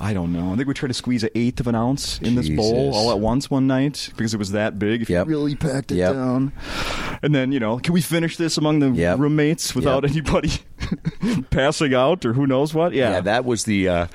I 0.00 0.12
don't 0.14 0.32
know. 0.32 0.52
I 0.52 0.54
think 0.56 0.68
we 0.68 0.74
tried 0.74 0.88
to 0.90 0.94
squeeze 0.94 1.24
an 1.24 1.30
eighth 1.34 1.58
of 1.58 1.66
an 1.66 1.74
ounce 1.74 2.20
in 2.20 2.36
this 2.36 2.48
bowl 2.48 2.94
all 2.94 3.10
at 3.10 3.18
once 3.18 3.50
one 3.50 3.66
night 3.66 4.10
because 4.16 4.32
it 4.32 4.36
was 4.36 4.52
that 4.52 4.78
big. 4.78 5.02
If 5.02 5.10
Yep. 5.10 5.26
you 5.26 5.30
really 5.30 5.56
packed 5.56 5.90
it 5.90 5.96
Yep. 5.96 6.12
down, 6.12 6.52
and 7.20 7.34
then 7.34 7.50
you 7.50 7.58
know, 7.58 7.78
can 7.80 7.92
we 7.92 8.00
finish 8.00 8.36
this 8.36 8.56
among 8.56 8.78
the 8.78 8.90
Yep. 8.90 9.18
roommates 9.18 9.74
without 9.74 10.04
anybody 10.04 10.52
passing 11.50 11.94
out 11.94 12.24
or 12.24 12.32
who 12.34 12.46
knows 12.46 12.72
what? 12.74 12.92
Yeah, 12.92 13.10
Yeah, 13.10 13.20
that 13.22 13.44
was 13.44 13.64
the. 13.64 13.88
Uh, 13.88 14.06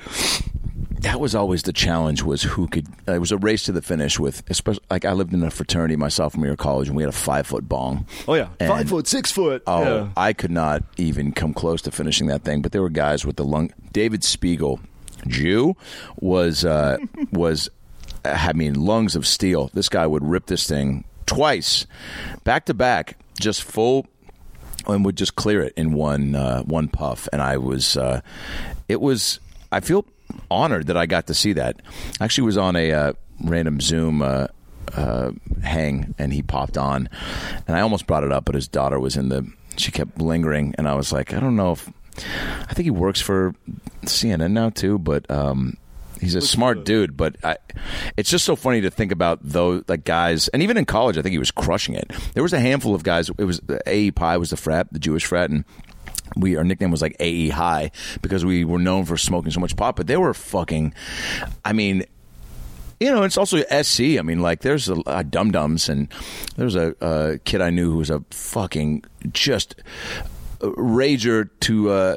that 1.04 1.20
was 1.20 1.34
always 1.34 1.62
the 1.62 1.72
challenge 1.72 2.22
was 2.22 2.42
who 2.42 2.66
could 2.66 2.86
uh, 3.08 3.12
it 3.12 3.18
was 3.18 3.30
a 3.32 3.38
race 3.38 3.62
to 3.64 3.72
the 3.72 3.80
finish 3.82 4.18
with 4.18 4.42
especially 4.50 4.82
like 4.90 5.04
i 5.04 5.12
lived 5.12 5.32
in 5.32 5.42
a 5.42 5.50
fraternity 5.50 5.96
my 5.96 6.08
sophomore 6.08 6.46
year 6.46 6.52
of 6.52 6.58
college 6.58 6.88
and 6.88 6.96
we 6.96 7.02
had 7.02 7.08
a 7.10 7.12
five 7.12 7.46
foot 7.46 7.68
bong 7.68 8.06
Oh 8.26 8.34
yeah, 8.34 8.48
And- 8.58 8.68
five 8.70 8.88
foot, 8.88 9.06
six 9.06 9.30
foot. 9.30 9.62
oh 9.66 9.82
Yeah. 9.82 10.08
i 10.16 10.32
could 10.32 10.50
not 10.50 10.82
even 10.96 11.32
come 11.32 11.54
close 11.54 11.80
to 11.82 11.90
finishing 11.90 12.26
that 12.28 12.42
thing 12.42 12.62
but 12.62 12.72
there 12.72 12.82
were 12.82 12.90
guys 12.90 13.24
with 13.24 13.36
the 13.36 13.44
lung 13.44 13.72
david 13.92 14.24
spiegel 14.24 14.80
jew 15.26 15.76
was 16.20 16.64
uh 16.64 16.98
was 17.32 17.68
i 18.24 18.52
mean 18.52 18.74
lungs 18.74 19.14
of 19.16 19.26
steel 19.26 19.70
this 19.74 19.88
guy 19.88 20.06
would 20.06 20.24
rip 20.24 20.46
this 20.46 20.66
thing 20.66 21.04
twice 21.26 21.86
back 22.44 22.66
to 22.66 22.74
back 22.74 23.16
just 23.40 23.62
full 23.62 24.06
and 24.86 25.04
would 25.04 25.16
just 25.16 25.34
clear 25.34 25.62
it 25.62 25.72
in 25.76 25.94
one 25.94 26.34
uh, 26.34 26.62
one 26.64 26.88
puff. 26.88 27.26
And 27.32 27.40
I 27.40 27.56
was, 27.56 27.96
uh, 27.96 28.20
it 28.86 29.00
was. 29.00 29.40
I 29.72 29.80
feel 29.80 30.04
honored 30.50 30.86
that 30.86 30.96
I 30.96 31.06
got 31.06 31.26
to 31.28 31.34
see 31.34 31.52
that. 31.54 31.80
I 32.20 32.24
actually 32.24 32.44
was 32.44 32.58
on 32.58 32.76
a 32.76 32.92
uh, 32.92 33.12
random 33.42 33.80
Zoom. 33.80 34.22
Uh, 34.22 34.48
uh, 34.94 35.32
hang 35.62 36.14
and 36.18 36.32
he 36.32 36.42
popped 36.42 36.76
on 36.76 37.08
and 37.66 37.76
I 37.76 37.80
almost 37.80 38.06
brought 38.06 38.22
it 38.22 38.30
up 38.30 38.44
but 38.44 38.54
his 38.54 38.68
daughter 38.68 39.00
was 39.00 39.16
in 39.16 39.28
the 39.28 39.50
she 39.76 39.90
kept 39.90 40.20
lingering 40.20 40.74
and 40.78 40.86
I 40.86 40.94
was 40.94 41.10
like 41.10 41.32
I 41.32 41.40
don't 41.40 41.56
know 41.56 41.72
if 41.72 41.90
I 42.68 42.74
think 42.74 42.84
he 42.84 42.90
works 42.90 43.20
for 43.20 43.54
CNN 44.02 44.52
now 44.52 44.68
too 44.70 44.98
but 44.98 45.28
um 45.30 45.78
he's 46.20 46.34
a 46.34 46.40
smart 46.40 46.84
dude 46.84 47.16
but 47.16 47.36
I, 47.44 47.56
it's 48.16 48.30
just 48.30 48.44
so 48.44 48.56
funny 48.56 48.80
to 48.82 48.90
think 48.90 49.12
about 49.12 49.38
those 49.42 49.84
like 49.88 50.04
guys 50.04 50.48
and 50.48 50.62
even 50.62 50.76
in 50.76 50.84
college 50.84 51.18
i 51.18 51.22
think 51.22 51.32
he 51.32 51.38
was 51.38 51.50
crushing 51.50 51.94
it 51.94 52.10
there 52.34 52.42
was 52.42 52.52
a 52.52 52.60
handful 52.60 52.94
of 52.94 53.02
guys 53.02 53.30
it 53.38 53.44
was 53.44 53.60
ae 53.86 54.10
pi 54.10 54.36
was 54.36 54.50
the 54.50 54.56
frat 54.56 54.88
the 54.92 54.98
jewish 54.98 55.24
frat 55.24 55.50
and 55.50 55.64
we 56.36 56.56
our 56.56 56.64
nickname 56.64 56.90
was 56.90 57.02
like 57.02 57.16
ae 57.20 57.48
high 57.48 57.90
because 58.22 58.44
we 58.44 58.64
were 58.64 58.78
known 58.78 59.04
for 59.04 59.16
smoking 59.16 59.50
so 59.50 59.60
much 59.60 59.76
pot 59.76 59.96
but 59.96 60.06
they 60.06 60.16
were 60.16 60.34
fucking 60.34 60.92
i 61.64 61.72
mean 61.72 62.04
you 63.00 63.10
know, 63.10 63.22
it's 63.22 63.36
also 63.36 63.58
SC. 63.82 64.18
I 64.18 64.22
mean, 64.22 64.40
like, 64.40 64.60
there's 64.60 64.88
a 64.88 64.94
uh, 65.00 65.22
dum 65.22 65.50
dums, 65.50 65.88
and 65.88 66.08
there's 66.56 66.74
a, 66.74 66.94
a 67.00 67.38
kid 67.38 67.60
I 67.60 67.70
knew 67.70 67.90
who 67.90 67.98
was 67.98 68.08
a 68.08 68.22
fucking 68.30 69.04
just 69.32 69.74
a 70.60 70.68
rager 70.68 71.50
to 71.60 71.90
uh, 71.90 72.16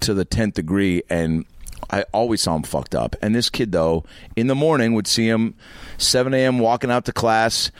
to 0.00 0.14
the 0.14 0.24
tenth 0.24 0.54
degree, 0.54 1.02
and 1.10 1.44
I 1.90 2.04
always 2.12 2.40
saw 2.40 2.56
him 2.56 2.62
fucked 2.62 2.94
up. 2.94 3.16
And 3.20 3.34
this 3.34 3.50
kid, 3.50 3.72
though, 3.72 4.04
in 4.36 4.46
the 4.46 4.54
morning 4.54 4.94
would 4.94 5.06
see 5.06 5.28
him 5.28 5.54
7 5.98 6.32
a.m. 6.32 6.58
walking 6.58 6.90
out 6.90 7.04
to 7.06 7.12
class, 7.12 7.70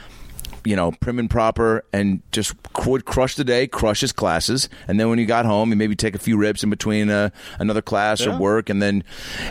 you 0.64 0.76
know, 0.76 0.92
prim 0.92 1.18
and 1.18 1.28
proper, 1.30 1.84
and 1.92 2.22
just 2.32 2.54
would 2.86 3.04
crush 3.04 3.34
the 3.36 3.44
day, 3.44 3.66
crush 3.66 4.00
his 4.00 4.12
classes, 4.12 4.68
and 4.88 4.98
then 5.00 5.08
when 5.08 5.18
he 5.18 5.24
got 5.24 5.44
home, 5.46 5.70
he 5.70 5.74
maybe 5.74 5.94
take 5.96 6.14
a 6.14 6.18
few 6.18 6.36
rips 6.36 6.62
in 6.62 6.70
between 6.70 7.10
uh, 7.10 7.30
another 7.58 7.82
class 7.82 8.20
Yeah. 8.20 8.34
or 8.34 8.38
work, 8.38 8.68
and 8.70 8.82
then 8.82 9.04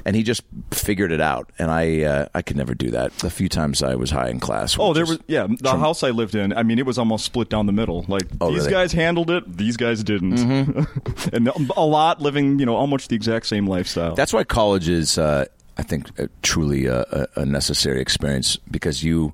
and 0.06 0.16
he 0.16 0.24
just 0.24 0.44
figured 0.72 1.12
it 1.12 1.22
out. 1.22 1.52
And 1.60 1.70
I 1.72 2.02
uh, 2.04 2.26
I 2.34 2.42
could 2.42 2.58
never 2.58 2.74
do 2.74 2.92
that. 2.92 3.24
A 3.24 3.30
few 3.30 3.50
times 3.50 3.82
I 3.84 3.96
was 3.96 4.12
high 4.12 4.30
in 4.30 4.40
class. 4.40 4.78
Oh, 4.80 4.94
there 4.94 5.06
was 5.06 5.20
yeah. 5.28 5.48
The 5.50 5.78
house 5.78 6.04
I 6.04 6.10
lived 6.10 6.36
in. 6.36 6.54
I 6.54 6.64
mean, 6.64 6.80
it 6.80 6.86
was 6.86 6.98
almost 6.98 7.26
split 7.26 7.50
down 7.50 7.66
the 7.66 7.72
middle. 7.74 8.06
Like 8.08 8.24
Oh, 8.40 8.50
these 8.50 8.60
really? 8.60 8.72
guys 8.72 8.92
handled 8.94 9.30
it, 9.32 9.58
these 9.58 9.78
guys 9.78 10.04
didn't, 10.04 10.34
Mm-hmm. 10.38 11.30
and 11.36 11.48
a 11.78 11.86
lot 11.86 12.22
living, 12.22 12.60
you 12.60 12.66
know, 12.66 12.76
almost 12.76 13.10
the 13.10 13.16
exact 13.16 13.46
same 13.48 13.68
lifestyle. 13.68 14.16
That's 14.16 14.34
why 14.34 14.44
college 14.44 14.88
is, 14.90 15.18
uh, 15.18 15.46
I 15.78 15.84
think, 15.84 16.20
uh, 16.20 16.28
truly 16.42 16.86
a, 16.86 17.28
a, 17.36 17.46
necessary 17.46 18.02
experience 18.02 18.58
because 18.70 19.04
you, 19.04 19.34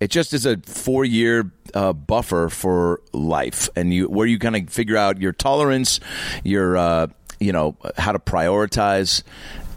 it 0.00 0.10
just 0.10 0.32
is 0.32 0.44
a 0.44 0.58
four 0.58 1.04
year 1.04 1.50
uh, 1.74 1.92
buffer 1.92 2.48
for 2.50 3.00
life, 3.12 3.68
and 3.74 3.92
you 3.92 4.08
where 4.08 4.26
you 4.26 4.38
kind 4.38 4.54
of 4.54 4.68
figure 4.68 4.96
out 4.96 5.20
your 5.20 5.32
tolerance, 5.32 5.98
your, 6.44 6.76
uh, 6.76 7.06
you 7.40 7.52
know, 7.52 7.76
how 7.96 8.12
to 8.12 8.18
prioritize, 8.18 9.22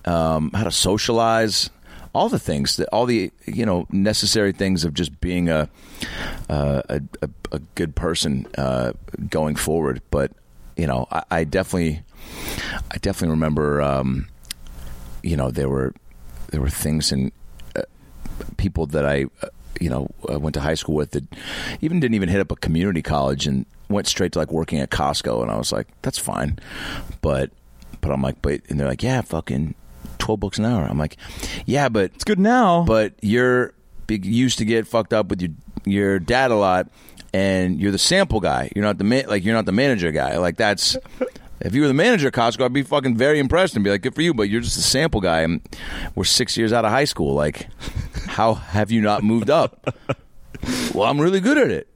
um, 0.06 0.52
how 0.54 0.64
to 0.66 0.72
socialize. 0.72 1.70
All 2.14 2.30
the 2.30 2.40
things 2.40 2.78
that 2.78 2.88
all 2.94 3.06
the 3.06 3.32
you 3.46 3.66
know 3.66 3.88
necessary 3.92 4.54
things 4.54 4.86
of 4.86 4.94
just 4.94 5.20
being 5.20 5.50
a 5.50 5.70
uh, 6.50 6.82
a, 6.88 7.02
a, 7.22 7.30
a 7.52 7.60
good 7.76 7.94
person 7.94 8.48
uh, 8.58 8.94
going 9.30 9.56
forward, 9.56 10.02
but 10.12 10.32
you 10.78 10.88
know 10.88 11.08
I, 11.12 11.24
I 11.32 11.44
definitely 11.44 12.04
I 12.90 12.98
definitely 13.00 13.32
remember 13.32 13.82
um, 13.82 14.28
you 15.26 15.36
know 15.36 15.52
there 15.52 15.68
were 15.70 15.94
there 16.52 16.62
were 16.62 16.70
things 16.70 17.12
and 17.12 17.32
uh, 17.76 17.82
people 18.58 18.86
that 18.88 19.06
I 19.06 19.26
uh, 19.42 19.48
you 19.82 19.90
know 19.90 20.10
uh, 20.32 20.40
went 20.40 20.54
to 20.54 20.62
high 20.62 20.76
school 20.76 20.96
with 20.96 21.12
that 21.12 21.26
even 21.82 22.00
didn't 22.00 22.16
even 22.16 22.30
hit 22.30 22.40
up 22.40 22.52
a 22.52 22.56
community 22.56 23.02
college 23.02 23.48
and 23.48 23.66
went 23.90 24.08
straight 24.08 24.32
to 24.34 24.40
like 24.40 24.52
working 24.52 24.80
at 24.80 24.90
Costco 24.90 25.42
and 25.42 25.52
I 25.52 25.58
was 25.58 25.72
like 25.72 25.88
that's 26.02 26.18
fine 26.18 26.60
but 27.22 27.50
but 28.02 28.12
I'm 28.12 28.22
like 28.22 28.42
but 28.42 28.62
and 28.70 28.80
they're 28.80 28.88
like 28.88 29.04
yeah 29.04 29.22
fucking 29.22 29.76
12 30.20 30.40
bucks 30.40 30.60
an 30.60 30.66
hour 30.66 30.86
I'm 30.86 31.00
like 31.00 31.18
yeah 31.66 31.90
but 31.90 32.12
it's 32.14 32.24
good 32.24 32.40
now, 32.40 32.84
but 32.86 33.14
you're 33.22 33.74
big, 34.08 34.26
used 34.26 34.60
to 34.60 34.66
get 34.66 34.88
fucked 34.88 35.14
up 35.14 35.30
with 35.30 35.42
your 35.42 35.52
your 35.86 36.20
dad 36.20 36.52
a 36.52 36.56
lot, 36.56 36.90
and 37.34 37.80
you're 37.80 37.92
the 37.92 37.98
sample 37.98 38.40
guy. 38.40 38.72
You're 38.76 38.86
not 38.86 38.98
the 38.98 39.04
ma- 39.04 39.28
like 39.28 39.44
you're 39.44 39.56
not 39.56 39.66
the 39.66 39.72
manager 39.72 40.12
guy. 40.12 40.38
Like 40.38 40.58
that's 40.58 40.98
if 41.66 41.74
you 41.74 41.82
were 41.82 41.88
the 41.88 41.94
manager 41.94 42.28
at 42.28 42.34
Costco, 42.34 42.64
I'd 42.64 42.74
be 42.74 42.84
fucking 42.84 43.18
very 43.18 43.40
impressed 43.40 43.76
and 43.76 43.84
be 43.84 43.90
like, 43.90 44.02
good 44.02 44.14
for 44.14 44.22
you. 44.22 44.34
But 44.34 44.44
you're 44.44 44.62
just 44.62 44.78
a 44.78 44.82
sample 44.82 45.20
guy, 45.20 45.42
and 45.42 45.62
we're 46.14 46.24
six 46.24 46.56
years 46.58 46.72
out 46.72 46.86
of 46.86 46.92
high 46.92 47.06
school. 47.06 47.34
Like, 47.34 47.68
how 48.28 48.54
have 48.54 48.92
you 48.92 49.02
not 49.02 49.24
moved 49.24 49.50
up? 49.50 49.96
well, 50.94 51.10
I'm 51.10 51.20
really 51.20 51.40
good 51.40 51.58
at 51.58 51.72
it. 51.72 51.88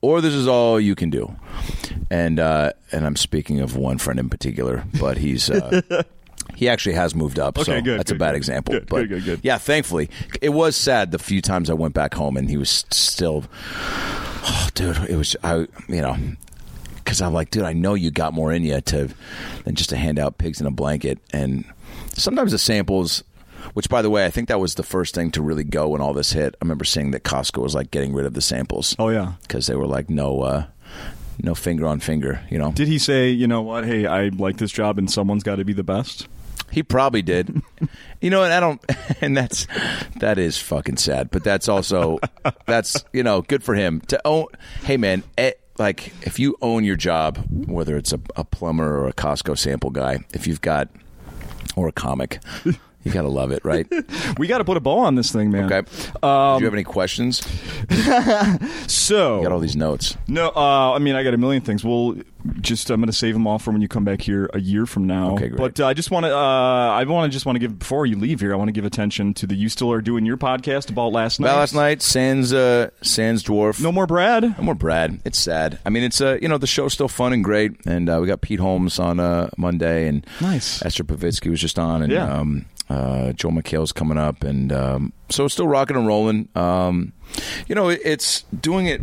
Or 0.00 0.20
this 0.20 0.32
is 0.32 0.48
all 0.48 0.80
you 0.80 0.94
can 0.94 1.10
do. 1.10 1.34
And 2.10 2.38
uh, 2.40 2.72
and 2.90 3.04
I'm 3.06 3.16
speaking 3.16 3.60
of 3.60 3.76
one 3.76 3.98
friend 3.98 4.18
in 4.18 4.28
particular, 4.30 4.84
but 5.00 5.18
he's 5.18 5.50
uh, 5.50 5.82
he 6.54 6.68
actually 6.68 6.94
has 6.94 7.14
moved 7.14 7.38
up. 7.38 7.58
so 7.58 7.62
Okay, 7.72 7.80
good, 7.82 7.98
that's 7.98 8.10
a 8.10 8.14
bad 8.14 8.32
good. 8.32 8.36
example. 8.36 8.74
Good, 8.74 8.88
but 8.88 8.96
good, 9.00 9.08
good, 9.08 9.24
good. 9.24 9.40
yeah, 9.42 9.58
thankfully, 9.58 10.08
it 10.40 10.50
was 10.50 10.76
sad 10.76 11.10
the 11.10 11.18
few 11.18 11.40
times 11.42 11.68
I 11.70 11.74
went 11.74 11.94
back 11.94 12.14
home 12.14 12.36
and 12.36 12.48
he 12.48 12.56
was 12.56 12.84
still. 12.90 13.44
Oh, 14.44 14.68
dude, 14.74 14.98
it 15.08 15.16
was 15.16 15.36
I. 15.42 15.66
You 15.88 16.00
know, 16.02 16.16
because 17.04 17.20
I'm 17.20 17.32
like, 17.32 17.50
dude, 17.50 17.64
I 17.64 17.72
know 17.72 17.94
you 17.94 18.10
got 18.10 18.32
more 18.32 18.52
in 18.52 18.64
you 18.64 18.80
to 18.80 19.08
than 19.64 19.74
just 19.74 19.90
to 19.90 19.96
hand 19.96 20.18
out 20.18 20.38
pigs 20.38 20.60
in 20.60 20.66
a 20.66 20.70
blanket. 20.70 21.18
And 21.32 21.64
sometimes 22.14 22.52
the 22.52 22.58
samples, 22.58 23.24
which 23.74 23.88
by 23.88 24.02
the 24.02 24.10
way, 24.10 24.24
I 24.24 24.30
think 24.30 24.48
that 24.48 24.60
was 24.60 24.74
the 24.74 24.82
first 24.82 25.14
thing 25.14 25.30
to 25.32 25.42
really 25.42 25.64
go 25.64 25.88
when 25.88 26.00
all 26.00 26.12
this 26.12 26.32
hit. 26.32 26.54
I 26.54 26.64
remember 26.64 26.84
seeing 26.84 27.10
that 27.12 27.24
Costco 27.24 27.62
was 27.62 27.74
like 27.74 27.90
getting 27.90 28.12
rid 28.12 28.26
of 28.26 28.34
the 28.34 28.40
samples. 28.42 28.96
oh 28.98 29.08
yeah. 29.08 29.34
because 29.42 29.66
they 29.66 29.74
were 29.74 29.86
like, 29.86 30.08
no, 30.10 30.40
uh, 30.42 30.66
no 31.40 31.54
finger 31.54 31.86
on 31.86 32.00
finger. 32.00 32.40
You 32.50 32.58
know, 32.58 32.72
Did 32.72 32.88
he 32.88 32.98
say, 32.98 33.30
you 33.30 33.46
know 33.46 33.62
what? 33.62 33.84
Hey, 33.84 34.06
I 34.06 34.28
like 34.28 34.58
this 34.58 34.70
job, 34.70 34.98
and 34.98 35.10
someone's 35.10 35.42
got 35.42 35.56
to 35.56 35.64
be 35.64 35.72
the 35.72 35.82
best? 35.82 36.28
He 36.70 36.82
probably 36.82 37.20
did. 37.20 37.62
you 38.20 38.30
know, 38.30 38.44
and 38.44 38.52
I 38.52 38.58
don't 38.60 38.82
and 39.20 39.36
that's 39.36 39.66
that 40.20 40.38
is 40.38 40.58
fucking 40.58 40.96
sad, 40.96 41.30
but 41.30 41.44
that's 41.44 41.68
also 41.68 42.18
that's, 42.66 43.04
you 43.12 43.22
know, 43.22 43.42
good 43.42 43.62
for 43.62 43.74
him 43.74 44.00
to 44.08 44.20
own 44.24 44.46
Hey 44.82 44.96
man, 44.96 45.22
eh, 45.36 45.52
like 45.78 46.12
if 46.22 46.38
you 46.38 46.56
own 46.62 46.84
your 46.84 46.96
job, 46.96 47.38
whether 47.66 47.96
it's 47.96 48.12
a, 48.12 48.20
a 48.36 48.44
plumber 48.44 48.98
or 48.98 49.08
a 49.08 49.12
Costco 49.12 49.56
sample 49.56 49.90
guy, 49.90 50.20
if 50.32 50.46
you've 50.46 50.60
got 50.60 50.88
or 51.76 51.88
a 51.88 51.92
comic, 51.92 52.40
you 53.04 53.12
got 53.12 53.22
to 53.22 53.28
love 53.28 53.50
it, 53.52 53.64
right? 53.64 53.86
We 54.38 54.46
got 54.46 54.58
to 54.58 54.64
put 54.64 54.76
a 54.76 54.80
bow 54.80 54.98
on 55.00 55.14
this 55.14 55.30
thing, 55.32 55.50
man. 55.50 55.70
Okay. 55.72 55.82
Do 56.22 56.28
you 56.60 56.64
have 56.64 56.72
any 56.74 56.84
questions? 56.84 57.42
So 58.86 59.38
You 59.38 59.42
got 59.44 59.52
all 59.52 59.58
these 59.60 59.76
notes. 59.76 60.16
No, 60.28 60.48
uh, 60.54 60.92
I 60.92 60.98
mean 60.98 61.14
I 61.14 61.22
got 61.22 61.34
a 61.34 61.38
million 61.38 61.62
things. 61.62 61.84
We'll 61.84 62.16
just 62.60 62.90
I'm 62.90 63.00
going 63.00 63.06
to 63.06 63.12
save 63.12 63.34
them 63.34 63.46
all 63.46 63.58
for 63.58 63.70
when 63.70 63.80
you 63.82 63.88
come 63.88 64.04
back 64.04 64.20
here 64.20 64.50
a 64.52 64.60
year 64.60 64.84
from 64.86 65.06
now. 65.06 65.32
Okay, 65.34 65.48
great. 65.48 65.58
But 65.58 65.80
uh, 65.80 65.86
I 65.86 65.94
just 65.94 66.10
want 66.10 66.26
to 66.26 66.34
uh, 66.36 66.40
I 66.40 67.04
want 67.04 67.30
to 67.30 67.34
just 67.34 67.46
want 67.46 67.56
to 67.56 67.60
give 67.60 67.78
before 67.78 68.06
you 68.06 68.16
leave 68.18 68.40
here. 68.40 68.52
I 68.52 68.56
want 68.56 68.68
to 68.68 68.72
give 68.72 68.84
attention 68.84 69.34
to 69.34 69.46
the 69.46 69.54
you 69.54 69.68
still 69.68 69.92
are 69.92 70.00
doing 70.00 70.26
your 70.26 70.36
podcast 70.36 70.90
about 70.90 71.12
last 71.12 71.40
night. 71.40 71.48
Well, 71.48 71.56
last 71.58 71.74
night, 71.74 72.02
Sans 72.02 72.52
uh, 72.52 72.90
Sans 73.02 73.42
Dwarf. 73.42 73.80
No 73.80 73.92
more 73.92 74.06
Brad. 74.06 74.42
No 74.58 74.64
more 74.64 74.74
Brad. 74.74 75.20
It's 75.24 75.38
sad. 75.38 75.78
I 75.86 75.90
mean, 75.90 76.02
it's 76.02 76.20
uh, 76.20 76.38
you 76.42 76.48
know 76.48 76.58
the 76.58 76.66
show's 76.66 76.92
still 76.92 77.08
fun 77.08 77.32
and 77.32 77.44
great, 77.44 77.72
and 77.86 78.08
uh, 78.08 78.18
we 78.20 78.26
got 78.26 78.40
Pete 78.40 78.60
Holmes 78.60 78.98
on 78.98 79.20
uh, 79.20 79.48
Monday, 79.56 80.08
and 80.08 80.26
Nice. 80.40 80.84
Esther 80.84 81.04
Povitsky 81.04 81.50
was 81.50 81.60
just 81.60 81.78
on, 81.78 82.02
and 82.02 82.12
Yeah. 82.12 82.32
um, 82.32 82.66
uh, 82.88 83.32
Joel 83.32 83.52
McHale's 83.52 83.92
coming 83.92 84.18
up, 84.18 84.44
and 84.44 84.72
um, 84.72 85.12
so 85.28 85.48
still 85.48 85.68
rocking 85.68 85.96
and 85.96 86.06
rolling. 86.06 86.48
Um, 86.54 87.12
you 87.66 87.74
know, 87.74 87.88
it, 87.88 88.00
it's 88.04 88.42
doing 88.60 88.86
it. 88.86 89.02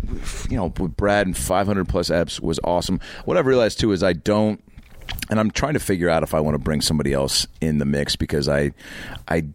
You 0.50 0.58
know, 0.58 0.74
with 0.78 0.96
Brad 0.96 1.26
and 1.26 1.36
500 1.36 1.88
plus 1.88 2.10
eps 2.10 2.40
was 2.40 2.60
awesome. 2.64 3.00
What 3.26 3.38
I've 3.38 3.46
realized 3.46 3.80
too 3.80 3.92
is 3.92 4.04
I 4.04 4.14
don't, 4.14 4.64
and 5.30 5.40
I'm 5.40 5.52
trying 5.52 5.74
to 5.74 5.80
figure 5.80 6.10
out 6.10 6.24
if 6.24 6.34
I 6.34 6.40
want 6.40 6.56
to 6.56 6.60
bring 6.60 6.82
somebody 6.82 7.14
else 7.14 7.48
in 7.62 7.78
the 7.78 7.86
mix 7.86 8.16
because 8.16 8.48
I, 8.48 8.72
I 9.28 9.46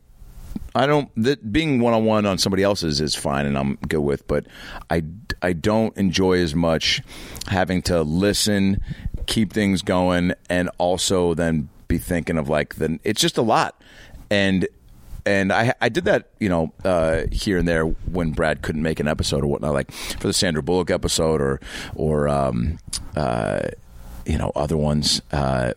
I 0.75 0.87
don't. 0.87 1.09
That 1.17 1.53
being 1.53 1.81
one 1.81 1.95
on 1.95 2.05
one 2.05 2.27
on 2.27 2.39
somebody 2.39 2.65
else's 2.65 3.01
is 3.01 3.15
fine, 3.15 3.47
and 3.47 3.57
I'm 3.57 3.77
good 3.89 4.01
with. 4.01 4.27
But 4.27 4.47
I, 4.91 5.05
I 5.41 5.53
don't 5.53 5.97
enjoy 5.97 6.39
as 6.39 6.55
much 6.55 7.01
having 7.47 7.83
to 7.83 8.03
listen, 8.03 8.83
keep 9.27 9.53
things 9.53 9.83
going, 9.83 10.33
and 10.51 10.71
also 10.79 11.35
then 11.35 11.69
be 11.87 11.99
thinking 11.99 12.39
of 12.39 12.49
like 12.49 12.77
then 12.77 12.99
it's 13.05 13.21
just 13.21 13.39
a 13.39 13.43
lot, 13.43 13.81
and 14.31 14.67
and 15.27 15.53
I 15.53 15.73
I 15.81 15.89
did 15.89 16.05
that 16.05 16.29
you 16.39 16.49
know 16.49 16.73
uh, 16.85 17.23
here 17.33 17.59
and 17.59 17.67
there 17.67 17.85
when 17.85 18.33
Brad 18.33 18.63
couldn't 18.63 18.83
make 18.83 19.01
an 19.01 19.09
episode 19.09 19.43
or 19.43 19.47
whatnot, 19.47 19.73
like 19.75 19.91
for 19.93 20.27
the 20.27 20.33
Sandra 20.35 20.63
Bullock 20.63 20.91
episode 20.91 21.41
or 21.41 21.61
or 21.95 22.29
um, 22.29 22.79
uh, 23.17 23.61
you 24.27 24.37
know 24.39 24.53
other 24.55 24.77
ones. 24.77 25.23
Uh, 25.33 25.73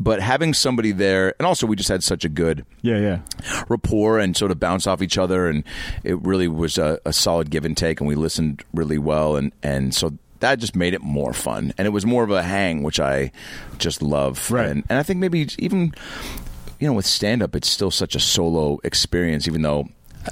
but 0.00 0.20
having 0.20 0.54
somebody 0.54 0.92
there, 0.92 1.34
and 1.40 1.46
also 1.46 1.66
we 1.66 1.74
just 1.74 1.88
had 1.88 2.04
such 2.04 2.24
a 2.24 2.28
good 2.28 2.64
Yeah, 2.82 2.98
yeah. 2.98 3.64
rapport 3.68 4.20
and 4.20 4.36
sort 4.36 4.52
of 4.52 4.60
bounce 4.60 4.86
off 4.86 5.02
each 5.02 5.18
other, 5.18 5.48
and 5.48 5.64
it 6.04 6.20
really 6.22 6.46
was 6.46 6.78
a, 6.78 7.00
a 7.04 7.12
solid 7.12 7.50
give 7.50 7.64
and 7.64 7.76
take, 7.76 8.00
and 8.00 8.06
we 8.06 8.14
listened 8.14 8.62
really 8.72 8.98
well, 8.98 9.34
and 9.34 9.50
and 9.62 9.92
so 9.92 10.16
that 10.38 10.60
just 10.60 10.76
made 10.76 10.94
it 10.94 11.02
more 11.02 11.32
fun, 11.32 11.72
and 11.76 11.86
it 11.86 11.90
was 11.90 12.06
more 12.06 12.22
of 12.22 12.30
a 12.30 12.44
hang, 12.44 12.84
which 12.84 13.00
I 13.00 13.32
just 13.78 14.00
love, 14.00 14.48
Right. 14.52 14.68
and 14.68 14.84
and 14.88 15.00
I 15.00 15.02
think 15.02 15.18
maybe 15.18 15.48
even 15.58 15.92
you 16.78 16.86
know 16.86 16.92
with 16.94 17.06
stand 17.06 17.42
up, 17.42 17.54
it's 17.56 17.68
still 17.68 17.90
such 17.90 18.14
a 18.14 18.20
solo 18.20 18.78
experience, 18.84 19.48
even 19.48 19.62
though 19.62 19.88
uh, 20.26 20.30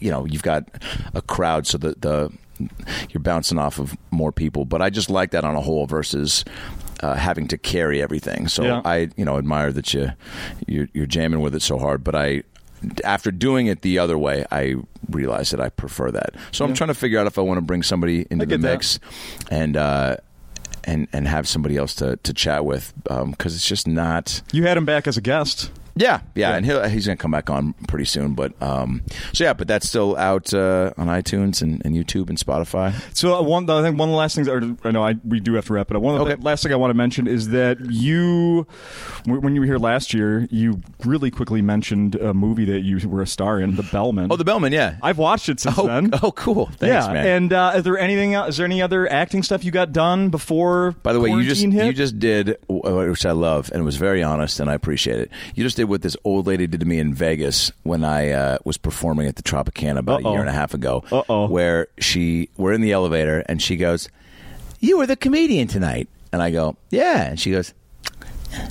you 0.00 0.10
know 0.10 0.24
you've 0.24 0.42
got 0.42 0.64
a 1.14 1.22
crowd, 1.22 1.66
so 1.66 1.78
the 1.78 1.94
the 1.98 2.32
you're 3.10 3.20
bouncing 3.20 3.58
off 3.58 3.78
of 3.78 3.96
more 4.10 4.32
people, 4.32 4.64
but 4.64 4.82
I 4.82 4.90
just 4.90 5.08
like 5.10 5.30
that 5.30 5.44
on 5.44 5.54
a 5.56 5.60
whole 5.60 5.86
versus. 5.86 6.44
Uh, 7.00 7.14
having 7.14 7.46
to 7.46 7.56
carry 7.56 8.02
everything, 8.02 8.48
so 8.48 8.64
Yeah. 8.64 8.82
I, 8.84 9.08
you 9.16 9.24
know, 9.24 9.38
admire 9.38 9.70
that 9.72 9.94
you 9.94 10.10
you're, 10.66 10.88
you're 10.92 11.06
jamming 11.06 11.40
with 11.40 11.54
it 11.54 11.62
so 11.62 11.78
hard. 11.78 12.02
But 12.02 12.16
I, 12.16 12.42
after 13.04 13.30
doing 13.30 13.68
it 13.68 13.82
the 13.82 14.00
other 14.00 14.18
way, 14.18 14.44
I 14.50 14.74
realized 15.08 15.52
that 15.52 15.60
I 15.60 15.68
prefer 15.68 16.10
that. 16.10 16.34
So 16.50 16.64
I'm 16.64 16.74
trying 16.74 16.88
to 16.88 16.94
figure 16.94 17.20
out 17.20 17.28
if 17.28 17.38
I 17.38 17.42
want 17.42 17.58
to 17.58 17.62
bring 17.62 17.84
somebody 17.84 18.26
into 18.32 18.46
the 18.46 18.46
get 18.46 18.62
that. 18.62 18.68
mix, 18.72 18.98
and 19.48 19.76
uh, 19.76 20.16
and 20.84 21.08
and 21.12 21.28
have 21.28 21.48
somebody 21.48 21.76
else 21.76 21.94
to 21.96 22.16
to 22.16 22.32
chat 22.32 22.64
with 22.64 22.92
um, 23.10 23.32
because 23.32 23.54
it's 23.54 23.66
just 23.66 23.86
not. 23.86 24.42
You 24.52 24.64
had 24.64 24.76
him 24.76 24.84
back 24.84 25.06
as 25.06 25.16
a 25.16 25.20
guest. 25.20 25.70
Yeah, 25.98 26.20
yeah, 26.34 26.50
Yeah. 26.50 26.56
and 26.56 26.66
he'll, 26.66 26.82
he's 26.88 27.06
gonna 27.06 27.16
come 27.16 27.30
back 27.30 27.50
on 27.50 27.74
pretty 27.88 28.04
soon. 28.04 28.34
But 28.34 28.60
um, 28.62 29.02
so 29.32 29.44
yeah, 29.44 29.52
but 29.52 29.68
that's 29.68 29.88
still 29.88 30.16
out 30.16 30.52
uh, 30.54 30.92
on 30.96 31.08
iTunes 31.08 31.60
and, 31.62 31.82
and 31.84 31.94
YouTube 31.94 32.28
and 32.28 32.38
Spotify. 32.38 32.94
So 33.16 33.34
uh, 33.36 33.42
one, 33.42 33.68
I 33.68 33.82
think 33.82 33.98
one 33.98 34.08
of 34.08 34.12
the 34.12 34.16
last 34.18 34.34
things, 34.34 34.48
or 34.48 34.76
I 34.84 34.90
know 34.90 35.04
I, 35.04 35.14
we 35.24 35.40
do 35.40 35.54
have 35.54 35.66
to 35.66 35.72
wrap 35.72 35.90
it 35.90 35.96
up. 35.96 36.02
One 36.02 36.14
of 36.14 36.26
the 36.26 36.32
Okay. 36.34 36.42
last 36.42 36.62
thing 36.62 36.72
I 36.72 36.76
want 36.76 36.90
to 36.90 36.94
mention 36.94 37.26
is 37.26 37.48
that 37.48 37.78
you, 37.90 38.66
when 39.26 39.54
you 39.54 39.60
were 39.60 39.66
here 39.66 39.78
last 39.78 40.12
year, 40.14 40.46
you 40.50 40.80
really 41.04 41.30
quickly 41.30 41.62
mentioned 41.62 42.14
a 42.16 42.32
movie 42.34 42.64
that 42.66 42.80
you 42.80 43.06
were 43.08 43.22
a 43.22 43.26
star 43.26 43.60
in, 43.60 43.76
The 43.76 43.82
Bellman. 43.82 44.30
Oh, 44.30 44.36
the 44.36 44.44
Bellman, 44.44 44.72
yeah. 44.72 44.96
I've 45.02 45.18
watched 45.18 45.48
it 45.48 45.60
since 45.60 45.78
oh, 45.78 45.86
then. 45.86 46.10
oh, 46.22 46.32
cool. 46.32 46.66
Thanks, 46.66 47.06
yeah, 47.06 47.12
man. 47.12 47.26
and 47.26 47.52
uh, 47.52 47.72
is 47.76 47.84
there 47.84 47.98
anything? 47.98 48.34
Else, 48.34 48.50
is 48.50 48.56
there 48.58 48.66
any 48.66 48.82
other 48.82 49.10
acting 49.10 49.42
stuff 49.42 49.64
you 49.64 49.70
got 49.70 49.92
done 49.92 50.28
before? 50.30 50.92
By 51.02 51.12
the 51.12 51.20
way, 51.20 51.30
you 51.30 51.42
just 51.44 51.62
hit? 51.62 51.86
you 51.86 51.92
just 51.92 52.18
did 52.18 52.50
uh, 52.70 53.06
which 53.08 53.24
I 53.26 53.32
love 53.32 53.70
and 53.72 53.84
was 53.84 53.96
very 53.96 54.22
honest 54.22 54.60
and 54.60 54.70
I 54.70 54.74
appreciate 54.74 55.18
it. 55.18 55.30
You 55.54 55.64
just 55.64 55.76
did 55.76 55.87
what 55.88 56.02
this 56.02 56.16
old 56.24 56.46
lady 56.46 56.66
did 56.66 56.80
to 56.80 56.86
me 56.86 56.98
in 56.98 57.14
Vegas 57.14 57.72
when 57.82 58.04
I 58.04 58.30
uh, 58.30 58.58
was 58.64 58.76
performing 58.78 59.26
at 59.26 59.36
the 59.36 59.42
Tropicana 59.42 59.98
about 59.98 60.24
Uh-oh. 60.24 60.28
a 60.28 60.32
year 60.32 60.40
and 60.40 60.48
a 60.48 60.52
half 60.52 60.74
ago. 60.74 61.02
Uh-oh. 61.10 61.48
Where 61.48 61.88
she 61.98 62.50
we're 62.56 62.72
in 62.72 62.80
the 62.80 62.92
elevator 62.92 63.42
and 63.48 63.60
she 63.60 63.76
goes, 63.76 64.08
"You 64.80 64.98
were 64.98 65.06
the 65.06 65.16
comedian 65.16 65.68
tonight," 65.68 66.08
and 66.32 66.42
I 66.42 66.50
go, 66.50 66.76
"Yeah," 66.90 67.22
and 67.24 67.40
she 67.40 67.50
goes. 67.50 67.74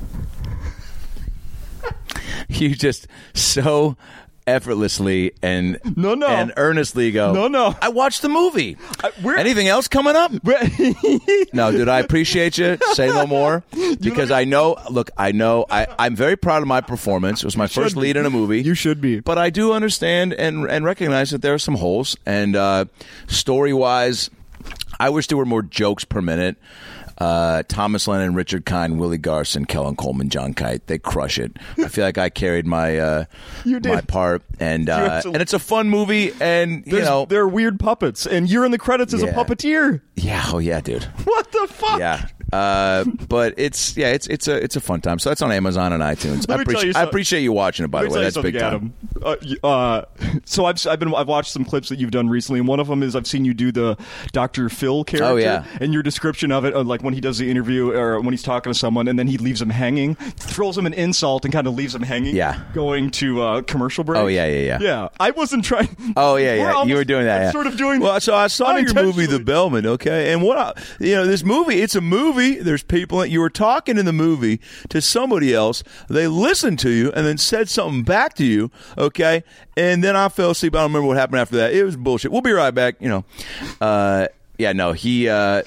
You 2.50 2.76
just 2.76 3.08
so 3.34 3.98
effortlessly 4.48 5.34
and 5.44 5.78
No, 5.96 6.16
no. 6.16 6.28
and 6.28 6.54
earnestly 6.58 7.12
go. 7.12 7.34
No, 7.34 7.48
no. 7.48 7.76
I 7.82 7.90
watched 7.90 8.22
the 8.22 8.30
movie. 8.30 8.78
I- 9.04 9.12
Anything 9.38 9.68
else 9.68 9.88
coming 9.88 10.16
up? 10.16 10.32
No, 11.54 11.72
dude, 11.72 11.90
I 11.90 12.00
appreciate 12.00 12.58
you. 12.58 12.78
Say 12.94 13.08
no 13.08 13.28
more. 13.28 13.64
Because 14.00 14.32
I 14.32 14.44
know, 14.46 14.78
look, 14.90 15.10
I 15.18 15.32
know, 15.32 15.66
I, 15.70 15.88
I'm 16.00 16.16
very 16.16 16.36
proud 16.36 16.62
of 16.62 16.68
my 16.68 16.82
performance. 16.82 17.42
It 17.44 17.46
was 17.46 17.58
my 17.58 17.68
first 17.68 17.96
lead 17.96 18.14
be. 18.14 18.20
in 18.20 18.26
a 18.26 18.30
movie. 18.30 18.62
You 18.62 18.74
should 18.74 19.02
be. 19.02 19.20
But 19.20 19.38
I 19.38 19.50
do 19.50 19.74
understand 19.74 20.34
and, 20.34 20.66
and 20.70 20.86
recognize 20.86 21.32
that 21.32 21.42
there 21.42 21.54
are 21.54 21.60
some 21.60 21.76
holes. 21.76 22.16
And 22.26 22.56
uh, 22.56 22.86
story 23.28 23.74
wise, 23.74 24.30
I 25.00 25.10
wish 25.10 25.28
there 25.28 25.38
were 25.38 25.46
more 25.46 25.62
jokes 25.64 26.06
per 26.06 26.22
minute. 26.22 26.58
Uh, 27.18 27.64
Thomas 27.68 28.08
Lennon, 28.08 28.36
Richard 28.36 28.66
Kind, 28.66 29.00
Willie 29.00 29.18
Garson, 29.18 29.66
Kellen 29.66 29.96
Coleman, 29.96 30.30
John 30.30 30.54
Kite, 30.54 30.86
they 30.88 31.00
crush 31.00 31.40
it. 31.40 31.58
I 31.80 31.88
feel 31.88 32.06
like 32.06 32.18
I 32.20 32.30
carried 32.30 32.68
my 32.68 33.00
uh, 33.00 33.26
You 33.66 33.80
did. 33.80 33.92
my 33.92 34.02
part, 34.02 34.44
and 34.60 34.88
uh, 34.90 35.22
to- 35.24 35.30
and 35.30 35.38
it's 35.42 35.54
a 35.54 35.60
fun 35.60 35.90
movie, 35.90 36.32
and 36.40 36.86
you 36.86 36.92
There's, 36.94 37.06
know, 37.06 37.26
they're 37.26 37.48
weird 37.48 37.80
puppets, 37.80 38.28
and 38.28 38.50
you're 38.50 38.66
in 38.66 38.72
the 38.72 38.78
credits 38.78 39.14
as 39.16 39.24
a 39.24 39.28
puppeteer. 39.28 40.02
yeah, 40.16 40.44
oh 40.54 40.60
yeah, 40.60 40.80
dude. 40.82 41.04
What 41.24 41.52
the 41.52 41.68
fuck? 41.72 42.00
Yeah. 42.00 42.28
Uh, 42.54 43.04
but 43.28 43.54
it's 43.58 43.98
yeah, 43.98 44.08
it's 44.14 44.28
it's 44.28 44.48
a 44.48 44.56
it's 44.56 44.76
a 44.76 44.82
fun 44.82 45.02
time. 45.02 45.20
So 45.20 45.30
that's 45.30 45.42
on 45.42 45.52
Amazon 45.52 45.92
and 45.94 46.02
iTunes. 46.02 46.50
I 46.50 46.62
appreciate 46.62 46.88
you 46.88 46.94
I 46.96 47.04
appreciate 47.04 47.42
you 47.42 47.52
watching 47.52 47.84
it. 47.84 47.92
By 47.92 48.04
the 48.04 48.10
way, 48.10 48.24
that's 48.24 48.38
big 48.38 48.58
time. 48.58 48.94
Adam. 49.22 49.42
Uh, 49.64 49.68
uh, 49.68 50.06
so 50.46 50.66
I've 50.66 50.86
I've 50.88 51.00
been 51.00 51.14
I've 51.14 51.28
watched 51.28 51.52
some 51.52 51.66
clips 51.66 51.90
that 51.90 52.00
you've 52.00 52.12
done 52.12 52.30
recently, 52.30 52.60
and 52.60 52.68
one 52.68 52.80
of 52.80 52.88
them 52.88 53.04
is 53.04 53.16
I've 53.16 53.28
seen 53.28 53.44
you 53.44 53.54
do 53.54 53.72
the 53.72 53.98
Dr. 54.32 54.70
Phil 54.70 55.04
character. 55.04 55.26
Oh, 55.28 55.36
yeah. 55.36 55.66
And 55.82 55.94
your 55.94 56.04
description 56.04 56.52
of 56.52 56.64
it, 56.66 56.74
uh, 56.74 56.84
like 56.84 57.02
when 57.04 57.14
he 57.14 57.20
does 57.20 57.38
the 57.38 57.50
interview 57.52 57.92
or 57.92 58.22
when 58.22 58.32
he's 58.32 58.44
talking 58.44 58.72
to 58.72 58.78
someone, 58.78 59.08
and 59.08 59.18
then 59.20 59.28
he 59.28 59.38
leaves 59.38 59.62
him 59.62 59.70
hanging, 59.70 60.16
throws 60.16 60.78
him 60.78 60.86
an 60.86 60.94
insult, 60.94 61.44
and 61.44 61.52
kind 61.54 61.68
of 61.68 61.74
leaves 61.76 61.94
him 61.96 62.04
hanging. 62.04 62.36
Yeah. 62.36 62.62
Going 62.74 63.12
to 63.12 63.42
uh, 63.42 63.62
commercial 63.64 64.04
break. 64.04 64.22
Oh, 64.22 64.28
yeah, 64.28 64.46
yeah, 64.46 64.60
yeah. 64.60 64.80
Yeah. 64.80 65.10
I 65.20 65.32
wasn't 65.32 65.66
trying. 65.66 65.90
Oh 66.16 66.36
yeah, 66.38 66.54
We're 66.54 66.58
yeah. 66.58 66.72
almost- 66.72 66.90
you 66.90 66.96
were 66.96 67.04
doing 67.04 67.26
that. 67.26 67.42
Yeah. 67.42 67.52
Sort 67.52 67.68
of 67.68 67.78
doing. 67.78 68.00
Well, 68.00 68.20
so 68.22 68.34
I 68.34 68.48
saw 68.48 68.76
your 68.78 68.94
movie. 68.94 69.26
The 69.26 69.40
Bellman. 69.40 69.86
Okay, 69.86 70.32
and 70.32 70.42
what 70.42 70.58
I, 70.58 70.74
you 71.00 71.16
know, 71.16 71.26
this 71.28 71.44
movie, 71.44 71.82
it's 71.82 71.96
a 71.96 72.02
movie. 72.02 72.37
There's 72.38 72.84
people 72.84 73.20
that 73.20 73.30
you 73.30 73.40
were 73.40 73.50
talking 73.50 73.98
in 73.98 74.06
the 74.06 74.14
movie 74.14 74.60
to 74.90 75.02
somebody 75.02 75.54
else. 75.54 75.84
They 76.10 76.28
listened 76.28 76.80
to 76.80 76.90
you 76.90 77.12
and 77.12 77.26
then 77.26 77.38
said 77.38 77.70
something 77.70 78.04
back 78.04 78.36
to 78.36 78.46
you. 78.46 78.72
Okay, 78.98 79.44
and 79.76 80.04
then 80.04 80.16
I 80.16 80.30
fell 80.30 80.52
asleep. 80.52 80.76
I 80.76 80.80
don't 80.80 80.92
remember 80.92 81.08
what 81.08 81.18
happened 81.18 81.40
after 81.40 81.58
that. 81.58 81.74
It 81.74 81.84
was 81.84 81.96
bullshit. 81.96 82.32
We'll 82.32 82.42
be 82.42 82.52
right 82.52 82.74
back. 82.74 82.96
You 83.00 83.10
know, 83.10 83.26
uh, 83.82 84.28
yeah, 84.58 84.74
no, 84.74 84.94
he. 84.94 85.30
Uh, 85.30 85.64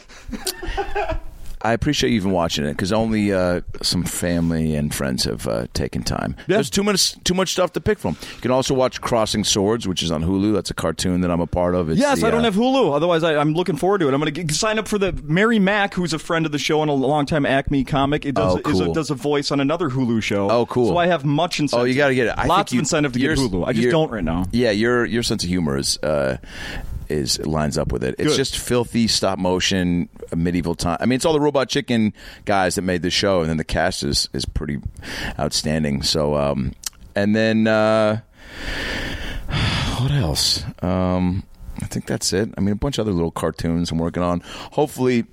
I 1.63 1.73
appreciate 1.73 2.11
you 2.11 2.17
even 2.17 2.31
watching 2.31 2.65
it 2.65 2.71
because 2.73 2.93
only 2.93 3.33
uh, 3.33 3.61
some 3.83 4.03
family 4.05 4.75
and 4.75 4.95
friends 4.95 5.25
have 5.25 5.47
uh, 5.47 5.67
taken 5.75 6.03
time. 6.03 6.35
Yeah. 6.41 6.57
There's 6.57 6.71
too 6.71 6.83
much 6.83 7.23
too 7.25 7.35
much 7.35 7.53
stuff 7.53 7.73
to 7.75 7.81
pick 7.81 7.99
from. 7.99 8.17
You 8.37 8.41
can 8.41 8.51
also 8.51 8.73
watch 8.75 9.01
Crossing 9.01 9.45
Swords, 9.45 9.87
which 9.87 10.03
is 10.03 10.11
on 10.11 10.23
Hulu. 10.25 10.55
That's 10.55 10.71
a 10.71 10.75
cartoon 10.75 11.21
that 11.21 11.31
I'm 11.31 11.41
a 11.41 11.47
part 11.47 11.75
of. 11.75 11.91
It's 11.91 12.01
Yes, 12.01 12.21
the, 12.21 12.29
I 12.29 12.31
don't 12.31 12.41
uh, 12.41 12.45
have 12.45 12.55
Hulu. 12.55 12.95
Otherwise, 12.95 13.23
I, 13.23 13.37
I'm 13.37 13.53
looking 13.53 13.77
forward 13.77 13.99
to 13.99 14.09
it. 14.09 14.15
I'm 14.15 14.21
going 14.21 14.33
to 14.49 14.55
sign 14.55 14.79
up 14.79 14.89
for 14.89 14.97
the 14.99 15.13
Mary 15.23 15.59
Mack, 15.59 15.93
who's 15.95 16.13
a 16.15 16.19
friend 16.19 16.47
of 16.47 16.53
the 16.53 16.59
show 16.59 16.81
and 16.81 16.91
a 16.91 16.95
longtime 16.95 17.45
Acme 17.45 17.85
comic. 17.85 18.25
It 18.25 18.37
does, 18.37 18.61
Oh, 18.65 18.71
is 18.71 18.81
a, 18.81 18.93
does 18.93 19.11
a 19.11 19.15
voice 19.15 19.51
on 19.51 19.61
another 19.61 19.91
Hulu 19.91 20.23
show. 20.23 20.51
Oh, 20.51 20.65
cool. 20.67 20.89
So 20.89 20.97
I 20.97 21.09
have 21.09 21.25
much 21.25 21.61
incentive. 21.61 21.83
Oh, 21.83 21.85
you 21.85 21.95
got 21.95 22.09
to 22.09 22.15
get 22.15 22.29
it. 22.29 22.35
I 22.39 22.47
Lots 22.47 22.71
think 22.71 22.77
you, 22.77 22.79
of 22.79 22.83
incentive 22.85 23.13
to 23.13 23.19
get 23.19 23.39
Hulu. 23.39 23.67
I 23.67 23.73
just 23.75 23.91
don't 23.91 24.11
right 24.11 24.25
now. 24.25 24.45
Yeah, 24.53 24.71
your 24.71 25.05
your 25.05 25.23
sense 25.23 25.43
of 25.45 25.49
humor 25.51 25.77
is 25.77 25.99
uh, 26.03 26.39
is 27.11 27.39
lines 27.47 27.77
up 27.77 27.93
with 27.93 28.05
it. 28.05 28.15
It's 28.19 28.31
Good. 28.31 28.37
just 28.37 28.59
filthy 28.59 29.07
stop 29.07 29.39
motion 29.39 30.09
medieval 30.35 30.75
time. 30.75 30.99
I 31.01 31.07
mean, 31.07 31.17
it's 31.17 31.25
all 31.25 31.33
the 31.33 31.41
Robot 31.41 31.69
Chicken 31.69 32.13
guys 32.45 32.77
that 32.77 32.83
made 32.83 33.03
the 33.03 33.11
show, 33.11 33.41
and 33.41 33.51
then 33.51 33.57
the 33.57 33.65
cast 33.65 34.03
is 34.03 34.29
is 34.33 34.45
pretty 34.45 34.79
outstanding. 35.39 36.03
So, 36.03 36.37
um, 36.37 36.73
and 37.15 37.35
then 37.35 37.67
uh, 37.67 38.21
what 39.99 40.11
else? 40.13 40.65
Um, 40.83 41.45
I 41.83 41.87
think 41.87 42.07
that's 42.07 42.33
it. 42.33 42.51
I 42.57 42.61
mean, 42.61 42.73
a 42.73 42.77
bunch 42.77 42.99
of 42.99 43.07
other 43.07 43.13
little 43.15 43.31
cartoons 43.31 43.91
I'm 43.91 43.99
working 43.99 44.23
on. 44.23 44.41
Hopefully. 44.73 45.25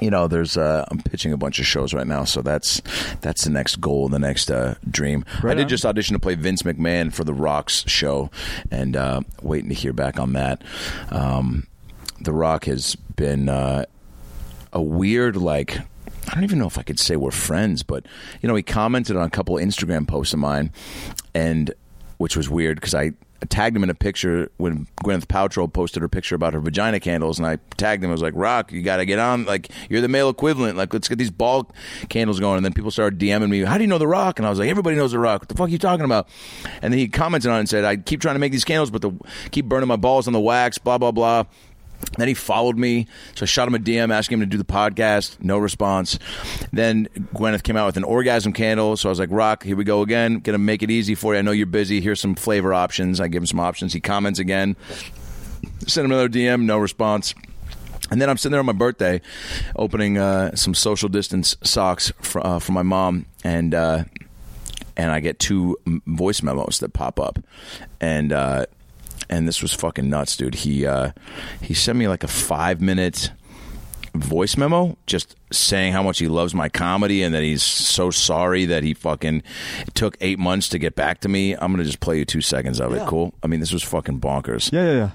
You 0.00 0.10
know, 0.10 0.26
there's 0.26 0.56
uh, 0.56 0.84
I'm 0.90 1.00
pitching 1.00 1.32
a 1.32 1.36
bunch 1.36 1.58
of 1.58 1.66
shows 1.66 1.94
right 1.94 2.06
now, 2.06 2.24
so 2.24 2.42
that's 2.42 2.82
that's 3.20 3.44
the 3.44 3.50
next 3.50 3.80
goal, 3.80 4.08
the 4.08 4.18
next 4.18 4.50
uh, 4.50 4.74
dream. 4.90 5.24
I 5.42 5.54
did 5.54 5.62
on. 5.64 5.68
just 5.68 5.86
audition 5.86 6.14
to 6.14 6.20
play 6.20 6.34
Vince 6.34 6.62
McMahon 6.62 7.12
for 7.12 7.24
the 7.24 7.34
Rock's 7.34 7.84
show, 7.88 8.30
and 8.70 8.96
uh, 8.96 9.20
waiting 9.42 9.68
to 9.68 9.74
hear 9.74 9.92
back 9.92 10.18
on 10.18 10.32
that. 10.32 10.62
Um, 11.10 11.66
the 12.20 12.32
Rock 12.32 12.64
has 12.64 12.96
been 13.16 13.48
uh, 13.48 13.84
a 14.72 14.82
weird 14.82 15.36
like. 15.36 15.78
I 16.26 16.34
don't 16.34 16.44
even 16.44 16.58
know 16.58 16.66
if 16.66 16.78
I 16.78 16.82
could 16.82 16.98
say 16.98 17.16
we're 17.16 17.30
friends, 17.30 17.82
but 17.82 18.06
you 18.40 18.48
know, 18.48 18.54
he 18.54 18.62
commented 18.62 19.16
on 19.16 19.26
a 19.26 19.30
couple 19.30 19.56
Instagram 19.56 20.08
posts 20.08 20.32
of 20.32 20.38
mine, 20.40 20.72
and 21.34 21.72
which 22.18 22.36
was 22.36 22.48
weird 22.48 22.76
because 22.76 22.94
I 22.94 23.12
tagged 23.48 23.76
him 23.76 23.82
in 23.82 23.90
a 23.90 23.94
picture 23.94 24.50
when 24.56 24.86
Gwyneth 25.02 25.26
Paltrow 25.26 25.70
posted 25.72 26.02
her 26.02 26.08
picture 26.08 26.34
about 26.34 26.54
her 26.54 26.60
vagina 26.60 27.00
candles, 27.00 27.38
and 27.38 27.46
I 27.46 27.58
tagged 27.76 28.02
him. 28.02 28.10
I 28.10 28.12
was 28.12 28.22
like, 28.22 28.34
"Rock, 28.36 28.72
you 28.72 28.82
got 28.82 28.98
to 28.98 29.06
get 29.06 29.18
on. 29.18 29.44
Like, 29.44 29.70
you're 29.88 30.00
the 30.00 30.08
male 30.08 30.28
equivalent. 30.28 30.76
Like, 30.76 30.92
let's 30.92 31.08
get 31.08 31.18
these 31.18 31.30
ball 31.30 31.70
candles 32.08 32.40
going." 32.40 32.56
And 32.56 32.64
then 32.64 32.72
people 32.72 32.90
started 32.90 33.18
DMing 33.18 33.50
me, 33.50 33.60
"How 33.60 33.76
do 33.76 33.84
you 33.84 33.88
know 33.88 33.98
the 33.98 34.08
Rock?" 34.08 34.38
And 34.38 34.46
I 34.46 34.50
was 34.50 34.58
like, 34.58 34.68
"Everybody 34.68 34.96
knows 34.96 35.12
the 35.12 35.18
Rock. 35.18 35.42
What 35.42 35.48
the 35.48 35.54
fuck 35.54 35.68
are 35.68 35.72
you 35.72 35.78
talking 35.78 36.04
about?" 36.04 36.28
And 36.82 36.92
then 36.92 36.98
he 36.98 37.08
commented 37.08 37.50
on 37.50 37.56
it 37.56 37.60
and 37.60 37.68
said, 37.68 37.84
"I 37.84 37.96
keep 37.96 38.20
trying 38.20 38.34
to 38.36 38.40
make 38.40 38.52
these 38.52 38.64
candles, 38.64 38.90
but 38.90 39.02
the 39.02 39.12
keep 39.50 39.66
burning 39.66 39.88
my 39.88 39.96
balls 39.96 40.26
on 40.26 40.32
the 40.32 40.40
wax. 40.40 40.78
Blah 40.78 40.98
blah 40.98 41.12
blah." 41.12 41.44
Then 42.16 42.28
he 42.28 42.34
followed 42.34 42.78
me, 42.78 43.06
so 43.34 43.42
I 43.42 43.46
shot 43.46 43.66
him 43.66 43.74
a 43.74 43.78
DM 43.78 44.12
asking 44.12 44.36
him 44.36 44.40
to 44.40 44.46
do 44.46 44.58
the 44.58 44.64
podcast. 44.64 45.42
No 45.42 45.58
response. 45.58 46.18
Then 46.72 47.08
Gwyneth 47.34 47.62
came 47.62 47.76
out 47.76 47.86
with 47.86 47.96
an 47.96 48.04
orgasm 48.04 48.52
candle, 48.52 48.96
so 48.96 49.08
I 49.08 49.10
was 49.10 49.18
like, 49.18 49.30
"Rock, 49.32 49.64
here 49.64 49.76
we 49.76 49.84
go 49.84 50.02
again. 50.02 50.38
Gonna 50.38 50.58
make 50.58 50.82
it 50.82 50.90
easy 50.90 51.14
for 51.14 51.34
you. 51.34 51.38
I 51.40 51.42
know 51.42 51.50
you're 51.50 51.66
busy. 51.66 52.00
Here's 52.00 52.20
some 52.20 52.34
flavor 52.34 52.72
options." 52.72 53.20
I 53.20 53.28
give 53.28 53.42
him 53.42 53.46
some 53.46 53.60
options. 53.60 53.92
He 53.92 54.00
comments 54.00 54.38
again. 54.38 54.76
Send 55.86 56.04
him 56.04 56.12
another 56.12 56.28
DM. 56.28 56.62
No 56.62 56.78
response. 56.78 57.34
And 58.10 58.20
then 58.20 58.28
I'm 58.28 58.36
sitting 58.36 58.52
there 58.52 58.60
on 58.60 58.66
my 58.66 58.72
birthday, 58.72 59.20
opening 59.76 60.18
uh, 60.18 60.54
some 60.56 60.74
social 60.74 61.08
distance 61.08 61.56
socks 61.62 62.12
for, 62.20 62.46
uh, 62.46 62.58
for 62.58 62.72
my 62.72 62.82
mom, 62.82 63.26
and 63.42 63.74
uh, 63.74 64.04
and 64.96 65.10
I 65.10 65.20
get 65.20 65.38
two 65.38 65.78
voice 66.06 66.42
memos 66.42 66.80
that 66.80 66.92
pop 66.92 67.18
up, 67.18 67.38
and 68.00 68.32
uh, 68.32 68.66
and 69.28 69.48
this 69.48 69.62
was 69.62 69.72
fucking 69.72 70.08
nuts, 70.08 70.36
dude. 70.36 70.54
He 70.56 70.86
uh, 70.86 71.12
he 71.60 71.74
sent 71.74 71.98
me 71.98 72.08
like 72.08 72.24
a 72.24 72.28
five 72.28 72.80
minute 72.80 73.30
voice 74.14 74.56
memo 74.56 74.96
just 75.06 75.34
saying 75.50 75.92
how 75.92 76.02
much 76.02 76.18
he 76.20 76.28
loves 76.28 76.54
my 76.54 76.68
comedy 76.68 77.22
and 77.22 77.34
that 77.34 77.42
he's 77.42 77.64
so 77.64 78.10
sorry 78.10 78.64
that 78.64 78.84
he 78.84 78.94
fucking 78.94 79.42
took 79.94 80.16
eight 80.20 80.38
months 80.38 80.68
to 80.68 80.78
get 80.78 80.94
back 80.94 81.20
to 81.20 81.28
me. 81.28 81.54
I'm 81.54 81.72
gonna 81.72 81.84
just 81.84 82.00
play 82.00 82.18
you 82.18 82.24
two 82.24 82.40
seconds 82.40 82.80
of 82.80 82.92
it. 82.94 83.06
Cool. 83.08 83.34
I 83.42 83.48
mean, 83.48 83.60
this 83.60 83.72
was 83.72 83.82
fucking 83.82 84.20
bonkers. 84.20 84.72
Yeah, 84.72 84.84
yeah, 84.84 84.92
yeah. 84.92 85.10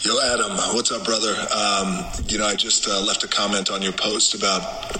Yo, 0.00 0.20
Adam, 0.20 0.52
what's 0.74 0.92
up, 0.92 1.02
brother? 1.02 1.34
Um, 1.50 2.04
you 2.28 2.36
know, 2.36 2.44
I 2.44 2.56
just 2.56 2.86
uh, 2.86 3.00
left 3.00 3.24
a 3.24 3.28
comment 3.28 3.70
on 3.70 3.80
your 3.80 3.94
post 3.94 4.34
about 4.34 4.98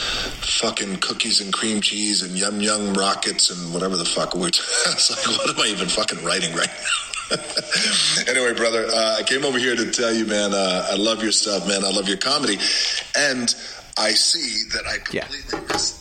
fucking 0.00 0.96
cookies 0.96 1.40
and 1.40 1.52
cream 1.52 1.80
cheese 1.80 2.22
and 2.22 2.36
yum 2.38 2.60
yum 2.60 2.94
rockets 2.94 3.50
and 3.50 3.72
whatever 3.72 3.96
the 3.96 4.04
fuck. 4.04 4.34
We're 4.34 4.48
it's 4.48 5.10
like, 5.10 5.38
what 5.38 5.50
am 5.50 5.60
I 5.60 5.68
even 5.68 5.88
fucking 5.88 6.24
writing 6.24 6.54
right 6.54 6.68
now? 6.68 7.36
anyway, 8.28 8.52
brother, 8.54 8.86
uh, 8.92 9.16
I 9.18 9.22
came 9.22 9.44
over 9.44 9.58
here 9.58 9.76
to 9.76 9.90
tell 9.92 10.12
you, 10.12 10.26
man, 10.26 10.52
uh, 10.52 10.88
I 10.90 10.96
love 10.96 11.22
your 11.22 11.30
stuff, 11.32 11.66
man. 11.68 11.84
I 11.84 11.90
love 11.90 12.08
your 12.08 12.16
comedy. 12.18 12.58
And 13.16 13.54
I 13.96 14.10
see 14.12 14.68
that 14.72 14.84
I 14.86 14.94
Yeah. 15.12 15.26
completely 15.26 15.60
missed 15.68 15.94
these. 15.94 15.99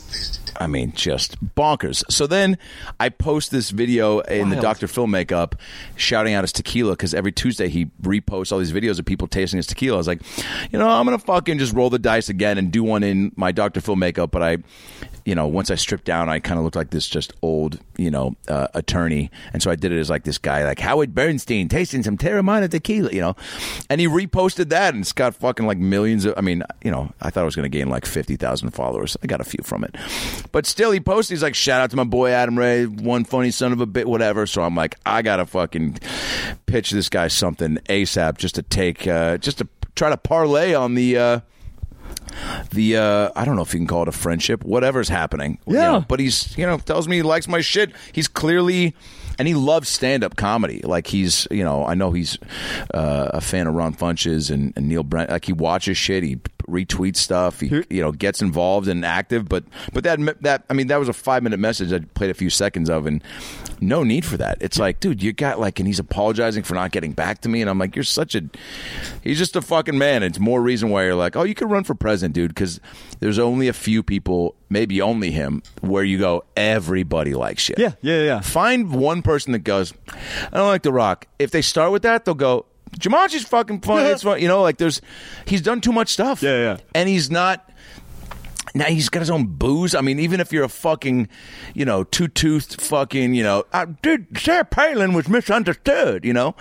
I 0.59 0.67
mean, 0.67 0.91
just 0.91 1.43
bonkers. 1.55 2.03
So 2.11 2.27
then 2.27 2.57
I 2.99 3.09
post 3.09 3.51
this 3.51 3.69
video 3.69 4.19
in 4.19 4.49
the 4.49 4.57
Dr. 4.57 4.87
Phil 4.87 5.07
makeup 5.07 5.55
shouting 5.95 6.33
out 6.33 6.43
his 6.43 6.51
tequila 6.51 6.91
because 6.91 7.13
every 7.13 7.31
Tuesday 7.31 7.69
he 7.69 7.85
reposts 8.01 8.51
all 8.51 8.59
these 8.59 8.73
videos 8.73 8.99
of 8.99 9.05
people 9.05 9.27
tasting 9.27 9.57
his 9.57 9.67
tequila. 9.67 9.95
I 9.95 9.99
was 9.99 10.07
like, 10.07 10.21
you 10.71 10.77
know, 10.77 10.89
I'm 10.89 11.05
going 11.05 11.17
to 11.17 11.25
fucking 11.25 11.59
just 11.59 11.73
roll 11.73 11.89
the 11.89 11.99
dice 11.99 12.27
again 12.27 12.57
and 12.57 12.71
do 12.71 12.83
one 12.83 13.03
in 13.03 13.31
my 13.37 13.53
Dr. 13.53 13.79
Phil 13.79 13.95
makeup. 13.95 14.31
But 14.31 14.43
I, 14.43 14.57
you 15.25 15.35
know, 15.35 15.47
once 15.47 15.71
I 15.71 15.75
stripped 15.75 16.05
down, 16.05 16.29
I 16.29 16.39
kind 16.39 16.57
of 16.57 16.63
looked 16.63 16.75
like 16.75 16.89
this 16.89 17.07
just 17.07 17.33
old, 17.41 17.79
you 17.97 18.11
know, 18.11 18.35
uh, 18.47 18.67
attorney. 18.73 19.31
And 19.53 19.61
so 19.61 19.71
I 19.71 19.75
did 19.75 19.91
it 19.91 19.99
as 19.99 20.09
like 20.09 20.23
this 20.23 20.37
guy, 20.37 20.63
like 20.63 20.79
Howard 20.79 21.13
Bernstein 21.13 21.67
tasting 21.67 22.03
some 22.03 22.17
Teremana 22.17 22.69
tequila, 22.69 23.11
you 23.11 23.21
know. 23.21 23.35
And 23.89 24.01
he 24.01 24.07
reposted 24.07 24.69
that 24.69 24.93
and 24.93 25.01
it's 25.01 25.11
got 25.11 25.35
fucking 25.35 25.65
like 25.65 25.77
millions 25.77 26.25
of, 26.25 26.33
I 26.37 26.41
mean, 26.41 26.63
you 26.83 26.91
know, 26.91 27.11
I 27.21 27.29
thought 27.29 27.41
I 27.41 27.45
was 27.45 27.55
going 27.55 27.69
to 27.69 27.77
gain 27.77 27.89
like 27.89 28.05
50,000 28.05 28.71
followers. 28.71 29.17
I 29.23 29.27
got 29.27 29.41
a 29.41 29.43
few 29.43 29.63
from 29.63 29.83
it. 29.83 29.95
But 30.51 30.65
still, 30.65 30.91
he 30.91 30.99
posted, 30.99 31.35
he's 31.35 31.43
like, 31.43 31.55
shout 31.55 31.81
out 31.81 31.89
to 31.91 31.95
my 31.95 32.03
boy 32.03 32.31
Adam 32.31 32.57
Ray, 32.57 32.85
one 32.85 33.23
funny 33.23 33.51
son 33.51 33.71
of 33.71 33.81
a 33.81 33.85
bit, 33.85 34.07
whatever. 34.07 34.45
So 34.45 34.61
I'm 34.61 34.75
like, 34.75 34.95
I 35.05 35.21
got 35.21 35.37
to 35.37 35.45
fucking 35.45 35.99
pitch 36.65 36.91
this 36.91 37.09
guy 37.09 37.27
something 37.27 37.77
ASAP 37.89 38.37
just 38.37 38.55
to 38.55 38.61
take, 38.61 39.07
uh, 39.07 39.37
just 39.37 39.59
to 39.59 39.67
try 39.95 40.09
to 40.09 40.17
parlay 40.17 40.73
on 40.73 40.95
the, 40.95 41.17
uh, 41.17 41.39
the 42.71 42.97
uh 42.97 43.29
I 43.35 43.45
don't 43.45 43.55
know 43.55 43.61
if 43.61 43.73
you 43.73 43.79
can 43.79 43.87
call 43.87 44.03
it 44.03 44.07
a 44.07 44.11
friendship, 44.13 44.63
whatever's 44.63 45.09
happening. 45.09 45.59
you 45.67 45.75
Yeah. 45.75 45.91
know, 45.91 46.05
but 46.07 46.19
he's 46.19 46.57
you 46.57 46.65
know 46.65 46.77
tells 46.77 47.07
me 47.07 47.17
he 47.17 47.21
likes 47.23 47.47
my 47.47 47.61
shit. 47.61 47.91
He's 48.11 48.27
clearly 48.27 48.95
and 49.37 49.47
he 49.47 49.53
loves 49.53 49.87
stand 49.89 50.23
up 50.23 50.35
comedy. 50.35 50.81
Like 50.83 51.07
he's 51.07 51.47
you 51.51 51.63
know 51.63 51.85
I 51.85 51.93
know 51.95 52.11
he's 52.11 52.37
uh, 52.93 53.29
a 53.33 53.41
fan 53.41 53.67
of 53.67 53.73
Ron 53.75 53.93
Funches 53.95 54.51
and, 54.51 54.73
and 54.75 54.87
Neil 54.89 55.03
Brent. 55.03 55.29
Like 55.29 55.45
he 55.45 55.53
watches 55.53 55.97
shit. 55.97 56.23
He 56.23 56.37
retweets 56.69 57.17
stuff. 57.17 57.59
He 57.59 57.83
you 57.89 58.01
know 58.01 58.11
gets 58.11 58.41
involved 58.41 58.87
and 58.87 59.05
active. 59.05 59.47
But 59.47 59.63
but 59.93 60.03
that 60.03 60.19
that 60.41 60.63
I 60.69 60.73
mean 60.73 60.87
that 60.87 60.97
was 60.97 61.09
a 61.09 61.13
five 61.13 61.43
minute 61.43 61.59
message 61.59 61.93
I 61.93 61.99
played 61.99 62.29
a 62.29 62.33
few 62.33 62.49
seconds 62.49 62.89
of 62.89 63.05
and 63.05 63.23
no 63.81 64.03
need 64.03 64.25
for 64.25 64.37
that. 64.37 64.57
It's 64.61 64.79
like 64.79 64.99
dude 64.99 65.21
you 65.21 65.33
got 65.33 65.59
like 65.59 65.79
and 65.79 65.87
he's 65.87 65.99
apologizing 65.99 66.63
for 66.63 66.73
not 66.73 66.91
getting 66.91 67.11
back 67.11 67.41
to 67.41 67.49
me 67.49 67.61
and 67.61 67.69
I'm 67.69 67.79
like 67.79 67.95
you're 67.95 68.03
such 68.03 68.35
a 68.35 68.43
he's 69.21 69.37
just 69.37 69.55
a 69.55 69.61
fucking 69.61 69.97
man. 69.97 70.23
It's 70.23 70.39
more 70.39 70.61
reason 70.61 70.89
why 70.89 71.05
you're 71.05 71.15
like 71.15 71.35
oh 71.35 71.43
you 71.43 71.55
can 71.55 71.69
run 71.69 71.83
for 71.83 71.95
president 71.95 72.35
dude 72.35 72.49
because 72.49 72.79
there's 73.19 73.39
only 73.39 73.67
a 73.67 73.73
few 73.73 74.03
people 74.03 74.55
maybe 74.69 75.01
only 75.01 75.31
him 75.31 75.63
where 75.81 76.03
you 76.03 76.17
go 76.17 76.43
everybody 76.55 77.33
likes 77.33 77.63
shit. 77.63 77.79
Yeah, 77.79 77.93
yeah, 78.01 78.23
yeah. 78.23 78.39
Find 78.41 78.93
one 78.93 79.21
person 79.21 79.53
that 79.53 79.59
goes, 79.59 79.93
I 80.07 80.57
don't 80.57 80.67
like 80.67 80.83
The 80.83 80.93
Rock. 80.93 81.27
If 81.39 81.51
they 81.51 81.61
start 81.61 81.91
with 81.91 82.03
that, 82.03 82.25
they'll 82.25 82.35
go, 82.35 82.65
Jumanji's 82.97 83.43
fucking 83.45 83.81
fun. 83.81 84.05
It's 84.05 84.23
fun. 84.23 84.41
You 84.41 84.47
know, 84.47 84.61
like 84.61 84.77
there's, 84.77 85.01
he's 85.45 85.61
done 85.61 85.81
too 85.81 85.91
much 85.91 86.09
stuff. 86.09 86.41
Yeah, 86.41 86.57
yeah. 86.57 86.77
And 86.95 87.07
he's 87.09 87.29
not. 87.29 87.68
Now 88.75 88.85
he's 88.85 89.09
got 89.09 89.19
his 89.19 89.29
own 89.29 89.45
booze. 89.47 89.95
I 89.95 90.01
mean, 90.01 90.19
even 90.19 90.39
if 90.39 90.51
you're 90.53 90.63
a 90.63 90.69
fucking, 90.69 91.27
you 91.73 91.85
know, 91.85 92.03
two 92.03 92.27
toothed 92.27 92.81
fucking, 92.81 93.33
you 93.33 93.43
know, 93.43 93.65
uh, 93.73 93.85
dude, 94.01 94.37
Sarah 94.37 94.65
Palin 94.65 95.13
was 95.13 95.27
misunderstood. 95.27 96.23
You 96.25 96.33
know, 96.33 96.55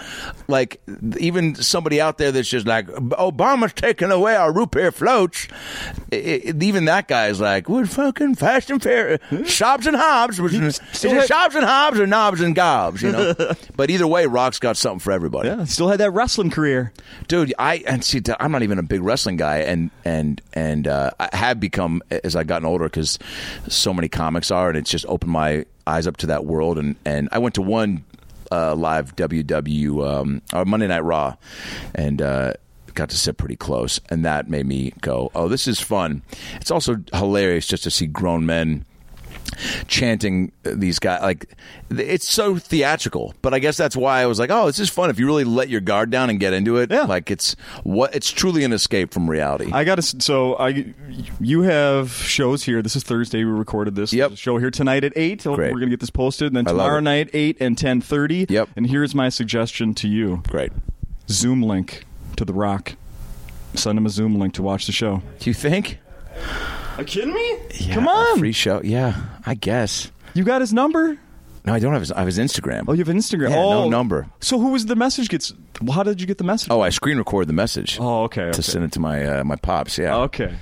like 0.47 0.81
even 1.19 1.55
somebody 1.55 2.01
out 2.01 2.19
there 2.19 2.33
that's 2.33 2.49
just 2.49 2.67
like 2.67 2.87
Obama's 2.89 3.73
taking 3.73 4.11
away 4.11 4.35
our 4.37 4.53
root 4.53 4.71
beer 4.73 4.93
floats. 4.93 5.49
I- 6.13 6.43
I- 6.47 6.55
even 6.61 6.85
that 6.87 7.09
guy's 7.09 7.41
like, 7.41 7.69
we're 7.69 7.87
fucking 7.87 8.35
fast 8.37 8.71
and 8.71 8.83
fair, 8.83 9.19
Shobbs 9.31 9.87
and 9.87 9.97
Hobbs. 9.97 10.41
Was, 10.41 10.55
is 10.55 10.79
it 11.05 11.29
Shobbs 11.31 11.55
and 11.55 11.65
Hobbs 11.65 11.99
or 12.01 12.07
Knobs 12.07 12.41
and 12.41 12.55
Gobs? 12.55 13.03
You 13.03 13.13
know, 13.13 13.35
but 13.77 13.91
either 13.91 14.07
way, 14.07 14.27
Rock's 14.27 14.59
got 14.59 14.77
something 14.77 14.99
for 15.01 15.13
everybody 15.13 15.49
Yeah, 15.49 15.65
still 15.65 15.89
had 15.89 16.01
that 16.01 16.11
wrestling 16.13 16.51
career. 16.51 16.93
dude 17.29 17.53
i 17.59 17.77
and 17.87 18.05
see 18.05 18.21
i'm 18.41 18.51
not 18.53 18.63
even 18.63 18.79
a 18.79 18.83
big 18.83 19.03
wrestling 19.03 19.37
guy 19.37 19.59
and 19.59 19.91
and 20.05 20.41
and 20.53 20.87
uh, 20.89 21.11
i 21.21 21.29
have 21.37 21.61
become 21.61 21.98
as 22.11 22.37
i've 22.37 22.47
gotten 22.47 22.67
older 22.67 22.85
because 22.85 23.19
so 23.69 23.93
many 23.93 24.09
comics 24.09 24.51
are 24.51 24.69
and 24.69 24.79
it's 24.79 24.91
just 24.91 25.07
opened 25.07 25.33
my 25.33 25.65
eyes 25.87 26.07
up 26.07 26.17
to 26.19 26.27
that 26.27 26.45
world. 26.45 26.79
And 26.79 26.97
and 27.05 27.29
i 27.33 27.39
went 27.39 27.55
to 27.57 27.63
one 27.63 28.05
uh, 28.51 28.75
live 28.75 29.15
ww 29.17 30.09
um, 30.09 30.43
or 30.55 30.65
monday 30.65 30.87
night 30.87 31.05
raw 31.05 31.37
and 31.95 32.23
uh 32.23 32.55
got 32.95 33.11
to 33.11 33.17
sit 33.17 33.37
pretty 33.37 33.55
close 33.55 34.01
and 34.11 34.25
that 34.25 34.49
made 34.49 34.67
me 34.67 34.93
go 35.01 35.31
oh 35.37 35.47
this 35.47 35.69
is 35.69 35.79
fun. 35.79 36.21
It's 36.57 36.71
also 36.73 36.97
hilarious 37.15 37.67
just 37.67 37.85
to 37.85 37.93
see 37.93 38.07
grown 38.07 38.45
men 38.45 38.85
chanting 39.87 40.53
uh, 40.65 40.71
these 40.75 40.99
guys 40.99 41.21
like 41.23 41.55
it's 41.91 42.29
so 42.29 42.57
theatrical 42.57 43.35
but 43.43 43.53
i 43.55 43.59
guess 43.59 43.77
that's 43.77 43.97
why 43.97 44.21
i 44.21 44.27
was 44.27 44.39
like 44.39 44.51
oh 44.51 44.67
this 44.67 44.79
is 44.79 44.89
fun 44.91 45.11
if 45.11 45.19
you 45.19 45.27
really 45.27 45.45
let 45.45 45.69
your 45.69 45.81
guard 45.81 46.11
down 46.11 46.31
and 46.31 46.39
get 46.41 46.53
into 46.53 46.77
it 46.77 46.91
Yeah. 46.91 47.03
like 47.05 47.31
it's 47.31 47.57
what 47.85 48.15
it's 48.15 48.31
truly 48.31 48.65
an 48.65 48.73
escape 48.73 49.13
from 49.13 49.29
reality 49.29 49.71
I 49.73 49.85
got 49.85 49.97
to. 49.97 50.03
So 50.21 50.55
I, 50.57 50.93
you 51.41 51.63
have 51.63 52.11
shows 52.13 52.65
here. 52.65 52.83
This 52.83 52.97
is 52.97 53.03
Thursday. 53.03 53.39
We 53.45 53.51
recorded 53.51 53.95
this. 53.95 54.13
Yep. 54.13 54.37
Show 54.37 54.59
here 54.59 54.71
tonight 54.71 55.05
at 55.05 55.13
eight. 55.17 55.47
Oh, 55.47 55.55
great. 55.55 55.73
We're 55.73 55.79
gonna 55.81 55.91
get 55.91 56.01
this 56.01 56.11
posted, 56.11 56.49
and 56.49 56.57
then 56.57 56.65
tomorrow 56.65 57.01
night 57.01 57.31
eight 57.33 57.57
and 57.61 57.77
ten 57.77 58.01
thirty. 58.01 58.47
Yep. 58.49 58.71
And 58.77 58.87
here's 58.89 59.15
my 59.15 59.29
suggestion 59.29 59.95
to 59.95 60.09
you: 60.09 60.43
great 60.49 60.73
Zoom 61.29 61.63
link 61.63 62.05
to 62.37 62.45
the 62.45 62.53
Rock. 62.53 62.95
Send 63.75 63.99
him 63.99 64.07
a 64.07 64.11
Zoom 64.11 64.39
link 64.39 64.55
to 64.55 64.63
watch 64.63 64.87
the 64.87 64.93
show. 64.93 65.23
do 65.39 65.51
you 65.51 65.55
think 65.55 65.99
Are 66.99 67.03
you 67.03 67.07
kidding 67.07 67.33
me? 67.33 67.57
Yeah, 67.81 67.95
Come 67.95 68.09
on. 68.09 68.39
free 68.39 68.53
show 68.53 68.81
yeah 68.83 69.15
i 69.47 69.55
guess 69.55 70.11
You 70.35 70.43
got 70.45 70.61
his 70.61 70.73
number? 70.73 71.17
no 71.65 71.73
i 71.75 71.79
don't 71.79 71.93
have 71.93 72.03
his 72.03 72.11
i 72.13 72.19
have 72.19 72.27
his 72.27 72.39
instagram 72.39 72.85
Oh, 72.89 72.93
you 72.93 72.99
have 73.01 73.09
an 73.09 73.17
Instagram. 73.19 73.51
Yeah, 73.51 73.57
oh, 73.57 73.85
no 73.85 73.89
number. 73.89 74.27
So 74.41 74.59
who 74.59 74.71
was 74.71 74.87
the 74.87 74.97
message? 74.97 75.29
Gets? 75.29 75.53
How 75.93 76.03
did 76.03 76.21
you 76.21 76.27
get 76.27 76.39
the 76.39 76.45
message? 76.45 76.69
oh 76.71 76.81
i 76.81 76.89
screen 76.91 77.17
record 77.19 77.47
the 77.47 77.53
message 77.53 77.99
Oh, 78.01 78.25
okay. 78.25 78.43
to 78.43 78.49
okay. 78.49 78.63
send 78.63 78.85
it 78.85 78.93
to 78.93 79.01
my 79.01 79.25
uh, 79.41 79.45
my 79.45 79.57
pops 79.57 79.97
yeah 79.99 80.17
Okay. 80.27 80.57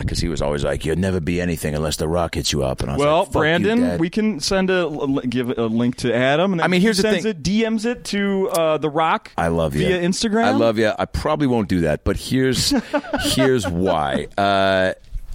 because 0.00 0.18
he 0.20 0.28
was 0.28 0.40
always 0.40 0.64
like 0.64 0.84
you'll 0.86 0.96
never 0.98 1.20
be 1.20 1.38
anything 1.40 1.74
unless 1.74 1.96
the 1.96 2.08
rock 2.08 2.34
hits 2.36 2.50
you 2.52 2.62
up 2.64 2.80
and 2.80 2.90
i 2.90 2.94
was 2.94 3.00
Well, 3.04 3.18
like, 3.18 3.26
Fuck 3.26 3.34
you, 3.34 3.40
Brandon, 3.40 3.98
we 3.98 4.08
can 4.10 4.40
send 4.40 4.70
a 4.70 4.88
give 5.28 5.50
a 5.58 5.66
link 5.66 5.96
to 5.96 6.14
Adam. 6.14 6.52
And 6.52 6.62
I 6.62 6.68
mean, 6.68 6.80
he 6.80 6.86
here's 6.86 6.96
the 6.96 7.02
sends 7.02 7.24
thing. 7.24 7.30
It, 7.32 7.42
DMs 7.42 7.84
it 7.84 8.04
to 8.06 8.48
uh, 8.50 8.78
the 8.78 8.88
Rock. 8.88 9.32
I 9.36 9.48
love 9.48 9.74
you 9.76 9.86
via 9.86 10.00
Instagram. 10.00 10.44
I 10.44 10.50
love 10.52 10.78
you. 10.78 10.90
I 10.98 11.04
probably 11.04 11.46
won't 11.46 11.68
do 11.68 11.80
that, 11.82 12.04
but 12.04 12.16
here's 12.16 12.70
here's 13.34 13.68
why. 13.68 14.28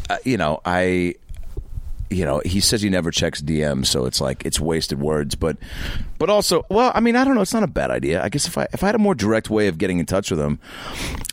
Uh, 0.09 0.17
you 0.25 0.37
know, 0.37 0.61
I 0.65 1.15
you 2.09 2.25
know, 2.25 2.41
he 2.43 2.59
says 2.59 2.81
he 2.81 2.89
never 2.89 3.11
checks 3.11 3.39
DMs, 3.41 3.85
so 3.85 4.05
it's 4.05 4.19
like 4.19 4.43
it's 4.45 4.59
wasted 4.59 4.99
words. 4.99 5.35
But 5.35 5.57
but 6.17 6.29
also, 6.29 6.65
well, 6.69 6.91
I 6.95 6.99
mean, 7.01 7.15
I 7.15 7.23
don't 7.23 7.35
know. 7.35 7.41
It's 7.41 7.53
not 7.53 7.63
a 7.63 7.67
bad 7.67 7.91
idea. 7.91 8.23
I 8.23 8.29
guess 8.29 8.47
if 8.47 8.57
I 8.57 8.67
if 8.73 8.83
I 8.83 8.87
had 8.87 8.95
a 8.95 8.99
more 8.99 9.13
direct 9.13 9.49
way 9.49 9.67
of 9.67 9.77
getting 9.77 9.99
in 9.99 10.05
touch 10.07 10.31
with 10.31 10.39
him, 10.39 10.59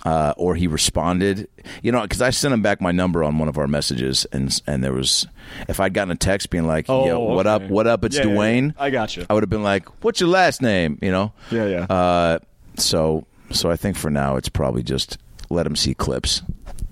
uh, 0.05 0.35
or 0.37 0.55
he 0.55 0.67
responded, 0.67 1.49
you 1.83 1.93
know, 1.93 2.03
because 2.03 2.21
I 2.21 2.31
sent 2.31 2.53
him 2.53 2.61
back 2.61 2.81
my 2.83 2.93
number 2.93 3.25
on 3.25 3.39
one 3.39 3.49
of 3.49 3.57
our 3.57 3.67
messages, 3.67 4.27
and 4.33 4.61
and 4.67 4.85
there 4.85 4.93
was 4.93 5.27
if 5.67 5.81
I'd 5.81 5.95
gotten 5.95 6.11
a 6.11 6.17
text 6.17 6.51
being 6.51 6.67
like, 6.67 6.87
Oh, 6.91 7.07
"Yo, 7.07 7.21
what 7.21 7.47
okay. 7.47 7.65
up? 7.65 7.71
What 7.71 7.87
up? 7.87 8.05
It's 8.05 8.17
Yeah, 8.17 8.25
yeah, 8.25 8.31
yeah. 8.31 8.37
Dwayne." 8.37 8.75
I 8.79 8.91
got 8.91 9.17
you. 9.17 9.25
I 9.31 9.35
would 9.35 9.43
have 9.43 9.51
been 9.51 9.63
like, 9.63 10.05
"What's 10.05 10.21
your 10.21 10.29
last 10.29 10.61
name?" 10.61 10.99
You 11.01 11.11
know. 11.11 11.33
Yeah, 11.51 11.67
yeah. 11.67 11.85
Uh, 11.85 12.39
so 12.77 13.27
so 13.51 13.71
I 13.71 13.77
think 13.77 13.97
for 13.97 14.11
now 14.11 14.37
it's 14.37 14.51
probably 14.51 14.83
just 14.83 15.17
let 15.49 15.67
him 15.67 15.77
see 15.77 15.95
clips. 15.95 16.43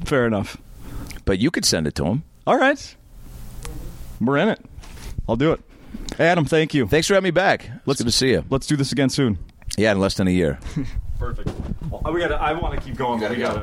Fair 0.04 0.26
enough. 0.26 0.56
But 1.24 1.38
you 1.38 1.50
could 1.50 1.64
send 1.64 1.86
it 1.86 1.94
to 1.96 2.04
him. 2.04 2.22
All 2.46 2.58
right. 2.58 2.96
We're 4.20 4.38
in 4.38 4.48
it. 4.48 4.60
I'll 5.28 5.36
do 5.36 5.52
it. 5.52 5.60
Adam, 6.18 6.44
thank 6.44 6.74
you. 6.74 6.86
Thanks 6.86 7.06
for 7.06 7.14
having 7.14 7.24
me 7.24 7.30
back. 7.30 7.70
Let's 7.86 8.00
good 8.00 8.06
to 8.06 8.12
see 8.12 8.30
you. 8.30 8.44
Let's 8.50 8.66
do 8.66 8.76
this 8.76 8.92
again 8.92 9.08
soon. 9.08 9.38
Yeah, 9.76 9.92
in 9.92 10.00
less 10.00 10.14
than 10.14 10.28
a 10.28 10.30
year. 10.30 10.58
Perfect. 11.18 11.48
we 12.12 12.20
got. 12.20 12.32
I 12.32 12.52
want 12.52 12.74
to 12.78 12.80
keep 12.80 12.96
going. 12.96 13.20
but 13.20 13.30
we 13.30 13.36
gotta- 13.36 13.60